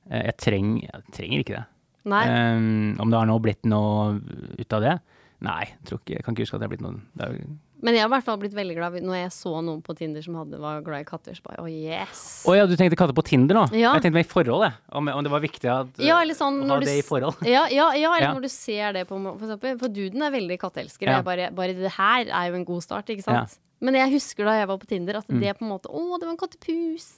jeg, 0.09 0.35
treng, 0.41 0.73
jeg 0.83 1.05
trenger 1.15 1.43
ikke 1.45 1.55
det. 1.59 1.65
Nei. 2.09 2.25
Um, 2.27 2.95
om 3.03 3.11
det 3.11 3.19
har 3.19 3.27
nå 3.29 3.39
blitt 3.43 3.65
noe 3.69 4.19
ut 4.59 4.77
av 4.77 4.85
det? 4.85 4.99
Nei, 5.45 5.63
ikke, 5.87 6.17
jeg 6.17 6.23
kan 6.25 6.35
ikke 6.35 6.43
huske 6.43 6.57
at 6.57 6.63
det 6.63 6.67
har 6.67 6.71
blitt 6.73 6.83
noe 6.83 6.97
er, 7.23 7.35
Men 7.79 7.95
jeg 7.95 8.03
har 8.03 8.09
i 8.09 8.11
hvert 8.11 8.25
fall 8.27 8.39
blitt 8.41 8.55
veldig 8.57 8.73
glad 8.75 8.97
når 9.05 9.15
jeg 9.21 9.29
så 9.31 9.53
noen 9.63 9.79
på 9.85 9.93
Tinder 9.95 10.23
som 10.25 10.35
hadde, 10.35 10.59
var 10.59 10.81
glad 10.83 11.05
i 11.05 11.07
katter. 11.07 11.37
Så 11.37 11.45
bare, 11.45 11.61
oh 11.63 11.69
yes. 11.71 12.23
Å 12.43 12.57
ja, 12.57 12.65
du 12.67 12.75
tenkte 12.75 12.97
katter 12.99 13.15
på 13.15 13.23
Tinder 13.29 13.55
nå? 13.55 13.63
Ja. 13.71 13.93
Jeg 13.95 14.03
tenkte 14.03 14.17
meg 14.17 14.27
i 14.27 14.31
forhold, 14.33 14.65
jeg. 14.67 14.75
Om, 14.99 15.11
om 15.13 15.23
det 15.23 15.31
var 15.31 15.43
viktig 15.45 15.71
at, 15.71 15.93
Ja, 16.03 16.17
eller 16.19 16.35
sånn 16.35 16.59
å 16.59 16.65
ha 16.65 16.71
når 16.73 16.83
du 16.83 16.89
det 16.89 16.97
i 16.99 17.05
forhold. 17.07 17.39
Ja, 17.55 17.63
ja, 17.71 17.87
ja 17.95 18.11
eller 18.17 18.35
når 18.35 18.49
du 18.49 18.51
ser 18.51 18.97
det 18.99 19.05
på 19.07 19.19
For 19.23 19.47
eksempel, 19.47 19.79
for 19.79 19.95
duden 19.95 20.27
er 20.27 20.35
veldig 20.35 20.59
katteelsker. 20.65 21.13
Og 21.19 21.29
Bare, 21.29 21.51
bare 21.55 21.77
det 21.77 21.93
her 21.95 22.27
er 22.27 22.51
jo 22.51 22.59
en 22.59 22.67
god 22.67 22.83
start, 22.83 23.15
ikke 23.15 23.27
sant? 23.29 23.59
Men 23.79 23.95
jeg 23.95 24.11
husker 24.17 24.43
da 24.43 24.57
jeg 24.59 24.67
var 24.67 24.81
på 24.81 24.89
Tinder, 24.89 25.21
at 25.21 25.29
Mm. 25.31 25.39
det 25.39 25.55
på 25.55 25.63
en 25.63 25.71
måte 25.71 25.87
Å, 25.87 26.19
det 26.19 26.27
var 26.27 26.35
en 26.35 26.41
kattepus. 26.41 27.13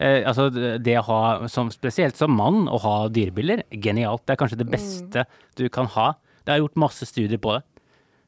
Eh, 0.00 0.22
altså, 0.28 0.48
det 0.78 0.94
å 1.00 1.02
ha, 1.08 1.20
som, 1.50 1.70
spesielt 1.74 2.16
som 2.16 2.30
mann, 2.38 2.68
å 2.70 2.78
ha 2.84 3.08
dyrebilder, 3.10 3.64
genialt. 3.82 4.22
Det 4.26 4.36
er 4.36 4.40
kanskje 4.44 4.58
Mm. 4.58 4.64
det 4.64 4.70
beste 4.76 5.24
du 5.56 5.68
kan 5.68 5.86
ha. 5.96 6.12
Det 6.46 6.54
er 6.54 6.60
gjort 6.62 6.76
masse 6.76 7.04
studier 7.06 7.38
på 7.42 7.56
det. 7.56 7.64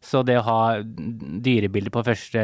Så 0.03 0.25
det 0.25 0.39
å 0.41 0.43
ha 0.43 0.61
dyrebilder 0.83 1.91
på 1.93 2.03
første, 2.05 2.41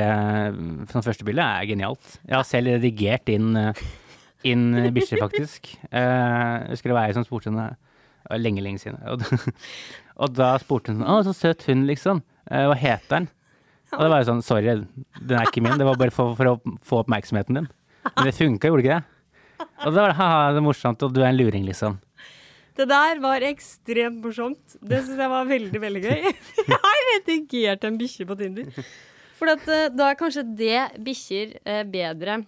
som 0.92 1.02
første 1.02 1.24
bilde 1.24 1.42
er 1.42 1.66
genialt. 1.66 2.18
Jeg 2.28 2.36
har 2.36 2.44
selv 2.44 2.68
redigert 2.76 3.28
inn, 3.32 3.56
eh, 3.56 3.72
inn 4.44 4.92
bikkjer, 4.92 5.18
faktisk. 5.24 5.72
Eh, 5.90 6.60
Jeg 6.66 6.70
husker 6.76 6.90
det 6.92 6.94
var 6.94 7.06
jeg 7.08 7.14
som 7.14 7.24
spurte 7.24 7.50
henne 7.50 7.76
lenge, 8.38 8.62
lenge 8.62 8.78
siden. 8.78 9.00
Og 9.08 9.18
da, 9.20 9.38
og 10.18 10.34
da 10.34 10.50
spurte 10.58 10.92
hun 10.92 11.00
sånn 11.02 11.08
Å, 11.08 11.24
så 11.24 11.34
søt 11.34 11.64
hund, 11.66 11.86
liksom. 11.88 12.22
Eh, 12.50 12.66
Hva 12.68 12.76
heter 12.76 13.08
den? 13.08 13.28
Og 13.92 14.00
det 14.02 14.10
var 14.10 14.22
jo 14.22 14.28
sånn 14.32 14.42
Sorry, 14.44 14.62
den 14.66 15.38
er 15.38 15.46
ikke 15.46 15.62
min. 15.62 15.78
Det 15.78 15.86
var 15.86 15.96
bare 15.96 16.10
for, 16.14 16.34
for 16.36 16.44
å 16.52 16.56
få 16.84 17.02
oppmerksomheten 17.04 17.54
din. 17.54 17.68
Men 18.16 18.24
det 18.28 18.34
funka, 18.36 18.68
gjorde 18.68 18.84
ikke 18.84 18.96
det? 19.00 19.04
Og 19.86 19.88
da 19.94 19.96
var 20.02 20.12
det 20.12 20.18
ha-ha, 20.18 20.42
det 20.54 20.60
er 20.60 20.66
morsomt, 20.66 21.02
og 21.06 21.14
du 21.14 21.22
er 21.22 21.30
en 21.30 21.38
luring, 21.38 21.64
liksom. 21.68 21.98
Det 22.76 22.84
der 22.90 23.20
var 23.22 23.44
ekstremt 23.46 24.20
morsomt. 24.20 24.76
Det 24.84 25.00
syns 25.04 25.20
jeg 25.22 25.32
var 25.32 25.46
veldig, 25.48 25.80
veldig 25.80 26.02
gøy. 26.04 26.26
Jeg 26.68 26.80
har 26.82 27.04
redigert 27.14 27.86
en 27.88 27.96
bikkje 27.96 28.26
på 28.28 28.36
Tinder. 28.36 28.82
For 29.38 29.52
at, 29.52 29.64
eh, 29.72 29.86
da 29.96 30.10
er 30.10 30.18
kanskje 30.20 30.44
det 30.58 30.82
bikkjer 31.06 31.54
eh, 31.64 31.84
bedre 31.88 32.42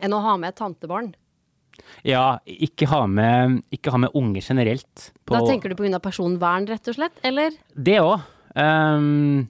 enn 0.00 0.14
å 0.16 0.22
ha 0.24 0.38
med 0.40 0.54
et 0.54 0.60
tantebarn. 0.60 1.10
Ja, 2.06 2.38
ikke 2.48 2.88
ha 2.90 3.02
med, 3.10 3.60
ikke 3.74 3.92
ha 3.92 4.00
med 4.06 4.16
unge 4.16 4.40
generelt. 4.40 5.10
På, 5.28 5.36
Da 5.36 5.44
tenker 5.44 5.72
du 5.72 5.76
pga. 5.76 6.00
personvern, 6.00 6.66
rett 6.70 6.88
og 6.88 6.96
slett? 6.96 7.20
Eller? 7.22 7.52
Det 7.74 8.00
òg. 8.00 8.24
men 8.56 9.48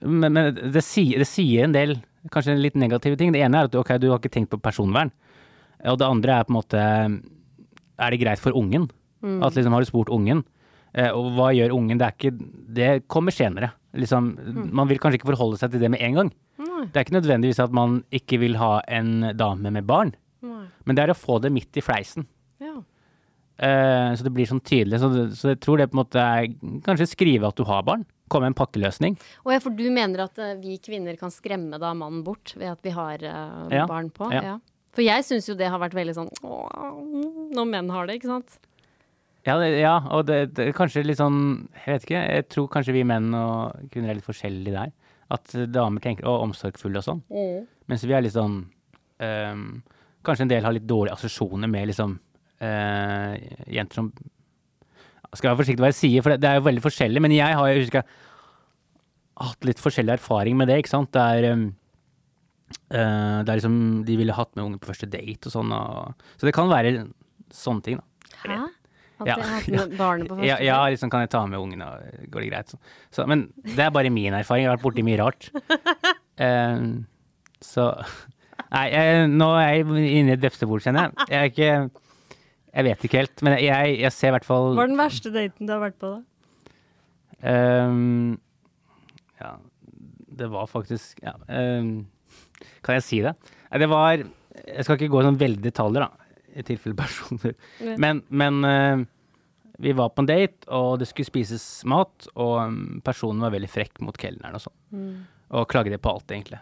men 0.00 0.54
det, 0.56 0.82
sier, 0.84 1.20
det 1.20 1.28
sier 1.28 1.66
en 1.66 1.74
del 1.74 1.98
kanskje 2.32 2.56
litt 2.56 2.76
negative 2.78 3.18
ting. 3.20 3.32
Det 3.34 3.42
ene 3.44 3.60
er 3.60 3.68
at 3.68 3.76
okay, 3.76 4.00
du 4.00 4.08
har 4.10 4.20
ikke 4.20 4.32
tenkt 4.32 4.52
på 4.52 4.60
personvern. 4.62 5.12
Og 5.88 5.98
det 6.00 6.08
andre 6.08 6.38
er 6.38 6.44
på 6.44 6.52
en 6.52 6.58
måte 6.58 6.80
Er 6.80 8.10
det 8.12 8.20
greit 8.20 8.42
for 8.42 8.56
ungen? 8.56 8.88
At 9.20 9.56
liksom 9.56 9.74
har 9.76 9.84
du 9.84 9.88
spurt 9.88 10.08
ungen, 10.08 10.44
eh, 10.96 11.10
og 11.12 11.34
hva 11.36 11.50
gjør 11.52 11.74
ungen? 11.76 11.98
Det 12.00 12.06
er 12.06 12.14
ikke 12.16 12.32
Det 12.80 13.08
kommer 13.08 13.34
senere. 13.36 13.72
Liksom, 13.92 14.30
Man 14.72 14.88
vil 14.88 14.98
kanskje 14.98 15.20
ikke 15.20 15.32
forholde 15.34 15.58
seg 15.60 15.72
til 15.72 15.82
det 15.82 15.90
med 15.90 16.00
en 16.00 16.14
gang. 16.14 16.30
Nei. 16.60 16.86
Det 16.86 16.96
er 16.96 17.04
ikke 17.04 17.18
nødvendigvis 17.18 17.60
at 17.60 17.72
man 17.72 18.02
ikke 18.12 18.38
vil 18.40 18.56
ha 18.56 18.80
en 18.88 19.36
dame 19.36 19.72
med 19.72 19.86
barn, 19.86 20.14
Nei. 20.40 20.66
men 20.84 20.96
det 20.96 21.04
er 21.04 21.12
å 21.12 21.18
få 21.18 21.40
det 21.42 21.52
midt 21.52 21.76
i 21.76 21.84
fleisen. 21.84 22.26
Ja. 22.60 22.78
Eh, 23.60 24.14
så 24.16 24.24
det 24.24 24.32
blir 24.32 24.48
sånn 24.48 24.62
tydelig. 24.64 25.02
Så, 25.02 25.10
så 25.36 25.52
jeg 25.52 25.60
tror 25.60 25.80
det 25.80 25.90
på 25.90 25.98
en 25.98 26.00
måte 26.00 26.22
er 26.22 26.48
Kanskje 26.86 27.10
skrive 27.10 27.50
at 27.50 27.58
du 27.58 27.66
har 27.68 27.84
barn. 27.84 28.06
Komme 28.32 28.46
med 28.46 28.54
en 28.54 28.60
pakkeløsning. 28.60 29.18
Og 29.44 29.52
ja, 29.52 29.60
for 29.60 29.74
du 29.74 29.84
mener 29.92 30.24
at 30.24 30.38
eh, 30.40 30.54
vi 30.62 30.78
kvinner 30.80 31.18
kan 31.20 31.32
skremme 31.34 31.80
da 31.82 31.90
mannen 31.92 32.22
bort 32.24 32.54
ved 32.56 32.70
at 32.70 32.80
vi 32.86 32.94
har 32.94 33.24
uh, 33.26 33.66
Ja, 33.74 33.84
barn 33.90 34.08
på? 34.14 34.30
Ja. 34.32 34.54
ja. 34.54 34.56
For 34.96 35.06
jeg 35.06 35.26
syns 35.26 35.46
jo 35.46 35.54
det 35.58 35.70
har 35.70 35.80
vært 35.82 35.94
veldig 35.94 36.16
sånn 36.16 36.30
når 37.54 37.68
menn 37.70 37.90
har 37.94 38.08
det, 38.08 38.18
ikke 38.18 38.30
sant? 38.30 38.58
Ja, 39.46 39.54
det, 39.56 39.70
ja 39.80 39.94
og 40.12 40.26
det, 40.28 40.40
det 40.58 40.72
kanskje 40.76 41.04
litt 41.06 41.20
sånn 41.20 41.38
Jeg 41.78 41.94
vet 41.94 42.02
ikke. 42.04 42.24
Jeg 42.36 42.48
tror 42.52 42.66
kanskje 42.72 42.94
vi 42.98 43.06
menn 43.08 43.30
og 43.36 43.86
kvinner 43.92 44.12
er 44.12 44.18
litt 44.18 44.26
forskjellige 44.26 44.74
der. 44.74 44.92
At 45.32 45.54
damer 45.70 46.02
tenker 46.04 46.26
å, 46.28 46.40
omsorgsfulle 46.44 47.00
og 47.00 47.06
sånn. 47.06 47.22
Mens 47.90 48.04
vi 48.04 48.16
er 48.16 48.24
litt 48.26 48.36
sånn 48.36 48.60
um, 48.66 49.64
Kanskje 50.26 50.44
en 50.44 50.52
del 50.52 50.66
har 50.66 50.74
litt 50.76 50.88
dårlige 50.88 51.16
assosiasjoner 51.16 51.70
med 51.70 51.88
liksom 51.88 52.18
uh, 52.60 53.32
jenter 53.72 54.02
som 54.02 54.10
Skal 55.32 55.52
være 55.52 55.62
forsiktig 55.62 55.84
hva 55.84 55.92
jeg 55.92 56.00
sier, 56.02 56.24
for 56.24 56.34
det, 56.34 56.42
det 56.42 56.50
er 56.50 56.58
jo 56.58 56.66
veldig 56.66 56.84
forskjellig. 56.84 57.22
Men 57.24 57.36
jeg 57.36 57.56
har 57.56 57.70
jeg 57.70 57.86
husker 57.86 58.18
hatt 59.40 59.64
litt 59.64 59.80
forskjellig 59.80 60.18
erfaring 60.18 60.58
med 60.58 60.68
det, 60.68 60.80
ikke 60.82 60.92
sant. 60.92 61.12
Det 61.14 61.22
er 61.22 61.46
ehm, 61.52 61.68
eh, 62.70 63.38
det 63.44 63.50
er 63.50 63.58
liksom 63.60 63.78
De 64.06 64.16
ville 64.20 64.36
hatt 64.36 64.52
med 64.56 64.64
unge 64.64 64.80
på 64.82 64.90
første 64.90 65.08
date 65.10 65.50
og 65.50 65.54
sånn. 65.54 65.72
Og, 65.74 66.26
så 66.40 66.48
det 66.48 66.54
kan 66.56 66.70
være 66.70 66.94
sånne 67.54 67.86
ting, 67.86 68.00
da. 68.00 68.36
Hæ? 68.44 68.58
At 69.20 69.28
Ja, 69.28 69.36
hatt 69.44 69.68
med 69.74 69.94
barnet 69.98 70.30
på 70.30 70.38
første 70.38 70.48
Ja, 70.48 70.58
ja, 70.64 70.80
liksom 70.92 71.12
kan 71.12 71.24
jeg 71.26 71.32
ta 71.34 71.44
med 71.50 71.60
ungene, 71.60 71.86
og 71.86 72.26
går 72.32 72.44
det 72.46 72.50
greit? 72.52 72.72
Så. 72.72 72.80
Så, 73.12 73.28
men 73.28 73.48
det 73.66 73.84
er 73.84 73.94
bare 73.94 74.12
min 74.12 74.36
erfaring. 74.36 74.64
Jeg 74.64 74.72
har 74.72 74.78
vært 74.78 74.86
borti 74.88 75.06
mye 75.06 75.20
rart. 75.22 75.50
Eh, 76.40 76.84
så 77.60 77.82
Nei, 78.72 78.84
jeg, 78.94 79.24
nå 79.28 79.48
er 79.58 79.66
jeg 79.74 79.82
inne 80.22 80.30
i 80.30 80.36
et 80.38 80.40
vepsebol, 80.40 80.80
kjenner 80.80 81.10
jeg. 81.10 81.26
Jeg 81.28 81.36
er 81.36 81.50
ikke 81.50 82.00
Jeg 82.70 82.86
vet 82.86 83.04
ikke 83.04 83.20
helt, 83.20 83.42
men 83.44 83.56
jeg, 83.60 83.96
jeg 84.00 84.12
ser 84.16 84.30
i 84.30 84.34
hvert 84.38 84.46
fall 84.48 84.70
Hva 84.78 84.86
er 84.86 84.92
den 84.94 85.02
verste 85.02 85.32
daten 85.34 85.68
du 85.68 85.74
har 85.74 85.82
vært 85.82 85.98
på, 86.00 86.14
da? 86.14 86.22
Um, 87.40 88.38
ja, 89.40 89.54
det 90.40 90.48
var 90.52 90.66
faktisk 90.70 91.20
Ja, 91.24 91.34
ehm, 91.48 92.06
kan 92.82 92.96
jeg 92.98 93.04
si 93.06 93.20
det? 93.24 93.34
Det 93.70 93.88
var 93.90 94.16
Jeg 94.20 94.84
skal 94.84 94.96
ikke 94.98 95.08
gå 95.12 95.20
i 95.22 95.26
sånn 95.28 95.38
veldig 95.40 95.62
detaljer, 95.62 96.04
da, 96.04 96.34
i 96.58 96.62
tilfelle 96.66 96.96
personer. 96.98 97.54
Men, 98.02 98.22
men 98.28 98.64
eh, 98.66 99.04
vi 99.80 99.92
var 99.96 100.10
på 100.12 100.20
en 100.24 100.28
date, 100.28 100.66
og 100.68 100.98
det 101.00 101.06
skulle 101.08 101.28
spises 101.30 101.64
mat, 101.88 102.26
og 102.34 102.56
mm, 102.72 102.98
personen 103.06 103.40
var 103.40 103.54
veldig 103.54 103.70
frekk 103.70 104.00
mot 104.04 104.18
kelneren 104.20 104.58
og 104.58 104.64
sånn. 104.66 105.14
Og 105.56 105.68
klagde 105.70 105.96
på 106.02 106.10
alt, 106.12 106.26
egentlig. 106.34 106.58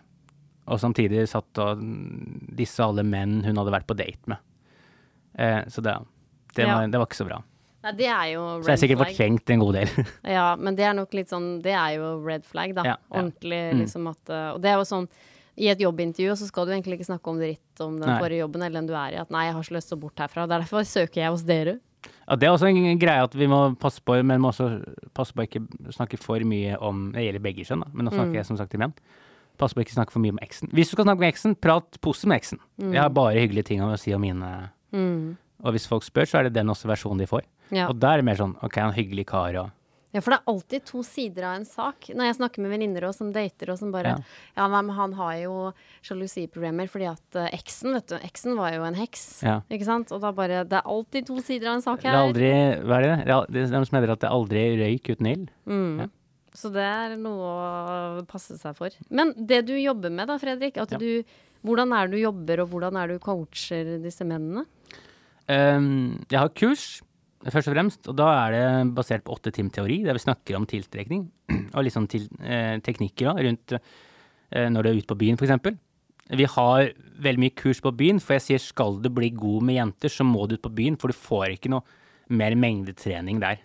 Og 0.69 0.79
samtidig 0.83 1.25
satt 1.33 1.59
og 1.65 1.81
mm, 1.81 2.53
disse 2.61 2.85
alle 2.85 3.03
menn 3.09 3.41
hun 3.47 3.57
hadde 3.59 3.73
vært 3.75 3.89
på 3.89 3.97
date 3.99 4.29
med. 4.31 4.39
Eh, 5.39 5.63
så 5.73 5.81
det, 5.85 5.97
det, 6.55 6.67
Ja. 6.67 6.75
var, 6.77 6.87
det 6.93 7.01
var 7.01 7.07
ikke 7.09 7.23
så 7.25 7.27
bra. 7.29 7.41
Nei, 7.85 7.93
det 7.95 8.07
er 8.11 8.27
jo 8.35 8.45
red 8.59 8.65
Så 8.65 8.69
jeg 8.69 8.75
har 8.77 8.81
sikkert 8.83 9.03
fortrengt 9.07 9.51
en 9.55 9.61
god 9.63 9.75
del. 9.79 9.91
Ja, 10.37 10.47
men 10.59 10.75
det 10.77 10.85
er 10.85 10.95
nok 10.99 11.13
litt 11.15 11.31
sånn 11.31 11.61
Det 11.63 11.71
er 11.79 11.93
jo 11.95 12.09
red 12.27 12.43
flag, 12.45 12.73
da. 12.75 12.83
Ja, 12.85 12.97
ja. 12.99 13.21
Ordentlig, 13.21 13.61
Mm. 13.73 13.83
liksom 13.85 14.09
at 14.11 14.33
uh, 14.35 14.49
Og 14.57 14.63
det 14.65 14.73
er 14.73 14.81
jo 14.81 14.87
sånn 14.89 15.07
i 15.59 15.69
et 15.73 15.81
jobbintervju 15.83 16.37
så 16.39 16.47
skal 16.49 16.67
du 16.69 16.73
egentlig 16.73 16.99
ikke 17.01 17.09
snakke 17.11 17.33
om 17.33 17.39
dritt 17.43 17.83
om 17.85 17.97
den 17.99 18.07
Nei. 18.09 18.19
forrige 18.23 18.43
jobben 18.45 18.63
eller 18.63 18.79
den 18.81 18.87
du 18.87 18.95
er 18.95 19.17
i. 19.17 19.21
At 19.21 19.31
nei, 19.35 19.45
jeg 19.49 19.55
har 19.59 19.67
så 19.67 19.75
lyst 19.75 19.91
til 19.93 19.99
å 19.99 20.03
bort 20.07 20.23
herfra. 20.23 20.47
Derfor 20.51 20.87
søker 20.87 21.23
jeg 21.25 21.31
hos 21.35 21.43
dere. 21.49 21.79
Ja, 22.29 22.37
Det 22.37 22.47
er 22.47 22.53
også 22.55 22.69
en 22.71 22.99
greie 23.01 23.25
at 23.27 23.35
vi 23.35 23.47
må 23.51 23.75
passe 23.81 24.01
på, 24.01 24.15
men 24.25 24.41
må 24.41 24.53
også 24.53 24.69
passe 25.15 25.35
på 25.35 25.43
å 25.43 25.49
ikke 25.49 25.65
snakke 25.93 26.19
for 26.23 26.39
mye 26.47 26.77
om 26.81 27.11
Det 27.13 27.25
gjelder 27.27 27.43
begge 27.43 27.65
kjønn, 27.67 27.83
da, 27.83 27.91
men 27.93 28.07
nå 28.07 28.13
snakker 28.15 28.31
Mm. 28.31 28.39
jeg 28.39 28.47
som 28.47 28.57
sagt 28.57 28.71
til 28.71 28.79
menn. 28.81 28.95
Pass 29.59 29.75
på 29.75 29.81
å 29.81 29.85
ikke 29.85 29.97
snakke 29.99 30.13
for 30.13 30.21
mye 30.23 30.31
om 30.31 30.39
eksen. 30.39 30.71
Hvis 30.71 30.91
du 30.91 30.95
skal 30.95 31.05
snakke 31.05 31.19
med 31.19 31.35
eksen, 31.35 31.57
prat 31.59 31.99
positivt 32.01 32.29
med 32.29 32.39
eksen. 32.41 32.59
Jeg 32.79 33.01
har 33.03 33.11
bare 33.11 33.35
hyggelige 33.35 33.65
ting 33.65 33.81
å 33.81 33.99
si 33.99 34.13
om 34.15 34.21
mine 34.21 34.71
Mm. 34.93 35.37
Og 35.65 35.73
hvis 35.75 35.89
folk 35.89 36.05
spør, 36.05 36.25
så 36.25 36.39
er 36.39 36.43
det 36.45 36.53
den 36.55 36.69
også 36.69 36.87
versjonen 36.87 37.19
de 37.19 37.27
får. 37.27 37.43
Ja. 37.73 37.89
Og 37.89 37.99
da 37.99 38.13
er 38.15 38.19
det 38.19 38.25
mer 38.25 38.37
sånn 38.37 38.55
OK, 38.63 38.77
han 38.77 38.93
en 38.93 38.95
hyggelig 38.95 39.27
kar 39.27 39.57
og 39.57 39.71
ja, 40.13 40.21
for 40.25 40.33
det 40.33 40.39
er 40.39 40.49
alltid 40.53 40.85
to 40.89 41.03
sider 41.05 41.45
av 41.45 41.57
en 41.59 41.67
sak. 41.69 42.09
Når 42.17 42.25
jeg 42.31 42.37
snakker 42.39 42.63
med 42.65 42.71
venninner 42.73 43.05
og 43.09 43.15
som 43.15 43.29
dater 43.35 43.71
og 43.75 43.79
som 43.79 43.91
bare 43.93 44.15
Ja. 44.15 44.19
Ja, 44.57 44.69
men 44.73 44.89
han 44.97 45.13
har 45.19 45.35
jo 45.43 45.57
sjalusiproblemer 46.03 46.89
fordi 46.89 47.09
at 47.11 47.37
uh, 47.37 47.49
eksen, 47.53 47.93
vet 47.93 48.07
du 48.09 48.17
Eksen 48.17 48.57
var 48.57 48.73
jo 48.73 48.87
en 48.89 48.97
heks. 48.97 49.27
Ja. 49.45 49.59
Ikke 49.69 49.85
sant? 49.89 50.13
Og 50.17 50.23
da 50.25 50.31
bare 50.33 50.63
Det 50.65 50.79
er 50.81 50.89
alltid 50.89 51.27
to 51.29 51.37
sider 51.45 51.69
av 51.69 51.75
en 51.79 51.85
sak 51.85 52.01
Det 52.01 52.09
her. 52.09 52.17
er 52.17 52.29
aldri 52.29 52.53
Hva 52.89 52.97
er 53.01 53.05
det? 53.05 53.17
Det 53.27 53.35
er, 53.37 53.51
det 53.59 53.67
noen 53.75 53.87
som 53.91 53.99
heter 54.01 54.15
at 54.15 54.23
det 54.25 54.31
er 54.31 54.39
aldri 54.39 54.63
røyk 54.81 55.11
uten 55.13 55.27
ild. 55.35 55.51
Mm. 55.69 56.01
Ja. 56.01 56.09
Så 56.59 56.73
det 56.75 56.87
er 56.89 57.13
noe 57.21 57.51
å 57.53 58.25
passe 58.27 58.57
seg 58.59 58.75
for. 58.75 58.91
Men 59.15 59.35
det 59.37 59.61
du 59.69 59.75
jobber 59.77 60.11
med 60.11 60.27
da, 60.27 60.39
Fredrik, 60.41 60.81
at 60.81 60.91
Ja. 60.97 60.99
du, 60.99 61.23
hvordan 61.63 61.93
er 61.95 62.09
det 62.09 62.17
du 62.17 62.23
jobber, 62.25 62.65
og 62.65 62.71
hvordan 62.73 62.97
er 62.99 63.07
det 63.13 63.21
du 63.21 63.25
coacher 63.29 63.99
disse 64.03 64.25
mennene? 64.27 64.65
Um, 65.49 66.19
jeg 66.29 66.39
har 66.41 66.49
kurs, 66.53 66.87
først 67.47 67.71
og 67.71 67.75
fremst, 67.75 68.09
og 68.11 68.17
da 68.19 68.29
er 68.45 68.55
det 68.55 68.95
basert 68.97 69.25
på 69.27 69.37
åtte 69.37 69.53
timer 69.55 69.75
teori, 69.75 70.01
der 70.07 70.17
vi 70.19 70.25
snakker 70.25 70.59
om 70.59 70.67
tiltrekning 70.69 71.29
og 71.77 71.85
litt 71.85 71.95
sånn 71.95 72.09
til, 72.11 72.27
eh, 72.43 72.79
teknikker 72.85 73.31
da, 73.31 73.37
rundt 73.47 73.77
eh, 73.79 74.67
når 74.73 74.83
du 74.83 74.91
er 74.91 74.99
ute 74.99 75.13
på 75.13 75.19
byen, 75.23 75.39
f.eks. 75.39 75.79
Vi 76.39 76.45
har 76.53 76.91
veldig 77.25 77.41
mye 77.41 77.57
kurs 77.57 77.81
på 77.81 77.95
byen, 77.97 78.19
for 78.21 78.37
jeg 78.37 78.45
sier 78.45 78.61
skal 78.63 78.99
du 79.01 79.09
bli 79.13 79.31
god 79.33 79.65
med 79.65 79.79
jenter, 79.79 80.13
så 80.13 80.27
må 80.29 80.45
du 80.47 80.59
ut 80.59 80.67
på 80.67 80.75
byen, 80.81 80.99
for 81.01 81.09
du 81.09 81.17
får 81.17 81.55
ikke 81.55 81.73
noe 81.73 81.87
mer 82.29 82.57
mengdetrening 82.59 83.41
der. 83.41 83.63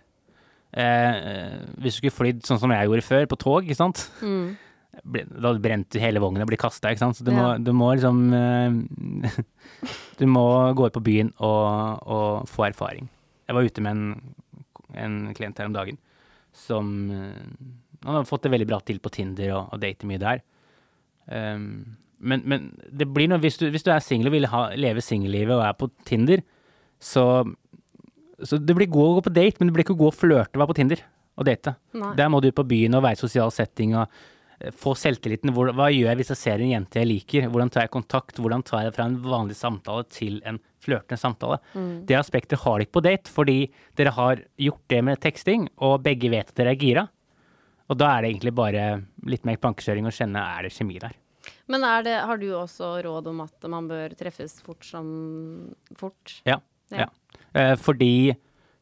Eh, 0.74 1.16
eh, 1.30 1.58
hvis 1.78 1.98
du 1.98 2.02
skulle 2.02 2.16
flydd 2.16 2.46
sånn 2.46 2.58
som 2.62 2.72
jeg 2.74 2.88
gjorde 2.88 3.06
før, 3.06 3.26
på 3.30 3.38
tog, 3.40 3.66
ikke 3.66 3.80
sant. 3.80 4.06
Mm. 4.22 4.54
Da 4.94 5.50
brente 5.58 5.98
hele 5.98 6.20
vognen 6.22 6.44
og 6.44 6.46
ble 6.52 6.56
kasta, 6.60 6.92
ikke 6.94 7.02
sant. 7.02 7.18
Så 7.18 7.24
du, 7.26 7.32
må, 7.34 7.48
du 7.58 7.72
må 7.74 7.88
liksom 7.96 8.20
eh, 8.38 9.38
Du 10.20 10.22
må 10.30 10.46
gå 10.78 10.86
ut 10.86 10.94
på 10.94 11.02
byen 11.02 11.32
og, 11.42 12.06
og 12.06 12.46
få 12.46 12.68
erfaring. 12.68 13.08
Jeg 13.44 13.56
var 13.56 13.68
ute 13.68 13.84
med 13.84 13.96
en, 13.96 14.34
en 14.96 15.16
klient 15.36 15.60
her 15.60 15.68
om 15.70 15.76
dagen 15.76 15.98
som 16.54 17.10
eh, 17.10 17.42
Han 18.04 18.18
har 18.20 18.28
fått 18.28 18.46
det 18.46 18.52
veldig 18.54 18.68
bra 18.70 18.78
til 18.84 19.00
på 19.02 19.12
Tinder 19.12 19.54
og, 19.56 19.74
og 19.74 19.80
dater 19.82 20.08
mye 20.08 20.22
der. 20.22 20.42
Um, 21.26 21.96
men, 22.20 22.42
men 22.48 22.66
det 22.92 23.08
blir 23.12 23.30
noe 23.30 23.40
hvis 23.42 23.56
du, 23.60 23.66
hvis 23.72 23.84
du 23.84 23.90
er 23.92 24.04
singel 24.04 24.28
og 24.28 24.34
vil 24.36 24.48
ha, 24.52 24.66
leve 24.76 25.02
singellivet 25.04 25.56
og 25.56 25.64
er 25.64 25.76
på 25.78 25.88
Tinder, 26.08 26.44
så 27.00 27.44
Så 28.44 28.58
det 28.58 28.74
blir 28.74 28.90
god 28.90 29.08
å 29.08 29.16
gå 29.16 29.24
på 29.28 29.32
date, 29.34 29.56
men 29.60 29.68
det 29.68 29.74
blir 29.76 29.84
ikke 29.86 29.96
god 29.96 30.10
å 30.10 30.18
flørte 30.18 30.56
og 30.56 30.60
være 30.60 30.70
på 30.72 30.76
Tinder 30.80 31.02
og 31.38 31.46
date. 31.46 31.74
Nei. 31.94 32.14
Der 32.18 32.28
må 32.28 32.40
du 32.42 32.50
på 32.52 32.64
byen 32.66 32.96
og 32.98 33.04
være 33.04 33.16
i 33.16 33.20
sosial 33.20 33.52
setting 33.54 33.94
og 33.94 34.10
få 34.78 34.94
selvtilliten. 34.98 35.52
Hva 35.54 35.88
gjør 35.92 36.10
jeg 36.10 36.20
hvis 36.20 36.32
jeg 36.34 36.40
ser 36.40 36.62
en 36.62 36.72
jente 36.72 37.00
jeg 37.00 37.10
liker? 37.10 37.48
Hvordan 37.52 37.72
tar 37.72 37.86
jeg 37.86 37.94
kontakt? 37.94 38.38
Hvordan 38.40 38.64
tar 38.66 38.86
jeg 38.86 38.94
fra 38.96 39.08
en 39.08 39.18
vanlig 39.24 39.56
samtale 39.58 40.06
til 40.12 40.38
en 40.48 40.60
flørtende 40.84 41.20
samtale? 41.20 41.58
Det 42.06 42.18
aspektet 42.18 42.62
har 42.62 42.78
dere 42.78 42.86
ikke 42.86 42.98
på 42.98 43.04
date, 43.06 43.32
fordi 43.32 43.58
dere 43.98 44.14
har 44.14 44.44
gjort 44.60 44.84
det 44.92 45.02
med 45.10 45.20
teksting, 45.24 45.68
og 45.82 46.02
begge 46.06 46.30
vet 46.32 46.52
at 46.52 46.56
dere 46.60 46.74
er 46.74 46.80
gira. 46.80 47.08
Og 47.92 48.00
da 48.00 48.14
er 48.14 48.24
det 48.24 48.32
egentlig 48.32 48.54
bare 48.56 48.86
litt 49.28 49.44
mer 49.44 49.60
plankekjøring 49.60 50.08
og 50.08 50.16
kjenne 50.16 50.40
er 50.40 50.64
det 50.64 50.72
kjemi 50.76 51.00
der. 51.02 51.18
Men 51.68 51.84
er 51.84 52.04
det, 52.04 52.14
har 52.28 52.40
du 52.40 52.48
også 52.56 52.94
råd 53.04 53.28
om 53.32 53.42
at 53.44 53.68
man 53.72 53.88
bør 53.88 54.14
treffes 54.16 54.56
fort 54.64 54.84
som 54.86 55.06
fort? 55.96 56.38
Ja. 56.48 56.58
Ja. 56.92 57.06
ja. 57.06 57.08
Eh, 57.56 57.74
fordi 57.80 58.34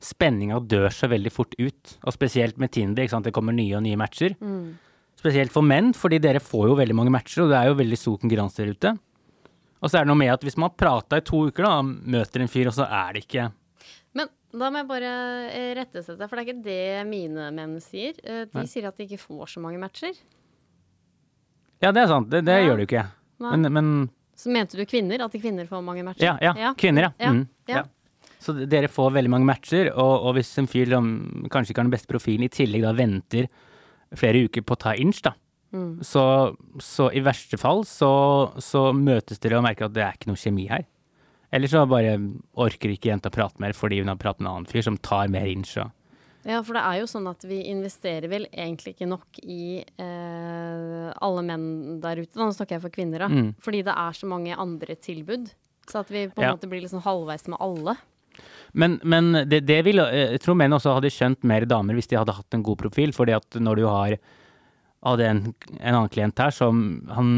spenninga 0.02 0.58
dør 0.66 0.90
så 0.94 1.08
veldig 1.11 1.32
fort 1.32 1.54
ut. 1.58 1.96
Og 2.02 2.14
spesielt 2.14 2.58
med 2.62 2.72
Tinder. 2.74 3.04
Ikke 3.04 3.14
sant? 3.14 3.28
Det 3.28 3.35
kommer 3.35 3.54
nye 3.54 3.76
og 3.78 3.85
nye 3.87 3.98
matcher. 3.98 4.35
Mm. 4.42 4.74
Spesielt 5.22 5.52
for 5.54 5.62
menn, 5.62 5.92
fordi 5.94 6.18
dere 6.18 6.40
får 6.42 6.68
jo 6.72 6.76
veldig 6.80 6.96
mange 6.98 7.12
matcher, 7.14 7.44
og 7.44 7.52
det 7.52 7.58
er 7.61 7.68
jo 7.70 7.76
veldig 7.78 7.98
stor 8.00 8.16
konkurranse 8.18 8.58
der 8.64 8.72
ute. 8.74 8.92
Og 9.82 9.90
så 9.90 9.98
er 10.00 10.04
det 10.04 10.11
noe 10.11 10.18
med 10.18 10.32
at 10.35 10.42
hvis 10.46 10.56
man 10.58 10.70
har 10.70 10.78
prata 10.78 11.18
i 11.20 11.24
to 11.26 11.44
uker, 11.48 11.66
da, 11.66 11.76
møter 11.82 12.42
en 12.42 12.50
fyr, 12.50 12.70
og 12.70 12.74
så 12.74 12.87
er 12.87 13.14
det 13.16 13.24
ikke 13.26 13.48
Men 14.18 14.28
da 14.61 14.68
må 14.70 14.82
jeg 14.82 14.88
bare 14.90 15.12
rettesette 15.78 16.18
deg, 16.20 16.28
for 16.28 16.37
det 16.37 16.42
er 16.42 16.48
ikke 16.50 16.64
det 16.66 17.06
mine 17.08 17.46
menn 17.56 17.78
sier. 17.80 18.18
Eh, 18.22 18.42
De 18.50 18.58
Nei. 18.61 18.66
sier 18.68 18.88
at 18.90 18.98
de 18.98 19.06
ikke 19.06 19.22
får 19.22 19.54
så 19.54 19.62
mange 19.64 19.78
matcher. 19.80 20.12
Ja, 21.82 21.90
det 21.90 22.02
er 22.04 22.11
sant. 22.12 22.28
Det, 22.30 22.42
det 22.44 22.58
Ja. 22.61 22.66
gjør 22.68 22.76
du 22.82 22.85
ikke. 22.87 23.06
Men, 23.42 23.72
men 23.72 24.11
Så 24.38 24.50
mente 24.52 24.76
du 24.76 24.85
kvinner? 24.87 25.22
At 25.24 25.32
de 25.32 25.40
kvinner 25.40 25.66
får 25.66 25.82
mange 25.82 26.04
matcher? 26.04 26.37
ja, 26.42 26.52
ja, 26.54 26.74
Kvinner, 26.74 27.08
ja. 27.08 27.12
Ja, 27.18 27.32
Mm, 27.32 27.46
ja. 27.68 27.76
ja. 27.76 27.82
Så 28.42 28.54
dere 28.68 28.88
får 28.90 29.12
veldig 29.14 29.30
mange 29.30 29.46
matcher, 29.46 29.90
og, 29.96 30.26
og 30.26 30.35
hvis 30.37 30.50
en 30.58 30.66
fyr 30.66 30.90
som 30.90 31.46
kanskje 31.50 31.70
ikke 31.72 31.78
har 31.82 31.88
den 31.88 31.94
beste 31.94 32.11
profilen, 32.11 32.42
i 32.44 32.48
tillegg 32.50 32.82
da 32.82 32.92
venter 32.92 33.48
flere 34.18 34.44
uker 34.48 34.62
på 34.62 34.75
å 34.77 34.83
ta 34.88 34.94
inch, 34.94 35.22
da, 35.22 35.35
Mm. 35.72 36.03
så, 36.05 36.22
så 36.85 37.07
i 37.16 37.20
verste 37.25 37.57
fall 37.57 37.79
så, 37.88 38.53
så 38.61 38.92
møtes 38.92 39.38
dere 39.40 39.57
og 39.57 39.62
merker 39.64 39.87
at 39.87 39.94
det 39.96 40.03
er 40.05 40.18
ikke 40.18 40.29
noe 40.29 40.37
kjemi 40.37 40.66
her. 40.68 40.85
Eller 41.51 41.66
så 41.72 41.87
bare 41.88 42.11
orker 42.61 42.92
ikke 42.92 43.09
jenta 43.09 43.31
prate 43.33 43.57
mer 43.59 43.72
fordi 43.72 44.03
hun 44.03 44.09
har 44.12 44.18
pratet 44.20 44.40
med 44.44 44.51
en 44.51 44.57
annen 44.59 44.68
fyr 44.68 44.85
som 44.85 44.98
tar 45.01 45.29
mer 45.33 45.46
inch. 45.48 45.72
Og, 45.81 45.88
Ja, 46.44 46.61
for 46.61 46.75
det 46.77 46.83
er 46.85 46.98
jo 47.01 47.07
sånn 47.09 47.25
at 47.31 47.40
vi 47.48 47.62
investerer 47.70 48.29
vel 48.29 48.44
egentlig 48.53 48.92
ikke 48.98 49.09
nok 49.09 49.40
i 49.46 49.81
eh, 49.96 51.09
alle 51.22 51.42
menn 51.46 51.66
der 52.03 52.20
ute. 52.20 52.37
Nå 52.37 52.51
snakker 52.53 52.77
jeg 52.77 52.85
for 52.85 52.92
kvinner, 52.92 53.25
da. 53.25 53.29
Mm. 53.33 53.51
Fordi 53.64 53.83
det 53.87 53.94
er 53.96 54.12
så 54.18 54.29
mange 54.29 54.57
andre 54.59 54.96
tilbud. 55.01 55.53
Så 55.88 56.01
at 56.05 56.11
vi 56.12 56.27
på 56.29 56.42
en 56.42 56.48
Ja. 56.51 56.53
måte 56.57 56.68
blir 56.68 56.83
liksom 56.85 57.03
halvveis 57.03 57.48
med 57.48 57.59
alle. 57.61 57.96
Men, 58.72 58.98
men 59.05 59.33
det, 59.48 59.62
det 59.68 59.81
vil, 59.87 60.00
jeg 60.00 60.40
tror 60.42 60.57
menn 60.59 60.76
også 60.76 60.96
hadde 60.96 61.12
skjønt 61.12 61.44
mer 61.48 61.66
damer 61.68 61.98
hvis 61.98 62.09
de 62.11 62.18
hadde 62.20 62.35
hatt 62.37 62.57
en 62.57 62.64
god 62.64 62.81
profil. 62.81 63.12
fordi 63.16 63.37
at 63.37 63.61
når 63.61 63.83
du 63.83 63.85
har 63.88 64.16
hadde 65.02 65.28
en, 65.28 65.42
en 65.81 65.96
annen 65.96 66.11
klient 66.12 66.38
her 66.38 66.55
som 66.55 66.83
han, 67.11 67.31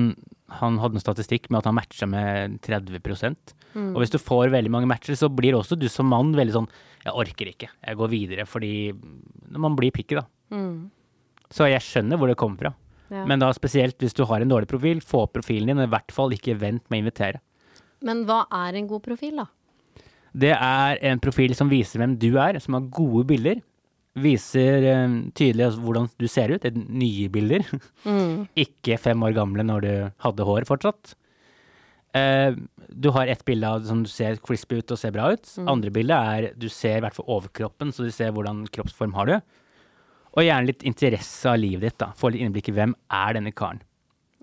han 0.61 0.79
hadde 0.83 0.99
en 0.99 1.05
statistikk 1.05 1.49
med 1.51 1.63
at 1.63 1.69
han 1.71 1.77
matcha 1.79 2.09
med 2.11 2.59
30% 2.65 3.55
Og 3.95 4.03
hvis 4.03 4.13
du 4.13 4.21
får 4.21 4.53
veldig 4.55 4.73
mange 4.73 4.91
matcher, 4.91 5.17
så 5.19 5.31
blir 5.33 5.57
også 5.57 5.79
du 5.81 5.89
som 5.91 6.11
mann 6.13 6.35
veldig 6.37 6.55
sånn 6.55 6.69
Jeg 7.07 7.17
orker 7.25 7.51
ikke, 7.51 7.71
jeg 7.73 7.99
går 8.01 8.13
videre. 8.13 8.47
Fordi 8.49 8.93
man 9.61 9.77
blir 9.77 9.93
picky, 9.95 10.21
da. 10.21 10.25
Mm. 10.55 10.91
Så 11.53 11.69
jeg 11.69 11.83
skjønner 11.85 12.21
hvor 12.21 12.31
det 12.31 12.39
kommer 12.41 12.61
fra. 12.61 12.75
Ja. 13.13 13.25
Men 13.29 13.43
da 13.43 13.51
spesielt 13.57 14.01
hvis 14.01 14.17
du 14.17 14.25
har 14.29 14.41
en 14.41 14.53
dårlig 14.53 14.69
profil, 14.71 15.03
få 15.05 15.25
opp 15.27 15.35
profilen 15.37 15.69
din, 15.69 15.83
og 15.83 15.89
i 15.89 15.93
hvert 15.93 16.15
fall 16.15 16.33
ikke 16.35 16.57
vent 16.61 16.87
med 16.89 17.01
å 17.01 17.05
invitere. 17.05 17.43
Men 18.05 18.25
hva 18.29 18.45
er 18.65 18.79
en 18.79 18.89
god 18.91 19.05
profil, 19.05 19.37
da? 19.43 19.49
Det 20.35 20.51
er 20.55 20.99
en 21.11 21.23
profil 21.23 21.55
som 21.55 21.71
viser 21.71 22.03
hvem 22.03 22.17
du 22.19 22.33
er, 22.43 22.59
som 22.63 22.77
har 22.77 22.89
gode 22.95 23.25
bilder. 23.31 23.61
Viser 24.19 24.87
eh, 24.87 25.17
tydelig 25.35 25.73
hvordan 25.83 26.09
du 26.19 26.27
ser 26.31 26.55
ut. 26.55 26.65
Et 26.67 26.77
nye 26.77 27.29
bilder. 27.33 27.67
Mm. 28.05 28.45
Ikke 28.61 28.99
fem 29.01 29.23
år 29.25 29.33
gamle 29.33 29.65
når 29.65 29.81
du 29.81 29.93
hadde 30.21 30.45
hår 30.45 30.67
fortsatt. 30.69 31.15
Eh, 32.15 32.53
du 32.93 33.09
har 33.17 33.31
ett 33.33 33.45
bilde 33.49 33.67
av 33.67 33.87
som 33.89 34.03
du 34.05 34.11
ser 34.13 34.37
crispy 34.45 34.83
ut 34.83 34.93
og 34.93 35.01
ser 35.01 35.15
bra 35.15 35.31
ut. 35.33 35.49
Andre 35.65 35.91
bildet 35.95 36.15
er 36.15 36.49
du 36.61 36.69
ser 36.69 36.99
i 36.99 37.05
hvert 37.05 37.17
fall 37.17 37.31
overkroppen, 37.33 37.95
så 37.97 38.05
du 38.05 38.13
ser 38.15 38.35
hvordan 38.37 38.67
kroppsform 38.75 39.17
har 39.17 39.31
du. 39.31 39.35
Og 40.35 40.45
gjerne 40.45 40.69
litt 40.69 40.85
interesse 40.87 41.49
av 41.49 41.59
livet 41.63 41.89
ditt. 41.89 41.99
da. 42.03 42.13
Få 42.19 42.31
litt 42.35 42.45
innblikk 42.45 42.71
i 42.71 42.77
hvem 42.77 42.95
er 43.09 43.39
denne 43.39 43.55
karen. 43.57 43.81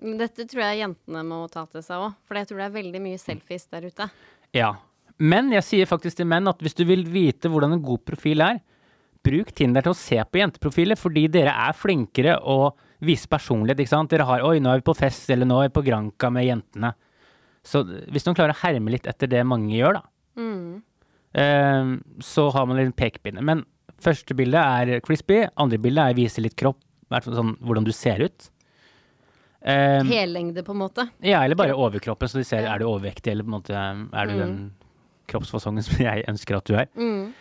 Dette 0.02 0.48
tror 0.50 0.64
jeg 0.66 0.82
jentene 0.82 1.22
må 1.28 1.44
ta 1.52 1.62
til 1.70 1.84
seg 1.86 2.02
òg. 2.08 2.16
For 2.26 2.40
jeg 2.40 2.50
tror 2.50 2.58
det 2.60 2.66
er 2.66 2.78
veldig 2.80 3.02
mye 3.04 3.20
selfies 3.22 3.68
der 3.70 3.86
ute. 3.86 4.08
Ja. 4.56 4.72
Men 5.22 5.52
jeg 5.54 5.62
sier 5.66 5.86
faktisk 5.90 6.18
til 6.18 6.26
menn 6.30 6.48
at 6.50 6.58
hvis 6.64 6.74
du 6.78 6.84
vil 6.88 7.04
vite 7.06 7.50
hvordan 7.52 7.76
en 7.76 7.82
god 7.84 8.02
profil 8.08 8.42
er, 8.42 8.60
bruk 9.22 9.52
Tinder 9.54 9.84
til 9.86 9.92
å 9.94 9.98
se 9.98 10.16
på 10.26 10.40
jenteprofiler, 10.40 10.98
fordi 10.98 11.28
dere 11.30 11.52
er 11.68 11.76
flinkere 11.78 12.40
å 12.42 12.72
vise 13.06 13.28
personlighet. 13.30 13.78
ikke 13.84 13.92
sant? 13.92 14.10
Dere 14.10 14.26
har 14.26 14.40
'oi, 14.42 14.58
nå 14.58 14.72
er 14.72 14.80
vi 14.80 14.88
på 14.90 14.96
fest', 14.98 15.30
eller 15.30 15.46
'nå 15.46 15.60
er 15.62 15.68
vi 15.68 15.76
på 15.80 15.84
Granca 15.86 16.30
med 16.30 16.44
jentene'. 16.46 16.94
Så 17.64 17.84
hvis 18.10 18.24
noen 18.26 18.34
klarer 18.34 18.50
å 18.54 18.62
herme 18.64 18.90
litt 18.90 19.06
etter 19.06 19.28
det 19.28 19.44
mange 19.46 19.70
gjør, 19.78 19.92
da, 19.94 20.02
Mm. 20.36 20.82
eh, 21.34 21.98
så 22.20 22.50
har 22.52 22.66
man 22.66 22.76
litt 22.76 22.96
pekepinne. 22.96 23.40
Men 23.42 23.64
første 24.00 24.34
bildet 24.34 24.58
er 24.58 25.00
crispy, 25.00 25.48
andre 25.56 25.78
bildet 25.78 26.10
er 26.10 26.14
vise 26.14 26.40
litt 26.42 26.56
kropp, 26.56 26.78
sånn 27.12 27.56
hvordan 27.62 27.84
du 27.84 27.92
ser 27.92 28.18
ut. 28.24 28.50
Um, 29.64 30.08
Hellengde, 30.10 30.64
på 30.64 30.72
en 30.72 30.78
måte. 30.78 31.08
ja, 31.22 31.44
eller 31.44 31.54
bare 31.54 31.74
overkroppen, 31.76 32.26
så 32.28 32.38
de 32.38 32.44
ser 32.44 32.66
er 32.66 32.78
du 32.80 32.84
overvektig, 32.86 33.30
eller 33.30 33.44
på 33.44 33.54
en 33.54 33.60
måte 33.62 33.70
er 34.12 34.26
du 34.26 34.32
Mm. 34.32 34.38
den 34.40 34.72
kroppsfasongen 35.30 35.84
som 35.88 36.02
jeg 36.02 36.26
ønsker 36.30 36.58
at 36.58 36.68
du 36.68 36.76
er. 36.78 36.90
Mm. 36.96 37.32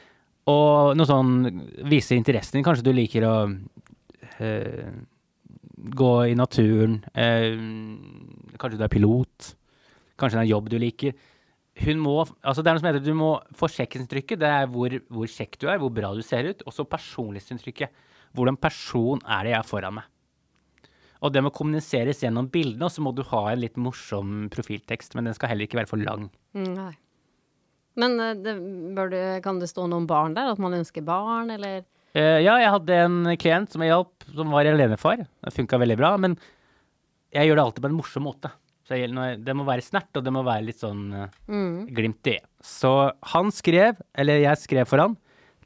Og 0.52 0.98
noe 0.98 1.08
sånn 1.08 1.34
vise 1.90 2.18
interessen 2.18 2.58
din. 2.58 2.66
Kanskje 2.66 2.88
du 2.88 2.94
liker 2.96 3.28
å 3.28 3.36
øh, 3.48 4.94
gå 6.02 6.14
i 6.32 6.38
naturen. 6.38 7.02
Øh, 7.14 8.56
kanskje 8.62 8.80
du 8.80 8.86
er 8.88 8.94
pilot. 8.94 9.52
Kanskje 10.18 10.38
det 10.38 10.42
er 10.42 10.48
en 10.48 10.56
jobb 10.56 10.72
du 10.72 10.80
liker. 10.82 11.28
Hun 11.82 12.02
må, 12.04 12.18
altså 12.44 12.62
det 12.62 12.70
er 12.70 12.76
noe 12.76 12.82
som 12.84 12.90
heter 12.90 13.04
Du 13.06 13.14
må 13.16 13.30
få 13.58 13.70
sjekkinntrykket. 13.72 14.42
det 14.42 14.50
er 14.50 14.66
hvor, 14.70 14.94
hvor 15.10 15.30
kjekk 15.30 15.56
du 15.62 15.70
er, 15.70 15.80
hvor 15.82 15.94
bra 15.94 16.12
du 16.14 16.22
ser 16.26 16.50
ut. 16.52 16.66
Og 16.68 16.76
så 16.76 16.88
personlighetsinntrykket. 16.90 17.94
Hvordan 18.36 18.58
person 18.60 19.22
er 19.28 19.46
det 19.46 19.54
jeg 19.54 19.60
er 19.60 19.70
foran 19.70 19.98
meg? 20.00 20.10
Og 21.22 21.34
det 21.34 21.44
må 21.46 21.52
kommuniseres 21.54 22.24
gjennom 22.24 22.48
bildene, 22.50 22.88
og 22.88 22.94
så 22.94 23.04
må 23.06 23.12
du 23.14 23.22
ha 23.30 23.44
en 23.52 23.62
litt 23.62 23.78
morsom 23.78 24.48
profiltekst. 24.54 25.14
Men 25.16 25.30
den 25.30 25.38
skal 25.38 25.52
heller 25.52 25.68
ikke 25.68 25.78
være 25.78 25.92
for 25.92 26.02
lang. 26.02 26.30
Mm, 26.58 26.72
nei. 26.74 26.94
Men 28.00 28.20
eh, 28.20 28.36
det, 28.40 28.54
det, 29.12 29.24
kan 29.44 29.60
det 29.60 29.70
stå 29.72 29.88
noen 29.92 30.08
barn 30.10 30.36
der? 30.38 30.52
At 30.54 30.62
man 30.62 30.76
ønsker 30.78 31.04
barn, 31.06 31.52
eller? 31.52 31.84
Uh, 32.16 32.40
ja, 32.44 32.58
jeg 32.60 32.72
hadde 32.74 32.98
en 33.06 33.20
klient 33.40 33.72
som 33.72 33.84
jeg 33.84 33.92
hjalp, 33.94 34.26
som 34.36 34.52
var 34.52 34.68
alenefar. 34.68 35.26
Det 35.44 35.54
funka 35.56 35.80
veldig 35.80 35.98
bra, 36.00 36.16
men 36.20 36.36
jeg 37.32 37.48
gjør 37.48 37.60
det 37.60 37.66
alltid 37.66 37.86
på 37.86 37.92
en 37.92 37.98
morsom 38.00 38.26
måte. 38.28 38.52
Så 38.88 38.98
jeg, 39.00 39.14
det 39.46 39.56
må 39.56 39.64
være 39.68 39.86
snert, 39.86 40.10
og 40.20 40.24
det 40.26 40.34
må 40.36 40.42
være 40.44 40.66
litt 40.68 40.82
sånn 40.84 41.06
uh, 41.16 41.28
Mm. 41.48 41.88
glimt 41.96 42.28
i. 42.28 42.38
Så 42.64 43.12
han 43.34 43.52
skrev, 43.56 44.00
eller 44.20 44.42
jeg 44.44 44.60
skrev 44.60 44.90
for 44.90 45.04
han, 45.04 45.16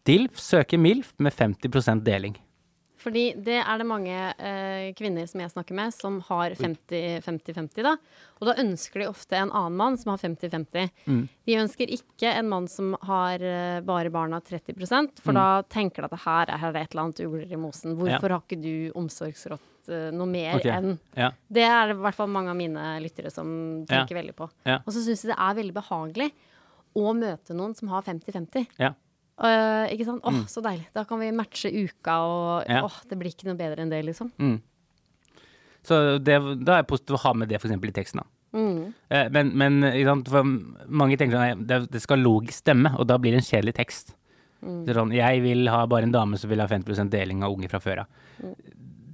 DILF 0.05 0.37
søker 0.37 0.77
MILF 0.77 1.15
med 1.17 1.33
50% 1.33 2.03
deling. 2.05 2.35
Fordi 3.05 3.23
det 3.45 3.59
er 3.61 3.77
det 3.77 3.85
mange 3.85 4.13
eh, 4.41 4.87
kvinner 4.97 5.27
som 5.29 5.43
jeg 5.43 5.51
snakker 5.53 5.77
med, 5.77 5.93
som 5.93 6.15
har 6.25 6.55
50-50-50, 6.57 7.83
da. 7.85 7.91
Og 8.41 8.49
da 8.49 8.55
ønsker 8.63 9.03
de 9.03 9.09
ofte 9.11 9.37
en 9.37 9.51
annen 9.53 9.77
mann 9.77 9.97
som 10.01 10.09
har 10.15 10.23
50-50. 10.23 10.89
Mm. 11.05 11.19
De 11.45 11.57
ønsker 11.61 11.93
ikke 11.93 12.31
en 12.33 12.49
mann 12.49 12.65
som 12.71 12.95
har 13.05 13.45
eh, 13.45 13.77
bare 13.85 14.09
barna 14.13 14.41
30 14.41 14.73
for 15.21 15.35
Mm. 15.35 15.37
da 15.37 15.47
tenker 15.69 16.01
de 16.01 16.09
at 16.09 16.15
det 16.15 16.23
her 16.25 16.51
er 16.55 16.73
det 16.73 16.81
et 16.81 16.91
eller 16.95 17.03
annet 17.03 17.23
ugler 17.27 17.53
i 17.53 17.61
mosen. 17.61 17.95
Hvorfor 17.99 18.29
har 18.33 18.41
ikke 18.41 18.61
du 18.63 18.91
omsorgsrått 18.97 19.89
eh, 19.93 20.09
noe 20.15 20.25
mer 20.27 20.57
okay. 20.57 20.71
enn 20.73 20.97
Ja. 21.15 21.31
Det 21.47 21.63
er 21.63 21.87
det 21.91 21.97
i 21.99 22.01
hvert 22.07 22.17
fall 22.17 22.31
mange 22.33 22.49
av 22.49 22.57
mine 22.57 22.99
lyttere 23.05 23.31
som 23.31 23.85
Ja. 23.85 24.01
tenker 24.01 24.17
veldig 24.17 24.35
på. 24.35 24.49
Ja. 24.65 24.79
Og 24.85 24.93
så 24.93 25.05
syns 25.05 25.21
de 25.21 25.29
det 25.33 25.37
er 25.37 25.57
veldig 25.61 25.77
behagelig 25.77 26.31
å 26.95 27.11
møte 27.13 27.53
noen 27.53 27.75
som 27.75 27.89
har 27.91 28.01
50-50. 28.01 28.65
Ja. 28.79 28.93
Eh, 29.35 29.91
ikke 29.95 30.05
sant? 30.07 30.21
Åh, 30.23 30.45
så 30.47 30.61
deilig. 30.63 30.87
Da 30.95 31.03
kan 31.03 31.19
vi 31.19 31.31
matche 31.35 31.71
uka, 31.71 32.19
og 32.23 32.69
Ja. 32.69 32.83
åh, 32.83 33.01
det 33.09 33.17
blir 33.19 33.33
ikke 33.33 33.47
noe 33.49 33.57
bedre 33.59 33.81
enn 33.83 33.89
det, 33.89 34.03
liksom. 34.05 34.31
Mm. 34.39 34.61
Så 35.83 36.17
det, 36.23 36.39
da 36.65 36.77
er 36.77 36.81
det 36.83 36.87
positivt 36.87 37.17
å 37.19 37.23
ha 37.25 37.33
med 37.33 37.49
det 37.49 37.59
eksempel 37.59 37.89
i 37.89 37.91
teksten. 37.91 38.21
da. 38.23 38.25
Mm. 38.55 38.93
Eh, 39.09 39.29
Men, 39.29 39.51
men 39.57 39.79
mange 40.87 41.17
tenker 41.17 41.35
sånn, 41.35 41.43
nei, 41.59 41.65
det, 41.67 41.91
det 41.91 42.01
skal 42.01 42.23
logisk 42.23 42.63
stemme, 42.63 42.93
og 42.97 43.07
da 43.07 43.17
blir 43.17 43.35
det 43.35 43.43
en 43.43 43.49
kjedelig 43.51 43.75
tekst. 43.75 44.15
Mm. 44.63 44.85
Sånn, 44.87 45.13
jeg 45.13 45.41
vil 45.43 45.67
ha 45.69 45.85
bare 45.85 46.07
en 46.07 46.11
dame 46.15 46.39
som 46.39 46.49
vil 46.49 46.63
ha 46.63 46.67
50% 46.67 47.11
deling 47.13 47.43
av 47.43 47.51
unge 47.53 47.69
fra 47.69 47.79
før 47.83 48.05
av. 48.05 48.07
Mm. 48.41 48.55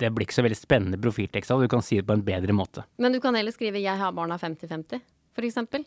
Det 0.01 0.09
blir 0.13 0.25
ikke 0.25 0.37
så 0.37 0.45
veldig 0.45 0.57
spennende 0.57 1.01
profiltekst, 1.01 1.51
og 1.53 1.61
du 1.61 1.67
kan 1.67 1.81
si 1.85 1.97
det 1.99 2.07
på 2.07 2.13
en 2.13 2.23
bedre 2.25 2.53
måte. 2.55 2.85
Men 3.01 3.11
du 3.13 3.19
kan 3.19 3.35
heller 3.35 3.51
skrive 3.51 3.81
'jeg 3.81 3.97
har 3.97 4.11
barna 4.11 4.37
50-50', 4.37 5.01
for 5.33 5.41
eksempel. 5.43 5.85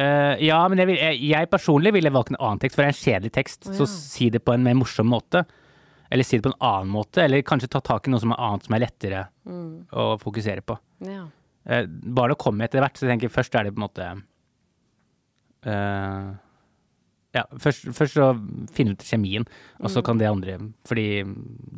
Eh, 0.00 0.34
ja, 0.46 0.60
men 0.70 0.80
jeg, 0.80 0.88
vil, 0.88 0.98
jeg, 1.02 1.18
jeg 1.32 1.48
personlig 1.52 1.92
ville 1.96 2.12
valgt 2.14 2.30
en 2.32 2.38
annen 2.40 2.60
tekst, 2.62 2.76
for 2.78 2.84
det 2.86 2.90
er 2.90 2.94
en 2.94 3.00
kjedelig 3.02 3.32
tekst. 3.36 3.66
Å, 3.68 3.74
Så 3.80 3.88
si 3.90 4.30
det 4.32 4.40
på 4.46 4.54
en 4.54 4.64
mer 4.64 4.78
morsom 4.78 5.10
måte. 5.12 5.42
Eller 6.10 6.26
si 6.26 6.38
det 6.38 6.46
på 6.46 6.52
en 6.54 6.62
annen 6.66 6.90
måte, 6.94 7.22
eller 7.24 7.44
kanskje 7.46 7.68
ta 7.70 7.82
tak 7.86 8.08
i 8.08 8.12
noe 8.14 8.22
som 8.22 8.32
er 8.34 8.40
annet 8.42 8.64
som 8.66 8.74
er 8.78 8.82
lettere 8.86 9.26
Mm. 9.50 9.86
å 9.92 10.04
fokusere 10.22 10.62
på. 10.66 10.76
Ja. 11.06 11.24
Uh, 11.70 11.84
bare 12.16 12.34
å 12.34 12.38
komme 12.40 12.64
etter 12.64 12.80
hvert, 12.82 12.96
så 12.96 13.04
jeg 13.06 13.12
tenker 13.18 13.32
først 13.34 13.54
er 13.58 13.66
det 13.68 13.72
på 13.74 13.80
en 13.82 13.86
måte 13.88 14.06
eh, 15.66 16.28
Ja, 17.32 17.44
først, 17.62 17.84
først 17.94 18.16
så 18.18 18.24
finne 18.74 18.96
ut 18.96 19.04
kjemien, 19.06 19.44
og 19.78 19.86
Mm. 19.86 19.92
så 19.94 20.02
kan 20.02 20.18
det 20.18 20.26
andre 20.26 20.56
Fordi 20.84 21.22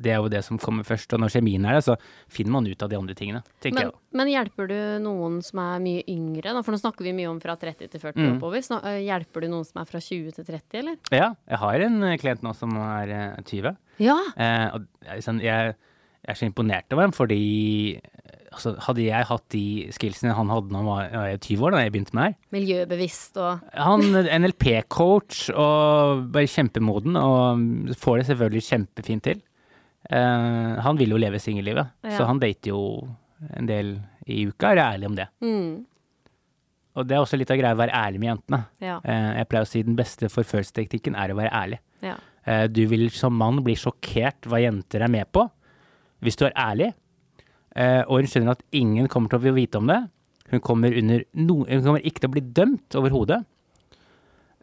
det 0.00 0.10
er 0.12 0.16
jo 0.22 0.28
det 0.32 0.42
som 0.44 0.56
kommer 0.58 0.82
først. 0.82 1.12
Og 1.12 1.20
når 1.20 1.28
kjemien 1.28 1.66
er 1.68 1.74
det, 1.76 1.84
så 1.84 1.96
finner 2.32 2.52
man 2.52 2.66
ut 2.66 2.82
av 2.82 2.88
de 2.88 2.96
andre 2.96 3.14
tingene, 3.14 3.42
tenker 3.60 3.74
Men, 3.76 3.82
jeg. 3.82 3.92
da. 3.92 4.16
men 4.16 4.26
hjelper 4.32 4.68
du 4.68 5.04
noen 5.04 5.42
som 5.44 5.58
er 5.60 5.78
mye 5.84 6.02
yngre? 6.08 6.42
Da? 6.56 6.62
For 6.62 6.72
nå 6.72 6.80
snakker 6.80 7.04
vi 7.04 7.12
mye 7.12 7.28
om 7.28 7.38
fra 7.38 7.54
30 7.56 7.90
til 7.90 8.00
40 8.00 8.16
Mm. 8.16 8.36
oppover. 8.38 8.62
Så, 8.64 8.80
øh, 8.82 9.04
hjelper 9.04 9.40
du 9.42 9.48
noen 9.48 9.64
som 9.66 9.82
er 9.82 9.84
fra 9.84 10.00
20 10.00 10.32
til 10.32 10.44
30, 10.44 10.78
eller? 10.78 10.96
Ja, 11.12 11.34
jeg 11.46 11.58
har 11.58 11.74
en 11.80 12.02
eh, 12.02 12.16
klient 12.16 12.40
nå 12.42 12.54
som 12.56 12.70
er 12.78 13.10
eh, 13.10 13.42
20. 13.44 13.76
Ja. 13.98 14.16
Eh, 14.36 14.70
og 14.74 14.86
jeg, 15.04 15.20
sånn, 15.22 15.40
jeg, 15.42 15.74
jeg 16.24 16.30
er 16.30 16.34
så 16.34 16.46
imponert 16.50 16.90
over 16.92 17.02
ham, 17.02 17.12
fordi 17.12 18.00
altså, 18.52 18.74
hadde 18.86 19.04
jeg 19.06 19.26
hatt 19.28 19.44
de 19.54 19.62
skillsene 19.96 20.34
han 20.36 20.50
hadde 20.52 20.68
da 20.70 20.76
han 20.80 20.86
var 20.88 21.28
jeg 21.32 21.40
20 21.46 21.64
år, 21.66 21.70
da 21.76 21.80
jeg 21.82 21.92
begynte 21.94 22.14
med 22.18 22.24
her 22.28 22.34
Miljøbevisst 22.56 23.36
og 23.42 23.60
Han 23.74 24.02
NLP-coach 24.42 25.48
og 25.54 26.26
bare 26.34 26.50
kjempemoden, 26.50 27.16
og 27.16 27.96
får 27.98 28.18
det 28.22 28.26
selvfølgelig 28.30 28.64
kjempefint 28.68 29.24
til. 29.30 29.40
Uh, 30.12 30.80
han 30.82 30.98
vil 30.98 31.14
jo 31.14 31.20
leve 31.22 31.38
singellivet, 31.40 31.92
Ja. 32.04 32.16
så 32.18 32.26
han 32.26 32.40
dater 32.42 32.72
jo 32.72 32.80
en 33.56 33.66
del 33.66 33.94
i 34.26 34.44
uka, 34.46 34.72
er 34.72 34.82
ærlig 34.82 35.06
om 35.08 35.14
det. 35.16 35.28
mm, 35.40 35.84
Og 36.94 37.06
det 37.08 37.14
er 37.16 37.22
også 37.24 37.38
litt 37.40 37.50
av 37.50 37.56
greia 37.56 37.72
å 37.74 37.78
være 37.80 37.94
ærlig 37.96 38.18
med 38.20 38.28
jentene. 38.28 38.64
Ja. 38.84 38.98
Uh, 39.00 39.38
jeg 39.38 39.48
pleier 39.48 39.64
å 39.64 39.70
si 39.70 39.82
den 39.82 39.96
beste 39.96 40.28
forførelsesteknikken 40.28 41.16
er 41.16 41.32
å 41.32 41.38
være 41.38 41.50
ærlig. 41.52 41.78
ja. 42.02 42.16
Uh, 42.46 42.66
Du 42.66 42.84
vil 42.90 43.08
som 43.14 43.32
mann 43.38 43.62
bli 43.62 43.74
sjokkert 43.78 44.48
hva 44.50 44.58
jenter 44.60 45.00
er 45.06 45.08
med 45.08 45.30
på, 45.32 45.46
hvis 46.22 46.36
du 46.36 46.44
er 46.46 46.52
ærlig. 46.58 46.92
Eh, 47.74 48.02
Og 48.08 48.20
hun 48.20 48.26
skjønner 48.28 48.52
at 48.56 48.62
ingen 48.72 49.08
kommer 49.08 49.28
til 49.32 49.38
å 49.40 49.54
vite 49.54 49.78
om 49.80 49.86
det. 49.86 50.00
Hun 50.50 50.60
kommer, 50.60 50.92
under 50.98 51.24
no, 51.34 51.64
hun 51.64 51.82
kommer 51.84 52.04
ikke 52.04 52.20
til 52.20 52.28
å 52.28 52.34
bli 52.34 52.42
dømt 52.52 52.98
overhodet. 52.98 53.44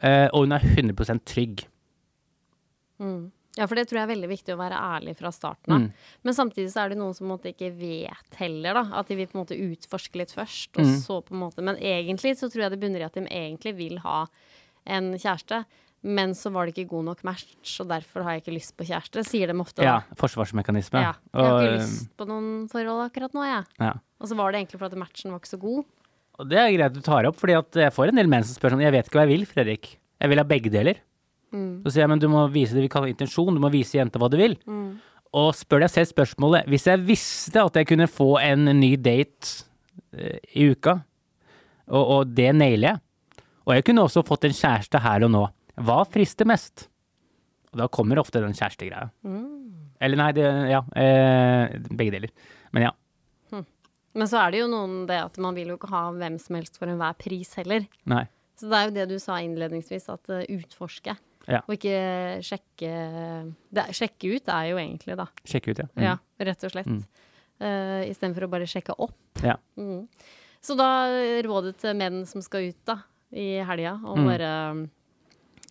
Eh, 0.01 0.27
Og 0.33 0.45
hun 0.45 0.51
er 0.53 0.59
100 0.59 1.19
trygg. 1.25 1.65
Mm. 2.99 3.31
Ja, 3.57 3.65
for 3.67 3.75
det 3.75 3.87
tror 3.89 3.97
jeg 3.99 4.05
er 4.05 4.11
veldig 4.13 4.29
viktig 4.29 4.53
å 4.53 4.59
være 4.59 4.77
ærlig 4.77 5.15
fra 5.17 5.31
starten 5.33 5.73
av. 5.73 5.81
Mm. 5.81 5.87
Men 6.23 6.35
samtidig 6.37 6.69
så 6.71 6.83
er 6.83 6.91
det 6.93 6.99
noen 6.99 7.15
som 7.17 7.31
ikke 7.33 7.71
vet 7.75 8.37
heller, 8.39 8.77
da. 8.77 8.83
At 9.01 9.09
de 9.09 9.17
vil 9.19 9.27
på 9.27 9.35
en 9.35 9.41
måte 9.43 9.57
utforske 9.57 10.21
litt 10.21 10.31
først, 10.31 10.77
og 10.77 10.85
Mm. 10.85 10.99
så 11.01 11.21
på 11.25 11.33
en 11.33 11.41
måte 11.41 11.63
Men 11.63 11.75
egentlig 11.77 12.37
så 12.37 12.47
tror 12.49 12.63
jeg 12.63 12.71
det 12.71 12.79
bunner 12.79 13.01
i 13.01 13.03
at 13.09 13.13
de 13.13 13.21
egentlig 13.25 13.75
vil 13.75 13.97
ha 13.99 14.27
en 14.85 15.13
kjæreste. 15.13 15.65
Men 16.01 16.31
så 16.37 16.47
var 16.55 16.65
det 16.65 16.77
ikke 16.77 16.93
god 16.93 17.09
nok 17.09 17.23
match, 17.27 17.73
og 17.83 17.89
derfor 17.89 18.23
har 18.23 18.37
jeg 18.37 18.45
ikke 18.45 18.55
lyst 18.55 18.75
på 18.79 18.85
kjæreste, 18.87 19.23
sier 19.27 19.51
de 19.51 19.55
ofte. 19.59 19.83
Ja, 19.83 19.97
forsvarsmekanisme. 20.19 21.01
Ja. 21.03 21.11
Jeg 21.33 21.43
har 21.43 21.59
ikke 21.65 21.81
lyst 21.81 22.13
på 22.15 22.27
noen 22.29 22.51
forhold 22.71 23.03
akkurat 23.09 23.35
nå, 23.35 23.43
jeg. 23.49 23.65
ja. 23.83 23.95
Og 24.19 24.31
så 24.31 24.35
var 24.35 24.51
det 24.51 24.61
egentlig 24.61 24.79
fordi 24.79 24.95
at 24.95 25.01
matchen 25.03 25.33
var 25.33 25.41
ikke 25.41 25.51
så 25.51 25.59
god. 25.59 25.83
Og 26.39 26.47
det 26.47 26.59
er 26.59 26.71
greit 26.71 26.95
du 26.95 27.01
tar 27.03 27.27
opp, 27.27 27.35
fordi 27.39 27.57
at 27.59 27.79
jeg 27.83 27.91
får 27.95 28.11
en 28.11 28.19
del 28.19 28.31
menn 28.31 28.45
som 28.47 28.55
spør 28.55 28.73
sånn 28.75 28.83
Jeg 28.83 28.95
vet 28.95 29.07
ikke 29.09 29.19
hva 29.19 29.25
jeg 29.27 29.33
vil, 29.33 29.45
Fredrik. 29.47 29.91
Jeg 30.19 30.31
vil 30.31 30.39
ha 30.39 30.47
begge 30.47 30.71
deler. 30.71 31.01
Mm. 31.51 31.81
Så 31.83 31.91
sier 31.91 32.05
jeg 32.05 32.11
men 32.13 32.21
du 32.21 32.29
må 32.31 32.45
vise 32.53 32.77
det 32.77 32.83
vi 32.85 32.91
kaller 32.91 33.11
intensjon, 33.11 33.55
du 33.55 33.63
må 33.63 33.71
vise 33.73 33.97
jenta 33.97 34.21
hva 34.21 34.29
du 34.31 34.37
vil. 34.39 34.55
Og 35.35 35.51
spør 35.53 35.83
deg 35.83 35.91
selv 35.93 36.09
spørsmålet 36.09 36.65
Hvis 36.71 36.87
jeg 36.89 37.03
visste 37.05 37.61
at 37.61 37.75
jeg 37.77 37.85
kunne 37.91 38.07
få 38.09 38.31
en 38.41 38.71
ny 38.79 38.95
date 38.97 39.67
eh, 40.15 40.39
i 40.57 40.69
uka, 40.71 40.95
og, 41.89 42.03
og 42.03 42.33
det 42.37 42.49
nailer 42.55 42.93
jeg, 42.93 43.01
og 43.67 43.75
jeg 43.75 43.85
kunne 43.85 44.05
også 44.07 44.23
fått 44.25 44.47
en 44.47 44.55
kjæreste 44.55 45.01
her 45.03 45.25
og 45.27 45.33
nå, 45.33 45.43
hva 45.85 46.01
frister 46.09 46.47
mest? 46.49 46.87
Og 47.73 47.77
da 47.83 47.87
kommer 47.93 48.19
ofte 48.21 48.41
den 48.41 48.55
kjærestegreia. 48.57 49.11
Eller 50.01 50.17
nei, 50.17 50.31
det, 50.33 50.45
ja, 50.71 50.79
eh, 50.97 51.75
begge 51.91 52.15
deler. 52.15 52.31
Men 52.73 52.89
ja. 52.89 52.95
Men 54.17 54.25
så 54.25 54.39
er 54.41 54.51
det 54.51 54.63
jo 54.63 54.67
noen 54.71 55.03
det 55.07 55.19
at 55.21 55.35
man 55.37 55.53
vil 55.53 55.69
jo 55.69 55.75
ikke 55.77 55.91
ha 55.91 56.07
hvem 56.15 56.39
som 56.41 56.55
helst 56.57 56.79
for 56.81 56.89
enhver 56.89 57.13
pris 57.21 57.51
heller. 57.59 57.83
Nei. 58.09 58.23
Så 58.57 58.65
det 58.67 58.75
er 58.79 58.87
jo 58.87 58.93
det 58.95 59.05
du 59.11 59.19
sa 59.21 59.35
innledningsvis, 59.45 60.07
at 60.11 60.31
uh, 60.33 60.39
utforske. 60.49 61.13
Ja. 61.45 61.59
Og 61.69 61.75
ikke 61.77 61.93
sjekke 62.43 62.89
det, 63.69 63.85
Sjekke 63.95 64.33
ut 64.33 64.49
er 64.51 64.65
jo 64.71 64.79
egentlig, 64.81 65.15
da. 65.19 65.27
Sjekke 65.47 65.71
ut, 65.75 65.83
ja. 65.85 65.87
Mm. 65.93 66.03
Ja, 66.07 66.15
rett 66.49 66.65
og 66.67 66.73
slett. 66.73 66.89
Mm. 66.89 67.05
Uh, 67.61 68.01
Istedenfor 68.09 68.47
å 68.47 68.51
bare 68.51 68.67
sjekke 68.69 68.97
opp. 68.97 69.43
Ja. 69.45 69.55
Mm. 69.79 70.01
Så 70.59 70.75
da 70.75 70.89
eh, 71.13 71.39
rådet 71.45 71.77
til 71.79 71.95
menn 72.01 72.23
som 72.27 72.41
skal 72.43 72.71
ut 72.73 72.81
da, 72.89 72.97
i 73.31 73.61
helga, 73.63 73.93
å 74.03 74.17
Mm. 74.17 74.25
bare 74.27 74.49
um, 74.73 74.81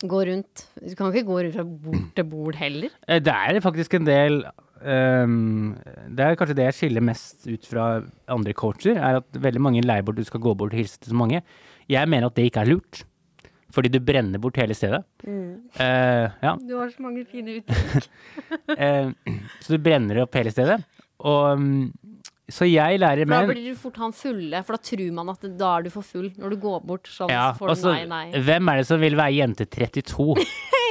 gå 0.07 0.21
rundt. 0.29 0.67
Du 0.79 0.95
kan 0.95 1.11
ikke 1.13 1.27
gå 1.27 1.39
rundt 1.43 1.55
fra 1.57 1.65
bord 1.65 2.03
til 2.15 2.25
bord 2.31 2.55
heller. 2.61 2.91
Eh, 3.09 3.19
Det 3.21 3.35
er 3.35 3.61
faktisk 3.65 3.95
en 3.99 4.07
del 4.07 4.45
um, 4.85 5.75
Det 6.15 6.21
er 6.25 6.37
kanskje 6.39 6.55
det 6.57 6.65
jeg 6.69 6.75
skiller 6.79 7.03
mest 7.03 7.47
ut 7.51 7.67
fra 7.67 7.87
andre 8.29 8.53
coacher, 8.55 8.97
er 8.97 9.17
at 9.23 9.25
veldig 9.43 9.61
mange 9.61 9.83
leier 9.83 10.03
bort 10.07 10.17
du 10.21 10.25
skal 10.25 10.41
gå 10.41 10.55
bort 10.55 10.73
og 10.73 10.79
hilse 10.79 10.99
til 11.01 11.11
så 11.15 11.19
mange. 11.19 11.43
Jeg 11.89 12.09
mener 12.09 12.27
at 12.31 12.37
det 12.37 12.45
ikke 12.51 12.61
er 12.63 12.71
lurt, 12.71 13.03
fordi 13.75 13.89
du 13.93 13.99
brenner 14.01 14.39
bort 14.39 14.57
hele 14.57 14.75
stedet. 14.75 15.03
Eh, 15.27 16.29
ja, 16.43 16.55
Du 16.57 16.77
har 16.79 16.89
så 16.95 17.03
mange 17.03 17.25
fine 17.27 17.59
uttrykk. 17.59 18.09
uh, 18.79 19.11
så 19.65 19.75
du 19.75 19.83
brenner 19.83 20.23
opp 20.23 20.35
hele 20.39 20.51
stedet. 20.55 20.79
Og 21.19 21.59
mm, 21.59 21.93
så 22.49 22.65
jeg 22.69 22.99
lærer 23.03 23.27
For 23.29 23.35
da 23.47 23.53
blir 23.53 23.67
du 23.75 23.77
fort 23.77 23.99
han 24.01 24.13
fulle, 24.17 24.63
for 24.65 24.77
da 24.79 24.81
tror 24.89 25.13
man 25.19 25.29
at 25.35 25.43
da 25.61 25.73
er 25.79 25.83
du 25.85 25.91
for 25.93 26.07
full. 26.07 26.31
Når 26.41 26.55
du 26.55 26.57
går 26.63 26.81
bort 26.89 27.11
sånn, 27.13 27.29
ja, 27.33 27.51
så 27.53 27.59
får 27.61 27.75
du 27.75 27.89
nei, 27.91 28.07
nei. 28.09 28.41
Hvem 28.47 28.71
er 28.73 28.81
det 28.81 28.87
som 28.89 29.03
vil 29.03 29.17
være 29.19 29.35
jente 29.37 29.67
32? 29.69 30.39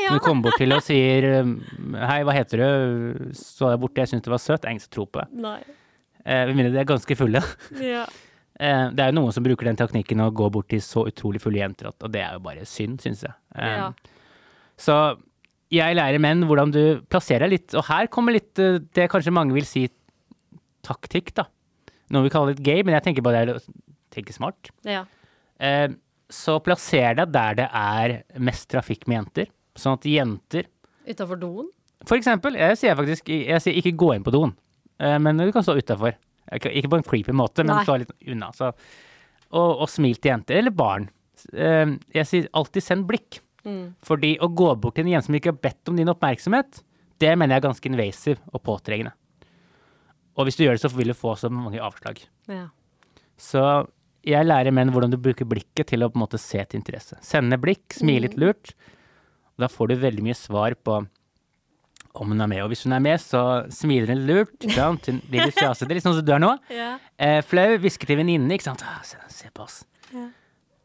Som 0.07 0.19
kommer 0.27 0.45
bort 0.49 0.59
til 0.61 0.75
og 0.77 0.83
sier 0.85 1.25
um, 1.41 1.55
Hei, 1.97 2.19
hva 2.27 2.35
heter 2.37 2.61
du? 2.61 3.33
Så 3.35 3.71
jeg 3.73 3.81
borte, 3.81 4.03
jeg 4.05 4.11
syns 4.13 4.23
du 4.27 4.31
var 4.35 4.43
søt. 4.43 4.61
Det 4.61 4.69
er 4.69 4.75
ingen 4.77 4.85
som 4.85 4.93
tror 4.93 5.09
på 5.09 5.23
det. 5.25 5.27
Nei. 5.47 5.57
Eh, 6.27 6.53
Med 6.53 6.71
de 6.75 6.81
er 6.83 6.87
ganske 6.93 7.17
fulle. 7.19 7.41
Ja. 7.93 8.05
Eh, 8.59 8.89
Det 8.93 9.03
er 9.03 9.11
jo 9.11 9.17
noen 9.19 9.33
som 9.35 9.45
bruker 9.45 9.67
den 9.69 9.77
teknikken 9.81 10.21
å 10.23 10.31
gå 10.33 10.47
bort 10.53 10.69
til 10.71 10.81
så 10.85 11.07
utrolig 11.09 11.41
fulle 11.43 11.59
jenter, 11.61 11.89
og 11.93 12.11
det 12.13 12.21
er 12.25 12.37
jo 12.37 12.45
bare 12.45 12.65
synd, 12.69 13.01
syns 13.01 13.25
jeg. 13.25 13.33
Eh, 13.57 13.75
Ja. 13.81 13.89
Så 14.77 14.95
jeg 15.73 15.97
lærer 15.97 16.21
menn 16.21 16.45
hvordan 16.47 16.71
du 16.71 16.81
plasserer 17.11 17.43
deg 17.47 17.57
litt, 17.57 17.73
og 17.75 17.83
her 17.89 18.07
kommer 18.13 18.35
litt 18.37 18.59
eh, 18.61 18.77
det 18.95 19.09
kanskje 19.11 19.33
mange 19.35 19.55
vil 19.57 19.65
si 19.67 19.87
taktikk, 20.87 21.33
da. 21.37 21.45
Noe 22.15 22.23
vi 22.25 22.31
kaller 22.33 22.53
litt 22.55 22.63
gay, 22.63 22.81
men 22.87 22.95
jeg 22.95 23.03
tenker 23.09 23.25
bare 23.25 23.45
det 23.49 23.57
tenke 24.15 24.33
smart. 24.35 24.71
ja. 24.87 25.05
Eh, 25.59 25.87
Så 26.29 26.57
plasser 26.59 27.15
deg 27.15 27.31
der 27.31 27.53
det 27.55 27.65
er 27.71 28.13
mest 28.43 28.67
trafikk 28.69 29.05
med 29.07 29.15
jenter, 29.21 29.47
sånn 29.79 29.95
at 29.95 30.03
jenter 30.03 30.65
Utafor 31.07 31.39
doen? 31.39 31.69
For 32.05 32.17
eksempel, 32.19 32.57
jeg 32.59 32.75
sier 32.77 32.95
faktisk 32.99 33.29
jeg 33.31 33.61
sier 33.63 33.77
ikke 33.79 33.93
gå 33.95 34.09
inn 34.15 34.25
på 34.25 34.33
doen, 34.35 34.51
eh, 34.99 35.15
men 35.23 35.37
du 35.39 35.51
kan 35.55 35.63
stå 35.63 35.77
utafor. 35.79 36.17
Ikke 36.51 36.89
på 36.91 36.97
en 36.99 37.03
creepy 37.07 37.31
måte, 37.35 37.63
men 37.63 37.77
Nei. 37.77 37.83
stå 37.87 37.95
litt 37.99 38.11
unna. 38.27 38.51
Så. 38.55 38.73
Og, 39.51 39.81
og 39.83 39.87
smil 39.89 40.15
til 40.19 40.31
jenter, 40.33 40.59
eller 40.59 40.71
barn. 40.75 41.09
Eh, 41.53 41.95
Jeg 42.13 42.25
sier 42.27 42.49
alltid 42.53 42.83
send 42.83 43.07
blikk. 43.07 43.39
Mm. 43.67 43.95
Fordi 44.03 44.37
å 44.39 44.47
gå 44.53 44.67
bort 44.79 44.95
til 44.95 45.05
en 45.07 45.11
jente 45.11 45.25
som 45.27 45.35
ikke 45.35 45.51
har 45.55 45.61
bedt 45.63 45.89
om 45.91 45.95
din 45.99 46.07
oppmerksomhet, 46.11 46.83
det 47.19 47.33
mener 47.37 47.55
jeg 47.55 47.63
er 47.63 47.67
ganske 47.69 47.89
invasive 47.89 48.39
og 48.53 48.63
påtrengende. 48.63 49.11
Og 50.37 50.47
hvis 50.47 50.57
du 50.59 50.63
gjør 50.65 50.77
det, 50.77 50.83
så 50.83 50.91
vil 50.93 51.11
du 51.11 51.17
få 51.17 51.33
så 51.39 51.49
mange 51.51 51.81
avslag. 51.81 52.21
Ja. 52.51 52.67
Så 53.41 53.61
jeg 54.27 54.45
lærer 54.45 54.73
menn 54.75 54.91
hvordan 54.93 55.13
du 55.13 55.17
bruker 55.21 55.47
blikket 55.49 55.89
til 55.91 56.03
å 56.05 56.09
på 56.11 56.19
en 56.19 56.23
måte 56.25 56.39
se 56.41 56.61
til 56.65 56.79
interesse. 56.81 57.17
Sende 57.25 57.57
blikk, 57.61 57.85
smile 57.97 58.27
litt 58.27 58.37
lurt. 58.39 58.73
Da 59.57 59.69
får 59.71 59.89
du 59.89 59.95
veldig 60.03 60.25
mye 60.27 60.37
svar 60.37 60.75
på 60.85 60.99
om 62.17 62.31
hun 62.33 62.41
er 62.41 62.49
med. 62.49 62.61
Og 62.65 62.71
hvis 62.73 62.83
hun 62.85 62.93
er 62.97 63.01
med, 63.03 63.21
så 63.21 63.41
smiler 63.73 64.13
hun 64.13 64.23
lurt. 64.29 64.53
Ikke 64.61 64.77
sant? 64.77 65.09
Hun 65.09 65.21
blir 65.29 65.45
litt 65.47 65.57
fjasete, 65.57 65.93
litt 65.93 66.05
sånn 66.05 66.17
som 66.17 66.25
du 66.25 66.33
er 66.33 66.41
nå. 66.43 66.53
Ja. 66.77 66.91
Eh, 67.17 67.39
flau, 67.45 67.69
hvisker 67.81 68.09
til 68.09 68.19
venninnen, 68.19 68.49
ikke 68.53 68.67
sant. 68.69 68.83
Ah, 68.85 69.01
se, 69.05 69.17
se 69.33 69.49
på 69.53 69.65
oss. 69.65 69.81
Ja. 70.13 70.27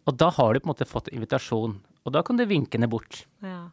Og 0.09 0.17
da 0.19 0.31
har 0.35 0.53
du 0.55 0.61
på 0.63 0.69
en 0.69 0.73
måte 0.73 0.89
fått 0.89 1.13
invitasjon. 1.13 1.79
Og 2.03 2.15
da 2.15 2.25
kan 2.27 2.41
du 2.41 2.45
vinke 2.49 2.79
henne 2.79 2.89
bort. 2.93 3.25
ja. 3.45 3.69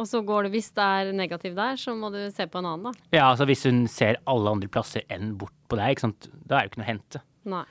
Og 0.00 0.08
så 0.08 0.22
går 0.24 0.46
det, 0.46 0.54
hvis 0.54 0.70
det 0.72 0.84
er 0.84 1.12
negativt 1.16 1.56
der, 1.58 1.76
så 1.76 1.92
må 1.96 2.08
du 2.14 2.20
se 2.32 2.46
på 2.48 2.62
en 2.62 2.68
annen, 2.70 2.88
da. 2.88 3.08
Ja, 3.12 3.26
altså 3.28 3.44
hvis 3.48 3.66
hun 3.68 3.84
ser 3.92 4.20
alle 4.30 4.54
andre 4.54 4.70
plasser 4.72 5.04
enn 5.12 5.34
bort 5.40 5.52
på 5.68 5.76
deg, 5.76 5.92
ikke 5.92 6.06
sant. 6.06 6.30
Da 6.48 6.58
er 6.58 6.62
det 6.62 6.70
jo 6.70 6.72
ikke 6.72 6.80
noe 6.80 6.86
å 6.86 6.92
hente. 6.92 7.22
Nei. 7.52 7.64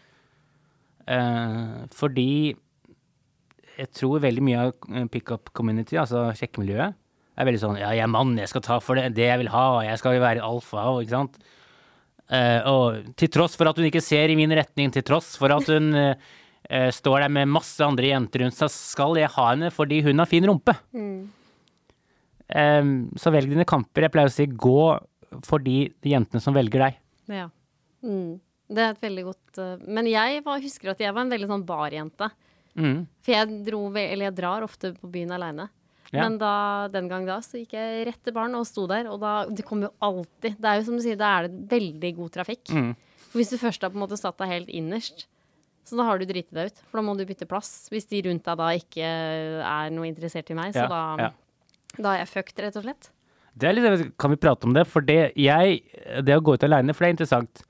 Eh, 1.12 1.80
fordi 1.98 2.28
jeg 3.80 3.90
tror 3.98 4.22
veldig 4.22 4.44
mye 4.46 4.68
av 4.68 4.92
eh, 4.92 5.08
pickup 5.10 5.50
community, 5.58 5.98
altså 5.98 6.28
sjekkemiljøet, 6.38 6.98
er 7.42 7.48
veldig 7.48 7.62
sånn 7.62 7.80
Ja, 7.80 7.90
jeg 7.96 8.04
er 8.06 8.12
mann, 8.12 8.36
jeg 8.38 8.52
skal 8.52 8.64
ta 8.66 8.78
for 8.84 9.00
det, 9.00 9.16
det 9.18 9.26
jeg 9.26 9.42
vil 9.42 9.50
ha, 9.54 9.66
jeg 9.88 9.98
skal 10.02 10.18
jo 10.18 10.24
være 10.24 10.46
alfa, 10.46 10.86
ikke 11.02 11.16
sant. 11.16 11.42
Eh, 12.32 12.70
og 12.70 13.16
til 13.20 13.32
tross 13.34 13.58
for 13.60 13.72
at 13.72 13.80
hun 13.80 13.90
ikke 13.90 14.04
ser 14.04 14.32
i 14.32 14.38
min 14.40 14.54
retning, 14.56 14.94
til 14.94 15.04
tross 15.08 15.34
for 15.40 15.52
at 15.56 15.68
hun 15.72 15.90
eh, 15.98 16.30
eh, 16.70 16.89
står 16.93 17.26
der 17.26 17.34
med 17.34 17.52
masse 17.52 17.82
andre 17.84 18.14
jenter 18.14 18.45
rundt 18.45 18.60
seg, 18.60 18.72
skal 18.72 19.18
jeg 19.20 19.32
ha 19.34 19.52
henne 19.52 19.72
fordi 19.74 20.04
hun 20.06 20.22
har 20.22 20.30
fin 20.30 20.45
rumpe. 20.48 20.78
Eh, 20.95 21.24
så 22.52 23.32
velg 23.32 23.54
dine 23.54 23.66
kamper. 23.68 24.06
Jeg 24.06 24.14
pleier 24.14 24.30
å 24.32 24.34
si 24.34 24.45
gå 24.49 24.82
for 25.47 25.64
de 25.64 25.91
jentene 26.04 26.43
som 26.43 26.56
velger 26.56 26.86
deg. 26.86 26.97
Ja. 27.32 27.47
Mm. 28.04 28.39
Det 28.72 28.84
er 28.84 28.95
et 28.95 29.04
veldig 29.04 29.24
godt 29.28 29.60
eh, 29.62 29.84
Men 29.91 30.08
jeg 30.10 30.41
var, 30.45 30.62
husker 30.64 30.93
at 30.93 31.04
jeg 31.04 31.14
var 31.14 31.26
en 31.26 31.34
veldig 31.34 31.49
sånn 31.49 31.68
barjente. 31.68 32.32
Mm. 32.80 33.04
For 33.24 33.36
jeg 33.36 33.62
dro, 33.68 33.84
eller 33.91 34.26
jeg 34.30 34.38
drar 34.38 34.66
ofte 34.66 34.93
på 34.95 35.10
byen 35.12 35.34
aleine. 35.36 35.68
Ja. 36.12 36.26
Men 36.26 36.38
da, 36.41 36.54
den 36.91 37.08
gang 37.12 37.28
da 37.28 37.38
så 37.43 37.60
gikk 37.62 37.76
jeg 37.78 38.06
rett 38.10 38.20
til 38.24 38.36
baren 38.36 38.56
og 38.60 38.66
sto 38.68 38.84
der, 38.89 39.08
og 39.08 39.22
da 39.22 39.45
Det 39.47 39.64
kommer 39.64 39.88
jo 39.88 39.91
alltid 40.04 40.58
Det 40.60 40.68
er 40.68 40.80
jo 40.82 40.88
som 40.89 40.97
du 40.99 41.04
sier, 41.06 41.16
da 41.20 41.30
er 41.38 41.47
det 41.47 41.70
veldig 41.72 42.12
god 42.18 42.34
trafikk. 42.36 42.72
Mm. 42.76 42.89
For 43.30 43.39
hvis 43.39 43.54
du 43.54 43.60
først 43.62 43.86
har 43.86 43.93
på 43.93 43.99
en 43.99 44.04
måte 44.04 44.20
satt 44.20 44.39
deg 44.41 44.52
helt 44.52 44.74
innerst, 44.76 45.28
Så 45.88 45.95
da 45.97 46.04
har 46.08 46.20
du 46.20 46.28
driti 46.28 46.54
deg 46.56 46.72
ut, 46.72 46.82
for 46.89 46.99
da 46.99 47.06
må 47.08 47.16
du 47.18 47.24
bytte 47.28 47.47
plass. 47.49 47.88
Hvis 47.91 48.06
de 48.12 48.22
rundt 48.28 48.43
deg 48.45 48.60
da 48.60 48.68
ikke 48.76 49.08
er 49.08 49.93
noe 49.95 50.08
interessert 50.08 50.52
i 50.52 50.58
meg, 50.58 50.76
så 50.76 50.84
Ja, 50.84 50.91
da, 50.91 51.02
ja. 51.20 51.32
Da 51.98 52.14
er 52.16 52.24
jeg 52.24 52.32
fucked, 52.32 52.60
rett 52.64 52.78
og 52.80 52.86
slett. 52.86 53.10
Det 53.58 53.68
er 53.68 53.76
litt, 53.76 54.12
kan 54.22 54.32
vi 54.32 54.39
prate 54.39 54.68
om 54.70 54.74
det? 54.78 54.86
For 54.88 55.04
det, 55.04 55.34
jeg, 55.36 55.82
det 56.24 56.38
å 56.38 56.44
gå 56.46 56.56
ut 56.56 56.64
aleine, 56.64 56.94
for 56.96 57.04
det 57.04 57.10
er 57.10 57.16
interessant. 57.18 57.64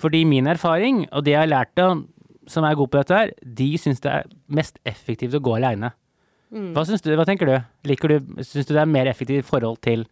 Fordi 0.00 0.24
min 0.28 0.46
erfaring, 0.50 1.06
og 1.12 1.24
det 1.24 1.32
jeg 1.36 1.40
har 1.44 1.50
lært 1.52 1.78
av 1.80 2.02
som 2.50 2.64
er 2.66 2.74
god 2.76 2.90
på 2.90 2.98
dette 3.00 3.14
her, 3.16 3.30
de 3.44 3.68
syns 3.78 4.00
det 4.02 4.10
er 4.12 4.24
mest 4.52 4.80
effektivt 4.88 5.36
å 5.38 5.40
gå 5.44 5.54
aleine. 5.56 5.92
Mm. 6.52 6.72
Hva, 6.74 6.82
syns 6.84 7.00
du, 7.04 7.12
hva 7.16 7.24
tenker 7.24 7.48
du? 7.48 7.54
Liker 7.88 8.12
du 8.12 8.42
Syns 8.44 8.66
du 8.68 8.74
det 8.74 8.82
er 8.82 8.90
mer 8.90 9.08
effektivt 9.08 9.40
i 9.40 9.46
forhold 9.46 9.78
til 9.80 10.02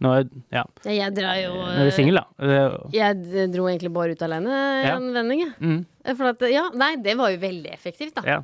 når, 0.00 0.30
ja, 0.48 0.62
Ja, 0.86 0.92
Jeg 0.96 1.12
drar 1.12 1.36
jo 1.36 1.50
når 1.60 1.82
du 1.82 1.90
er 1.90 1.92
singel, 1.92 2.16
da? 2.22 2.54
Jeg 2.94 3.50
dro 3.52 3.66
egentlig 3.68 3.90
bare 3.92 4.14
ut 4.16 4.22
alene 4.24 4.54
Ja. 4.86 4.94
en 4.96 5.10
vending, 5.12 5.42
jeg. 5.44 5.52
Mm, 5.60 5.82
For 6.16 6.30
at, 6.30 6.40
ja, 6.48 6.62
nei, 6.72 6.94
det 7.04 7.18
var 7.20 7.34
jo 7.34 7.42
veldig 7.42 7.74
effektivt, 7.74 8.14
da. 8.16 8.24
ja. 8.24 8.38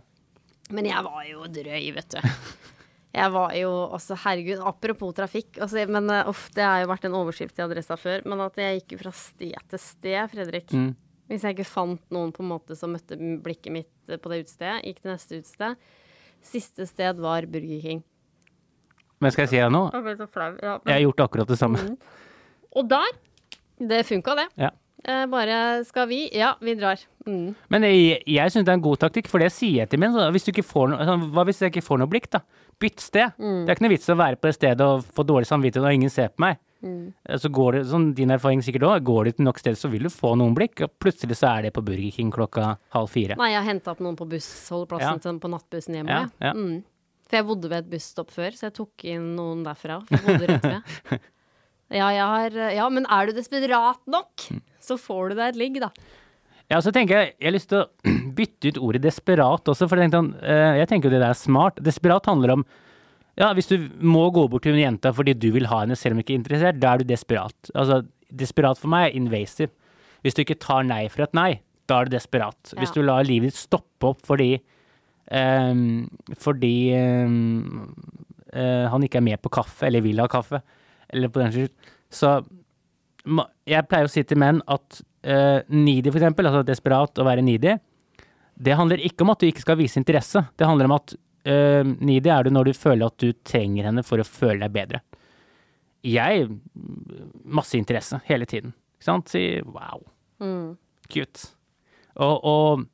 Men 0.69 0.85
jeg 0.91 1.01
var 1.07 1.23
jo 1.31 1.47
drøy, 1.49 1.93
vet 1.97 2.17
du. 2.19 2.21
Jeg 3.17 3.33
var 3.33 3.55
jo 3.57 3.71
også, 3.97 4.17
herregud, 4.27 4.61
apropos 4.69 5.15
trafikk 5.17 5.57
altså, 5.65 5.87
Men 5.89 6.11
eh, 6.13 6.29
uff, 6.29 6.51
det 6.55 6.65
har 6.67 6.83
jo 6.83 6.91
vært 6.91 7.07
en 7.09 7.17
overskrift 7.17 7.57
i 7.57 7.65
Adressa 7.65 7.97
før. 8.01 8.27
Men 8.29 8.45
at 8.45 8.59
jeg 8.61 8.81
gikk 8.81 8.97
jo 8.97 9.03
fra 9.07 9.13
sted 9.17 9.57
til 9.73 9.83
sted, 9.83 10.21
Fredrik. 10.33 10.75
Mm. 10.77 10.91
Hvis 11.31 11.47
jeg 11.47 11.57
ikke 11.57 11.69
fant 11.69 12.03
noen 12.15 12.31
på 12.35 12.45
en 12.45 12.53
måte 12.53 12.77
som 12.79 12.93
møtte 12.95 13.17
blikket 13.17 13.73
mitt 13.75 14.13
eh, 14.13 14.21
på 14.21 14.33
det 14.33 14.45
utestedet, 14.45 14.83
gikk 14.85 15.01
til 15.01 15.15
neste 15.15 15.41
utested. 15.41 15.89
Siste 16.47 16.87
sted 16.87 17.23
var 17.25 17.49
Burger 17.51 17.83
King. 17.83 18.05
Men 19.25 19.33
skal 19.33 19.47
jeg 19.47 19.55
si 19.55 19.61
deg 19.63 19.73
noe? 19.73 19.89
Jeg 19.97 20.19
ja, 20.21 20.77
men... 20.77 20.91
Jeg 20.91 20.93
har 20.93 21.05
gjort 21.07 21.23
akkurat 21.25 21.49
det 21.49 21.57
samme. 21.57 21.81
Og 22.77 22.91
der, 22.91 23.15
det 23.81 24.03
funka, 24.05 24.37
det. 24.37 24.51
Ja. 24.61 24.75
Eh, 25.07 25.23
bare 25.31 25.57
skal 25.87 26.09
vi? 26.11 26.25
Ja, 26.35 26.55
vi 26.61 26.75
drar. 26.75 26.99
Mm. 27.27 27.55
Men 27.71 27.85
jeg, 27.87 28.23
jeg 28.27 28.51
syns 28.53 28.67
det 28.67 28.73
er 28.73 28.79
en 28.81 28.85
god 28.87 28.99
taktikk, 29.05 29.29
for 29.31 29.39
det 29.43 29.53
sier 29.55 29.85
jeg 29.85 29.91
til 29.93 30.01
min. 30.03 30.15
Hvis 30.35 30.47
du 30.49 30.51
ikke 30.51 30.67
får 30.67 30.89
noe, 30.93 31.07
sånn, 31.07 31.27
hva 31.35 31.45
hvis 31.47 31.61
jeg 31.63 31.71
ikke 31.75 31.85
får 31.87 32.01
noe 32.03 32.11
blikk, 32.11 32.27
da? 32.35 32.41
Bytt 32.83 33.01
sted. 33.01 33.37
Det 33.39 33.71
er 33.71 33.77
ikke 33.77 33.87
noe 33.87 33.93
vits 33.95 34.11
å 34.13 34.17
være 34.19 34.37
på 34.41 34.51
det 34.51 34.57
stedet 34.59 34.85
og 34.85 35.05
få 35.17 35.25
dårlig 35.25 35.47
samvittighet 35.49 35.87
når 35.87 35.95
ingen 35.97 36.13
ser 36.13 36.33
på 36.35 36.43
meg. 36.45 36.59
Mm. 36.85 37.07
Så 37.41 37.49
går 37.55 37.79
det, 37.79 37.85
sånn 37.89 38.11
din 38.19 38.35
erfaring 38.35 38.61
sikkert 38.67 38.85
òg, 38.91 38.99
går 39.07 39.25
du 39.25 39.31
til 39.39 39.47
nok 39.47 39.63
sted, 39.63 39.79
så 39.81 39.89
vil 39.91 40.05
du 40.07 40.11
få 40.13 40.35
noen 40.39 40.53
blikk, 40.59 40.83
og 40.85 40.93
plutselig 41.03 41.39
så 41.41 41.55
er 41.55 41.65
det 41.67 41.73
på 41.79 41.83
Burger 41.87 42.13
King 42.19 42.29
klokka 42.35 42.75
halv 42.95 43.09
fire. 43.15 43.39
Nei, 43.41 43.53
jeg 43.55 43.63
har 43.63 43.71
henta 43.71 43.95
opp 43.95 44.03
noen 44.05 44.19
på 44.19 44.27
bussholdeplassen 44.35 45.17
Ja. 45.17 45.23
til, 45.25 45.39
på 45.41 45.51
nattbussen 45.55 45.97
hjem. 45.97 46.11
Ja, 46.13 46.21
Ja, 46.43 46.51
ja. 46.51 46.53
Mm. 46.53 46.83
For 47.27 47.41
jeg 47.41 47.47
bodde 47.49 47.71
ved 47.73 47.79
et 47.81 47.89
busstopp 47.91 48.29
før, 48.31 48.53
så 48.55 48.69
jeg 48.69 48.75
tok 48.77 49.07
inn 49.09 49.33
noen 49.35 49.65
derfra. 49.67 49.97
For 50.07 50.15
jeg 50.15 50.27
bodde 50.27 50.51
rett 50.53 50.69
ved. 50.69 51.25
Ja, 51.95 52.09
jeg 52.11 52.27
har, 52.27 52.57
ja, 52.75 52.87
men 52.91 53.07
er 53.13 53.29
du 53.29 53.37
desperat 53.37 54.01
nok, 54.11 54.49
så 54.83 54.97
får 54.99 55.31
du 55.31 55.39
deg 55.39 55.53
et 55.53 55.61
ligg, 55.61 55.77
da. 55.83 55.93
Ja, 56.67 56.81
så 56.83 56.91
tenker 56.91 57.21
jeg, 57.21 57.37
jeg 57.39 57.47
har 57.47 57.55
lyst 57.55 57.71
til 57.71 57.85
å 57.85 58.11
bytte 58.39 58.73
ut 58.73 58.81
ordet 58.89 59.05
desperat 59.05 59.71
også, 59.71 59.87
for 59.87 59.99
jeg 59.99 60.09
tenkte, 60.09 60.23
sånn, 60.23 60.33
eh, 60.43 60.81
jeg 60.81 60.91
tenker 60.91 61.09
jo 61.09 61.15
det 61.15 61.23
der 61.23 61.31
er 61.31 61.39
smart. 61.39 61.79
Desperat 61.85 62.27
handler 62.27 62.57
om 62.57 62.67
ja, 63.37 63.51
hvis 63.53 63.69
du 63.69 63.77
må 64.01 64.31
gå 64.33 64.47
bort 64.49 64.65
til 64.65 64.73
en 64.73 64.81
jente 64.81 65.11
fordi 65.13 65.35
du 65.37 65.51
vil 65.53 65.69
ha 65.69 65.83
henne 65.83 65.97
selv 65.99 66.17
om 66.17 66.21
du 66.21 66.25
ikke 66.25 66.35
er 66.35 66.41
interessert, 66.41 66.79
da 66.81 66.95
er 66.95 67.03
du 67.03 67.11
desperat. 67.11 67.71
Altså, 67.77 68.01
desperat 68.33 68.81
for 68.81 68.91
meg 68.93 69.11
er 69.11 69.19
invasive. 69.19 69.75
Hvis 70.25 70.35
du 70.35 70.43
ikke 70.43 70.57
tar 70.59 70.87
nei 70.89 71.05
for 71.13 71.27
et 71.27 71.37
nei, 71.37 71.51
da 71.87 72.01
er 72.01 72.09
du 72.09 72.17
desperat. 72.17 72.73
Hvis 72.81 72.95
du 72.97 73.03
lar 73.05 73.27
livet 73.29 73.53
ditt 73.53 73.61
stoppe 73.61 74.09
opp 74.09 74.25
fordi 74.27 74.57
um, 75.29 76.09
fordi 76.41 76.75
um, 76.97 77.93
uh, 78.57 78.89
han 78.91 79.05
ikke 79.05 79.21
er 79.21 79.29
med 79.29 79.43
på 79.45 79.53
kaffe, 79.61 79.85
eller 79.87 80.03
vil 80.03 80.25
ha 80.25 80.27
kaffe, 80.33 80.63
eller 81.13 81.33
på 81.33 81.43
den 81.43 81.53
skyld, 81.55 81.93
så 82.13 82.37
jeg 83.67 83.87
pleier 83.91 84.07
å 84.07 84.13
si 84.13 84.23
til 84.23 84.39
menn 84.39 84.61
at 84.71 85.01
uh, 85.27 85.61
needy, 85.75 86.13
for 86.13 86.21
eksempel, 86.21 86.47
altså 86.47 86.63
desperat 86.67 87.19
å 87.19 87.27
være 87.27 87.43
needy, 87.43 87.73
det 88.57 88.77
handler 88.79 89.03
ikke 89.05 89.25
om 89.27 89.33
at 89.35 89.43
du 89.43 89.49
ikke 89.49 89.65
skal 89.65 89.79
vise 89.81 89.99
interesse. 90.01 90.41
Det 90.57 90.69
handler 90.69 90.89
om 90.89 90.95
at 90.97 91.13
uh, 91.17 91.83
needy 91.99 92.31
er 92.33 92.47
du 92.47 92.53
når 92.55 92.71
du 92.71 92.77
føler 92.79 93.11
at 93.11 93.19
du 93.21 93.33
trenger 93.45 93.89
henne 93.91 94.05
for 94.07 94.23
å 94.23 94.27
føle 94.29 94.63
deg 94.63 94.73
bedre. 94.77 95.03
Jeg 96.07 96.47
masse 97.45 97.75
interesse 97.79 98.21
hele 98.29 98.47
tiden. 98.47 98.73
Ikke 98.97 99.11
sant? 99.11 99.33
Si 99.33 99.47
wow, 99.65 100.05
Mm. 100.39 100.77
cute. 101.09 101.47
Og, 102.21 102.45
og 102.45 102.85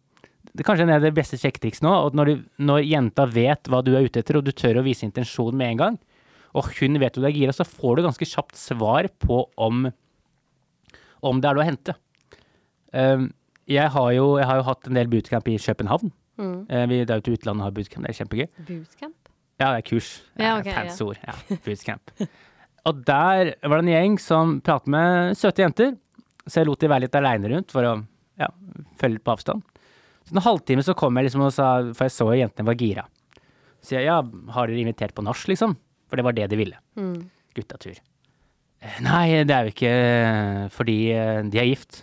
det 0.53 0.63
er 0.63 0.67
kanskje 0.69 0.99
det 1.03 1.11
beste 1.17 1.39
sjekketrikset 1.41 1.83
nå, 1.83 1.93
at 2.07 2.15
når, 2.17 2.29
du, 2.31 2.43
når 2.63 2.85
jenta 2.87 3.25
vet 3.27 3.69
hva 3.71 3.81
du 3.85 3.93
er 3.97 4.07
ute 4.07 4.21
etter, 4.23 4.39
og 4.39 4.45
du 4.47 4.53
tør 4.55 4.79
å 4.81 4.85
vise 4.87 5.05
intensjon 5.07 5.57
med 5.57 5.73
en 5.73 5.81
gang, 5.81 5.97
og 6.53 6.69
hun 6.79 7.01
vet 7.01 7.17
du 7.17 7.25
er 7.25 7.35
gira, 7.35 7.55
så 7.57 7.67
får 7.67 7.99
du 7.99 8.07
ganske 8.07 8.29
kjapt 8.29 8.59
svar 8.61 9.09
på 9.23 9.45
om, 9.57 9.87
om 11.25 11.41
det 11.41 11.49
er 11.49 11.57
noe 11.57 11.65
å 11.65 11.69
hente. 11.69 11.97
Um, 12.93 13.31
jeg, 13.71 13.89
har 13.95 14.11
jo, 14.13 14.27
jeg 14.41 14.49
har 14.51 14.61
jo 14.61 14.67
hatt 14.69 14.89
en 14.91 14.99
del 14.99 15.11
bootcamp 15.13 15.49
i 15.49 15.57
København. 15.63 16.13
Mm. 16.41 16.57
Eh, 16.69 16.85
vi 16.91 17.01
er 17.05 17.13
jo 17.13 17.25
til 17.25 17.37
utlandet 17.39 17.63
og 17.63 17.69
har 17.69 17.75
bootcamp, 17.77 18.05
det 18.05 18.13
er 18.13 18.19
kjempegøy. 18.21 18.47
Bootcamp? 18.69 19.19
Ja, 19.61 19.67
det 19.71 19.77
er 19.79 19.87
kurs. 19.87 20.13
Ja, 20.37 20.51
er 20.51 20.61
ok, 20.61 20.71
fancy 20.77 21.05
ord. 21.07 21.21
Ja, 21.23 21.59
bootcamp. 21.65 22.15
og 22.89 23.03
der 23.09 23.53
var 23.63 23.79
det 23.79 23.85
en 23.85 23.93
gjeng 23.95 24.17
som 24.21 24.57
pratet 24.65 24.93
med 24.93 25.39
søte 25.39 25.65
jenter, 25.65 25.95
så 26.45 26.61
jeg 26.61 26.69
lot 26.69 26.83
de 26.83 26.91
være 26.91 27.07
litt 27.07 27.17
aleine 27.17 27.53
rundt 27.53 27.73
for 27.73 27.87
å 27.87 27.95
ja, 28.41 28.49
følge 29.01 29.17
litt 29.17 29.25
på 29.25 29.37
avstand. 29.37 29.63
Så 30.27 30.35
en 30.35 30.45
halvtime 30.45 30.85
så 30.85 30.95
kom 30.99 31.17
jeg 31.19 31.29
liksom 31.29 31.47
og 31.47 31.55
sa, 31.55 31.69
for 31.95 32.09
jeg 32.09 32.15
så 32.15 32.29
jo 32.29 32.41
jentene 32.41 32.69
var 32.69 32.79
gira. 32.81 33.07
Så 33.83 33.97
jeg, 33.97 34.07
ja, 34.07 34.21
har 34.55 34.71
dere 34.71 34.83
invitert 34.83 35.15
på 35.17 35.25
nach, 35.27 35.47
liksom? 35.51 35.77
For 36.13 36.21
det 36.21 36.25
var 36.29 36.35
det 36.37 36.45
de 36.53 36.57
ville. 36.61 36.77
Mm. 37.01 37.23
Guttatur. 37.57 37.97
«Eh, 38.83 38.97
Nei, 39.01 39.45
det 39.49 39.55
er 39.55 39.65
jo 39.69 39.73
ikke 39.73 39.91
eh, 39.97 40.65
fordi 40.75 40.97
eh, 41.17 41.39
de 41.49 41.61
er 41.63 41.69
gift. 41.71 42.03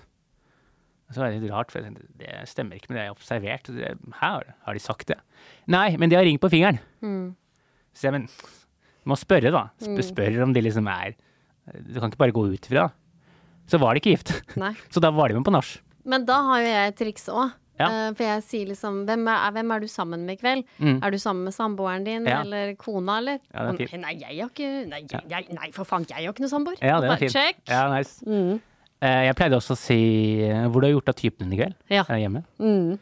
Så 1.11 1.19
var 1.21 1.29
det 1.29 1.41
litt 1.43 1.51
rart, 1.51 1.69
for 1.69 1.77
jeg 1.81 1.89
tenkte, 1.91 2.07
det 2.21 2.47
stemmer 2.49 2.77
ikke 2.79 2.89
med 2.89 2.97
det 2.97 3.03
jeg 3.03 3.11
har 3.11 3.17
observert. 3.17 3.69
Det- 3.75 4.15
Her 4.21 4.47
har 4.65 4.73
de 4.77 4.81
sagt 4.81 5.07
det. 5.11 5.17
Nei, 5.69 5.91
men 6.01 6.09
de 6.09 6.17
har 6.17 6.25
ring 6.25 6.39
på 6.41 6.49
fingeren. 6.49 6.79
Mm. 7.05 7.35
Så 7.93 8.07
jeg, 8.07 8.13
men, 8.15 8.25
må 9.05 9.17
spørre, 9.19 9.51
da. 9.53 9.67
Sp 9.77 10.01
spør 10.09 10.41
om 10.47 10.53
de 10.57 10.61
liksom 10.65 10.87
er 10.89 11.13
Du 11.85 11.99
kan 11.99 12.09
ikke 12.09 12.17
bare 12.23 12.33
gå 12.33 12.47
ut 12.49 12.65
ifra. 12.65 12.87
Så 13.69 13.77
var 13.77 13.93
de 13.93 14.01
ikke 14.01 14.15
gift. 14.15 14.33
Nei. 14.57 14.71
Så 14.93 15.01
da 15.03 15.11
var 15.13 15.29
de 15.29 15.37
med 15.37 15.45
på 15.45 15.53
nach. 15.53 15.75
Men 16.09 16.25
da 16.25 16.39
har 16.47 16.63
jo 16.63 16.69
jeg 16.71 16.93
et 16.93 16.97
triks 17.03 17.27
òg. 17.29 17.51
Ja. 17.79 17.87
for 18.13 18.23
jeg 18.25 18.43
sier 18.43 18.65
liksom 18.73 19.05
hvem 19.07 19.27
er, 19.31 19.51
hvem 19.55 19.71
er 19.71 19.79
du 19.79 19.87
sammen 19.87 20.25
med 20.27 20.35
i 20.37 20.41
kveld? 20.41 20.63
Mm. 20.79 20.97
Er 21.03 21.11
du 21.11 21.17
sammen 21.17 21.43
med 21.47 21.53
samboeren 21.55 22.03
din 22.05 22.25
Ja. 22.27 22.41
eller 22.41 22.73
kona, 22.75 23.17
eller? 23.21 23.39
Ja, 23.53 23.67
er. 23.71 23.97
Nei, 23.97 24.15
jeg 24.19 24.39
har 24.41 24.49
ikke 24.49 24.71
Nei, 24.89 25.01
jeg, 25.09 25.47
nei 25.55 25.71
for 25.71 25.85
faen, 25.87 26.05
jeg 26.09 26.25
har 26.25 26.33
ikke 26.33 26.43
noe 26.43 26.51
samboer. 26.51 26.75
Ja, 26.81 26.99
det 26.99 27.09
er 27.09 27.21
fint. 27.23 27.31
Check. 27.31 27.61
Ja, 27.69 27.85
nice. 27.95 28.19
Mm. 28.27 28.59
Uh, 29.01 29.21
Jeg 29.29 29.35
pleide 29.39 29.55
også 29.55 29.77
å 29.77 29.79
si 29.79 30.41
eh, 30.43 30.65
Hvor 30.67 30.81
du 30.83 30.87
har 30.89 30.91
gjort 30.91 31.07
av 31.13 31.15
typen 31.15 31.47
din 31.47 31.55
i 31.55 31.61
kveld? 31.61 31.75
Ja. 31.89 32.03
Er 32.09 32.19
hjemme? 32.19 32.43
Mm. 32.59 32.99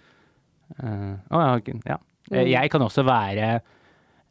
Eh, 0.78 1.16
Å, 1.32 1.42
ja. 1.86 1.98
Eh, 1.98 1.98
Mm. 2.28 2.50
Jeg 2.52 2.70
kan 2.74 2.82
også 2.84 3.06
være 3.08 3.62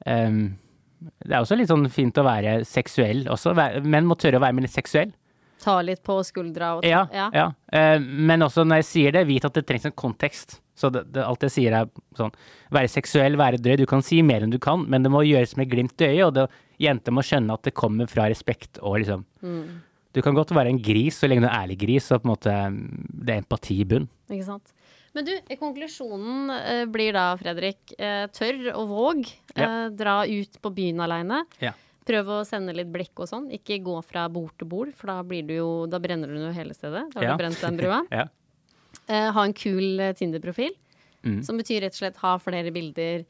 um, 0.06 0.58
Det 1.00 1.32
er 1.32 1.38
også 1.40 1.56
litt 1.56 1.70
sånn 1.70 1.86
fint 1.90 2.18
å 2.20 2.24
være 2.26 2.58
seksuell 2.68 3.22
også. 3.32 3.54
Menn 3.84 4.04
må 4.04 4.16
tørre 4.20 4.36
å 4.36 4.42
være 4.44 4.52
mer 4.58 4.68
seksuell. 4.68 5.14
Ta 5.62 5.78
litt 5.84 6.02
på 6.04 6.18
skuldra 6.26 6.76
og 6.76 6.84
Ja, 6.86 7.06
ja. 7.14 7.30
ja. 7.34 7.46
Eh, 7.72 7.98
Men 8.00 8.44
også 8.44 8.66
når 8.66 8.82
jeg 8.82 8.88
sier 8.90 9.16
det, 9.16 9.26
vit 9.28 9.44
at 9.44 9.56
det 9.56 9.64
trengs 9.68 9.88
en 9.88 9.96
kontekst. 9.96 10.60
Så 10.76 10.90
det, 10.92 11.06
det, 11.14 11.24
alt 11.24 11.46
jeg 11.46 11.54
sier 11.54 11.72
er 11.72 11.88
sånn 12.18 12.34
Være 12.74 12.90
seksuell, 12.92 13.38
være 13.40 13.60
drøy. 13.62 13.78
Du 13.80 13.86
kan 13.88 14.04
si 14.04 14.20
mer 14.26 14.44
enn 14.44 14.52
du 14.52 14.58
kan, 14.60 14.84
men 14.90 15.06
det 15.06 15.12
må 15.12 15.24
gjøres 15.24 15.56
med 15.56 15.70
glimt 15.72 16.00
i 16.04 16.10
øyet, 16.12 16.24
og 16.26 16.34
det, 16.36 16.46
jenter 16.82 17.14
må 17.16 17.24
skjønne 17.24 17.56
at 17.56 17.64
det 17.64 17.72
kommer 17.76 18.10
fra 18.10 18.28
respekt 18.32 18.80
og 18.82 19.00
liksom 19.02 19.26
Mm. 19.46 19.82
Du 20.16 20.22
kan 20.24 20.32
godt 20.34 20.50
være 20.56 20.70
en 20.72 20.78
gris 20.80 21.18
så 21.20 21.28
lenge 21.28 21.44
du 21.44 21.46
er 21.50 21.58
ærlig 21.58 21.76
gris, 21.82 22.06
og 22.10 22.22
på 22.22 22.26
en 22.26 22.30
måte 22.32 22.52
mm, 22.72 23.08
det 23.26 23.34
er 23.34 23.42
empati 23.42 23.74
i 23.82 23.84
bunn. 23.84 24.06
Ikke 24.32 24.46
sant. 24.46 24.72
Men 25.12 25.26
du, 25.28 25.32
konklusjonen 25.60 26.52
eh, 26.56 26.84
blir 26.88 27.12
da, 27.16 27.26
Fredrik, 27.40 27.92
eh, 27.98 28.24
tørr 28.32 28.70
og 28.74 28.88
våg. 28.88 29.28
Eh, 29.56 29.74
dra 29.96 30.22
ut 30.24 30.58
på 30.62 30.72
byen 30.76 31.04
aleine. 31.04 31.42
Ja. 31.60 31.74
Prøv 32.06 32.28
å 32.30 32.38
sende 32.46 32.72
litt 32.76 32.90
blikk 32.92 33.18
og 33.18 33.26
sånn. 33.28 33.48
Ikke 33.50 33.80
gå 33.82 33.96
fra 34.06 34.28
bord 34.30 34.52
til 34.58 34.68
bord, 34.70 34.92
for 34.94 35.06
da, 35.10 35.20
blir 35.26 35.42
du 35.46 35.54
jo, 35.56 35.86
da 35.90 35.98
brenner 35.98 36.28
du 36.30 36.38
jo 36.38 36.52
hele 36.54 36.74
stedet. 36.76 37.08
Da 37.12 37.20
har 37.20 37.24
Ja. 37.24 37.36
du 37.36 37.42
brent 37.42 37.60
den 37.60 37.76
brua. 37.76 38.02
Ja. 38.12 38.28
Eh, 39.08 39.30
ha 39.32 39.42
en 39.44 39.52
kul 39.52 40.00
eh, 40.00 40.12
Tinder-profil, 40.12 40.72
Mm. 41.26 41.42
som 41.42 41.58
betyr 41.58 41.80
rett 41.82 41.92
og 41.94 41.98
slett 41.98 42.16
ha 42.22 42.36
flere 42.38 42.70
bilder. 42.72 43.24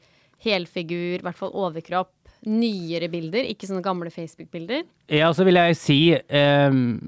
Helfigur, 0.45 1.15
i 1.17 1.23
hvert 1.25 1.35
fall 1.35 1.49
overkropp. 1.57 2.11
Nyere 2.45 3.07
bilder, 3.09 3.41
ikke 3.49 3.65
sånne 3.65 3.81
gamle 3.81 4.11
Facebook-bilder. 4.13 4.83
Ja, 5.09 5.31
så 5.33 5.43
vil 5.43 5.55
jeg 5.57 5.75
si 5.75 5.97
ehm, 6.13 6.99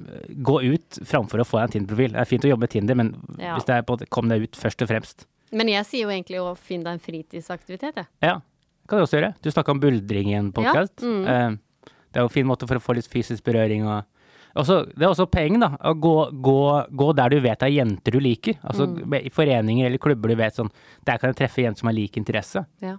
gå 0.41 0.55
ut 0.73 0.97
framfor 1.05 1.43
å 1.43 1.45
få 1.45 1.59
deg 1.59 1.67
en 1.67 1.73
Tinder-profil. 1.75 2.15
Det 2.15 2.19
er 2.23 2.25
fint 2.31 2.43
å 2.47 2.49
jobbe 2.49 2.65
med 2.65 2.69
Tinder, 2.73 2.95
men 2.97 3.11
Ja. 3.37 3.53
hvis 3.55 3.65
det 3.69 3.75
er 3.77 3.83
på, 3.83 3.99
kom 4.09 4.27
deg 4.29 4.41
ut 4.47 4.57
først 4.57 4.81
og 4.81 4.89
fremst. 4.89 5.27
Men 5.51 5.67
jeg 5.67 5.85
sier 5.85 6.01
jo 6.07 6.09
egentlig 6.09 6.39
å 6.41 6.57
finne 6.57 6.83
deg 6.85 6.93
en 6.93 7.05
fritidsaktivitet, 7.05 7.95
jeg. 7.95 8.07
Ja, 8.23 8.39
kan 8.89 8.99
du 8.99 9.05
også 9.05 9.19
gjøre. 9.19 9.33
Du 9.45 9.49
snakka 9.53 9.71
om 9.75 9.79
buldring 9.83 10.31
i 10.33 10.37
en 10.39 10.51
podkast. 10.55 11.03
Ja, 11.05 11.49
mm. 11.49 11.57
det 12.09 12.17
er 12.17 12.23
jo 12.25 12.29
en 12.29 12.33
fin 12.33 12.47
måte 12.49 12.67
for 12.67 12.79
å 12.79 12.83
få 12.83 12.95
litt 12.97 13.07
fysisk 13.09 13.43
berøring 13.45 13.85
og 13.87 14.03
også, 14.57 14.79
Det 14.97 15.05
er 15.05 15.11
også 15.13 15.27
poeng, 15.29 15.59
da. 15.61 15.67
Å 15.77 15.91
gå, 15.93 16.13
gå, 16.41 16.55
gå 16.97 17.09
der 17.15 17.29
du 17.29 17.37
vet 17.39 17.59
det 17.61 17.67
er 17.69 17.75
jenter 17.85 18.11
du 18.11 18.19
liker. 18.19 18.57
Altså 18.65 18.87
Mm. 18.89 19.13
i 19.21 19.29
foreninger 19.29 19.85
eller 19.85 20.01
klubber 20.01 20.27
du 20.33 20.35
vet 20.35 20.55
sånn 20.57 20.71
Der 21.05 21.17
kan 21.21 21.29
jeg 21.29 21.37
treffe 21.37 21.61
jenter 21.61 21.79
som 21.83 21.87
har 21.87 21.93
lik 21.93 22.17
interesse. 22.17 22.65
Ja. 22.81 22.97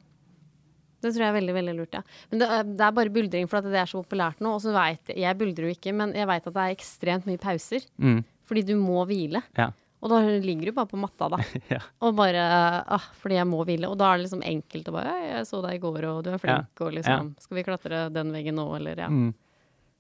Det 1.03 1.11
tror 1.15 1.25
jeg 1.25 1.29
er 1.33 1.37
veldig 1.41 1.55
veldig 1.57 1.75
lurt, 1.79 1.95
ja. 1.97 2.03
Men 2.31 2.39
det, 2.39 2.49
er- 2.49 2.63
det 2.77 2.81
er 2.87 2.93
bare 2.93 3.11
buldring 3.11 3.49
for 3.49 3.57
at 3.59 3.65
det 3.65 3.75
er 3.81 3.87
så 3.91 4.03
populært 4.05 4.39
nå. 4.41 4.55
Og 4.55 4.61
så 4.63 4.73
veit 4.73 5.01
jeg 5.09 5.19
Jeg 5.19 5.39
buldrer 5.39 5.67
jo 5.69 5.75
ikke, 5.75 5.95
men 5.97 6.13
jeg 6.15 6.27
veit 6.29 6.47
at 6.47 6.55
det 6.55 6.63
er 6.63 6.75
ekstremt 6.77 7.27
mye 7.27 7.39
pauser. 7.41 7.87
Mm. 7.99 8.23
Fordi 8.47 8.63
du 8.67 8.75
må 8.77 9.05
hvile. 9.09 9.43
Ja. 9.59 9.71
Og 10.01 10.09
da 10.09 10.19
ligger 10.41 10.71
du 10.71 10.73
bare 10.73 10.89
på 10.89 10.97
matta, 11.01 11.29
da. 11.29 11.39
Ja. 11.75 11.81
Og 12.01 12.15
bare 12.17 12.41
ah, 12.89 13.05
fordi 13.21 13.37
jeg 13.37 13.49
må 13.51 13.61
hvile. 13.69 13.91
Og 13.93 13.99
da 14.01 14.09
er 14.15 14.17
det 14.21 14.25
liksom 14.29 14.43
enkelt 14.49 14.89
å 14.89 14.95
bare 14.97 15.13
«Oi, 15.13 15.27
'Jeg 15.29 15.47
så 15.51 15.61
deg 15.63 15.77
i 15.77 15.83
går, 15.83 16.05
og 16.09 16.23
du 16.25 16.31
er 16.33 16.39
flink', 16.41 16.81
og 16.81 16.95
liksom 16.97 17.35
'Skal 17.39 17.57
vi 17.59 17.65
klatre 17.69 18.01
den 18.13 18.33
veggen 18.33 18.57
nå', 18.57 18.69
eller 18.79 18.97
ja. 18.97 19.09
Mm. 19.13 19.35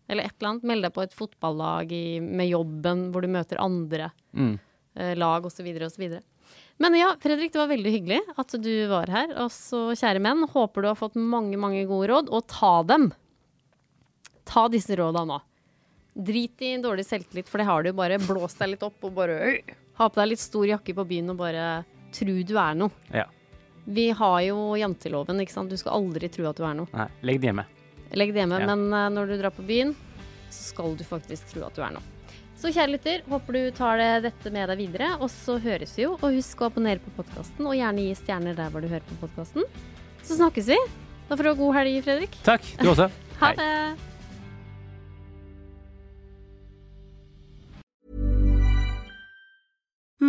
Eller 0.08 0.24
et 0.24 0.34
eller 0.40 0.48
annet. 0.50 0.64
Meld 0.64 0.82
deg 0.82 0.92
på 0.96 1.02
et 1.04 1.12
fotballag 1.14 1.92
i, 1.92 2.18
med 2.20 2.48
jobben 2.48 3.10
hvor 3.12 3.22
du 3.22 3.28
møter 3.28 3.60
andre 3.60 4.10
Mm. 4.34 4.58
eh, 4.96 5.14
lag 5.14 5.44
osv. 5.44 5.68
osv. 5.84 6.20
Men 6.80 6.94
ja, 6.96 7.14
Fredrik, 7.20 7.52
det 7.52 7.60
var 7.60 7.68
veldig 7.68 7.92
hyggelig 7.92 8.20
at 8.40 8.56
du 8.58 8.72
var 8.88 9.06
her. 9.06 9.36
Og 9.44 9.50
så, 9.52 9.92
kjære 9.92 10.18
menn, 10.24 10.48
håper 10.48 10.82
du 10.82 10.88
har 10.88 10.96
fått 10.96 11.14
mange, 11.14 11.56
mange 11.60 11.84
gode 11.86 12.08
råd, 12.08 12.30
og 12.32 12.46
ta 12.48 12.82
dem. 12.82 13.12
Ta 14.48 14.66
disse 14.72 14.96
råda 14.96 15.26
nå. 15.28 15.38
Drit 16.16 16.60
i 16.66 16.72
dårlig 16.82 17.04
selvtillit, 17.06 17.46
for 17.48 17.58
det 17.60 17.66
har 17.68 17.82
du 17.84 17.90
jo 17.92 17.98
bare. 18.00 18.18
Blås 18.18 18.56
deg 18.58 18.72
litt 18.72 18.82
opp 18.82 18.98
og 19.06 19.14
bare 19.14 19.60
ha 20.00 20.08
på 20.10 20.20
deg 20.22 20.32
litt 20.32 20.42
stor 20.42 20.66
jakke 20.68 20.94
på 20.96 21.04
byen 21.08 21.30
og 21.34 21.38
bare 21.40 21.66
tru 22.16 22.32
du 22.42 22.54
er 22.58 22.74
noe. 22.78 22.90
Ja. 23.14 23.26
Vi 23.90 24.10
har 24.14 24.38
jo 24.44 24.56
janteloven, 24.78 25.40
ikke 25.42 25.54
sant. 25.54 25.70
Du 25.72 25.76
skal 25.80 25.96
aldri 25.98 26.28
tro 26.32 26.46
at 26.50 26.58
du 26.58 26.64
er 26.66 26.76
noe. 26.78 26.90
Nei, 26.94 27.08
legg 27.26 27.40
det 27.42 27.50
hjemme. 27.50 27.64
Legg 28.18 28.32
det 28.34 28.42
hjemme, 28.42 28.58
Ja. 28.60 28.66
men 28.74 28.92
eh, 28.92 29.08
når 29.14 29.30
du 29.30 29.36
drar 29.40 29.54
på 29.54 29.64
byen, 29.66 29.94
så 30.50 30.62
skal 30.74 30.96
du 30.98 31.04
faktisk 31.06 31.52
tro 31.54 31.64
at 31.68 31.76
du 31.78 31.82
er 31.86 31.94
noe. 31.94 32.02
Så 32.60 32.68
kjære 32.74 32.92
lytter, 32.92 33.22
håper 33.30 33.56
du 33.56 33.70
tar 33.72 33.96
det, 33.96 34.08
dette 34.28 34.50
med 34.52 34.68
deg 34.68 34.82
videre, 34.82 35.14
og 35.22 35.30
så 35.32 35.56
høres 35.62 35.94
vi 35.96 36.04
jo. 36.04 36.16
Og 36.20 36.34
husk 36.36 36.60
å 36.60 36.68
abonnere 36.68 37.00
på 37.00 37.14
podkasten, 37.16 37.64
og 37.64 37.72
gjerne 37.78 38.04
gi 38.04 38.18
stjerner 38.18 38.58
der 38.58 38.68
hvor 38.74 38.84
du 38.84 38.88
hører 38.90 39.06
på 39.08 39.16
podkasten. 39.22 39.64
Så 40.20 40.36
snakkes 40.36 40.68
vi. 40.74 40.76
Da 41.30 41.38
får 41.38 41.46
du 41.46 41.52
ha 41.54 41.56
god 41.62 41.74
helg, 41.80 42.02
Fredrik. 42.04 42.36
Takk, 42.44 42.68
du 42.82 42.90
også. 42.92 43.08
Ha 43.40 43.54
det. 43.56 44.09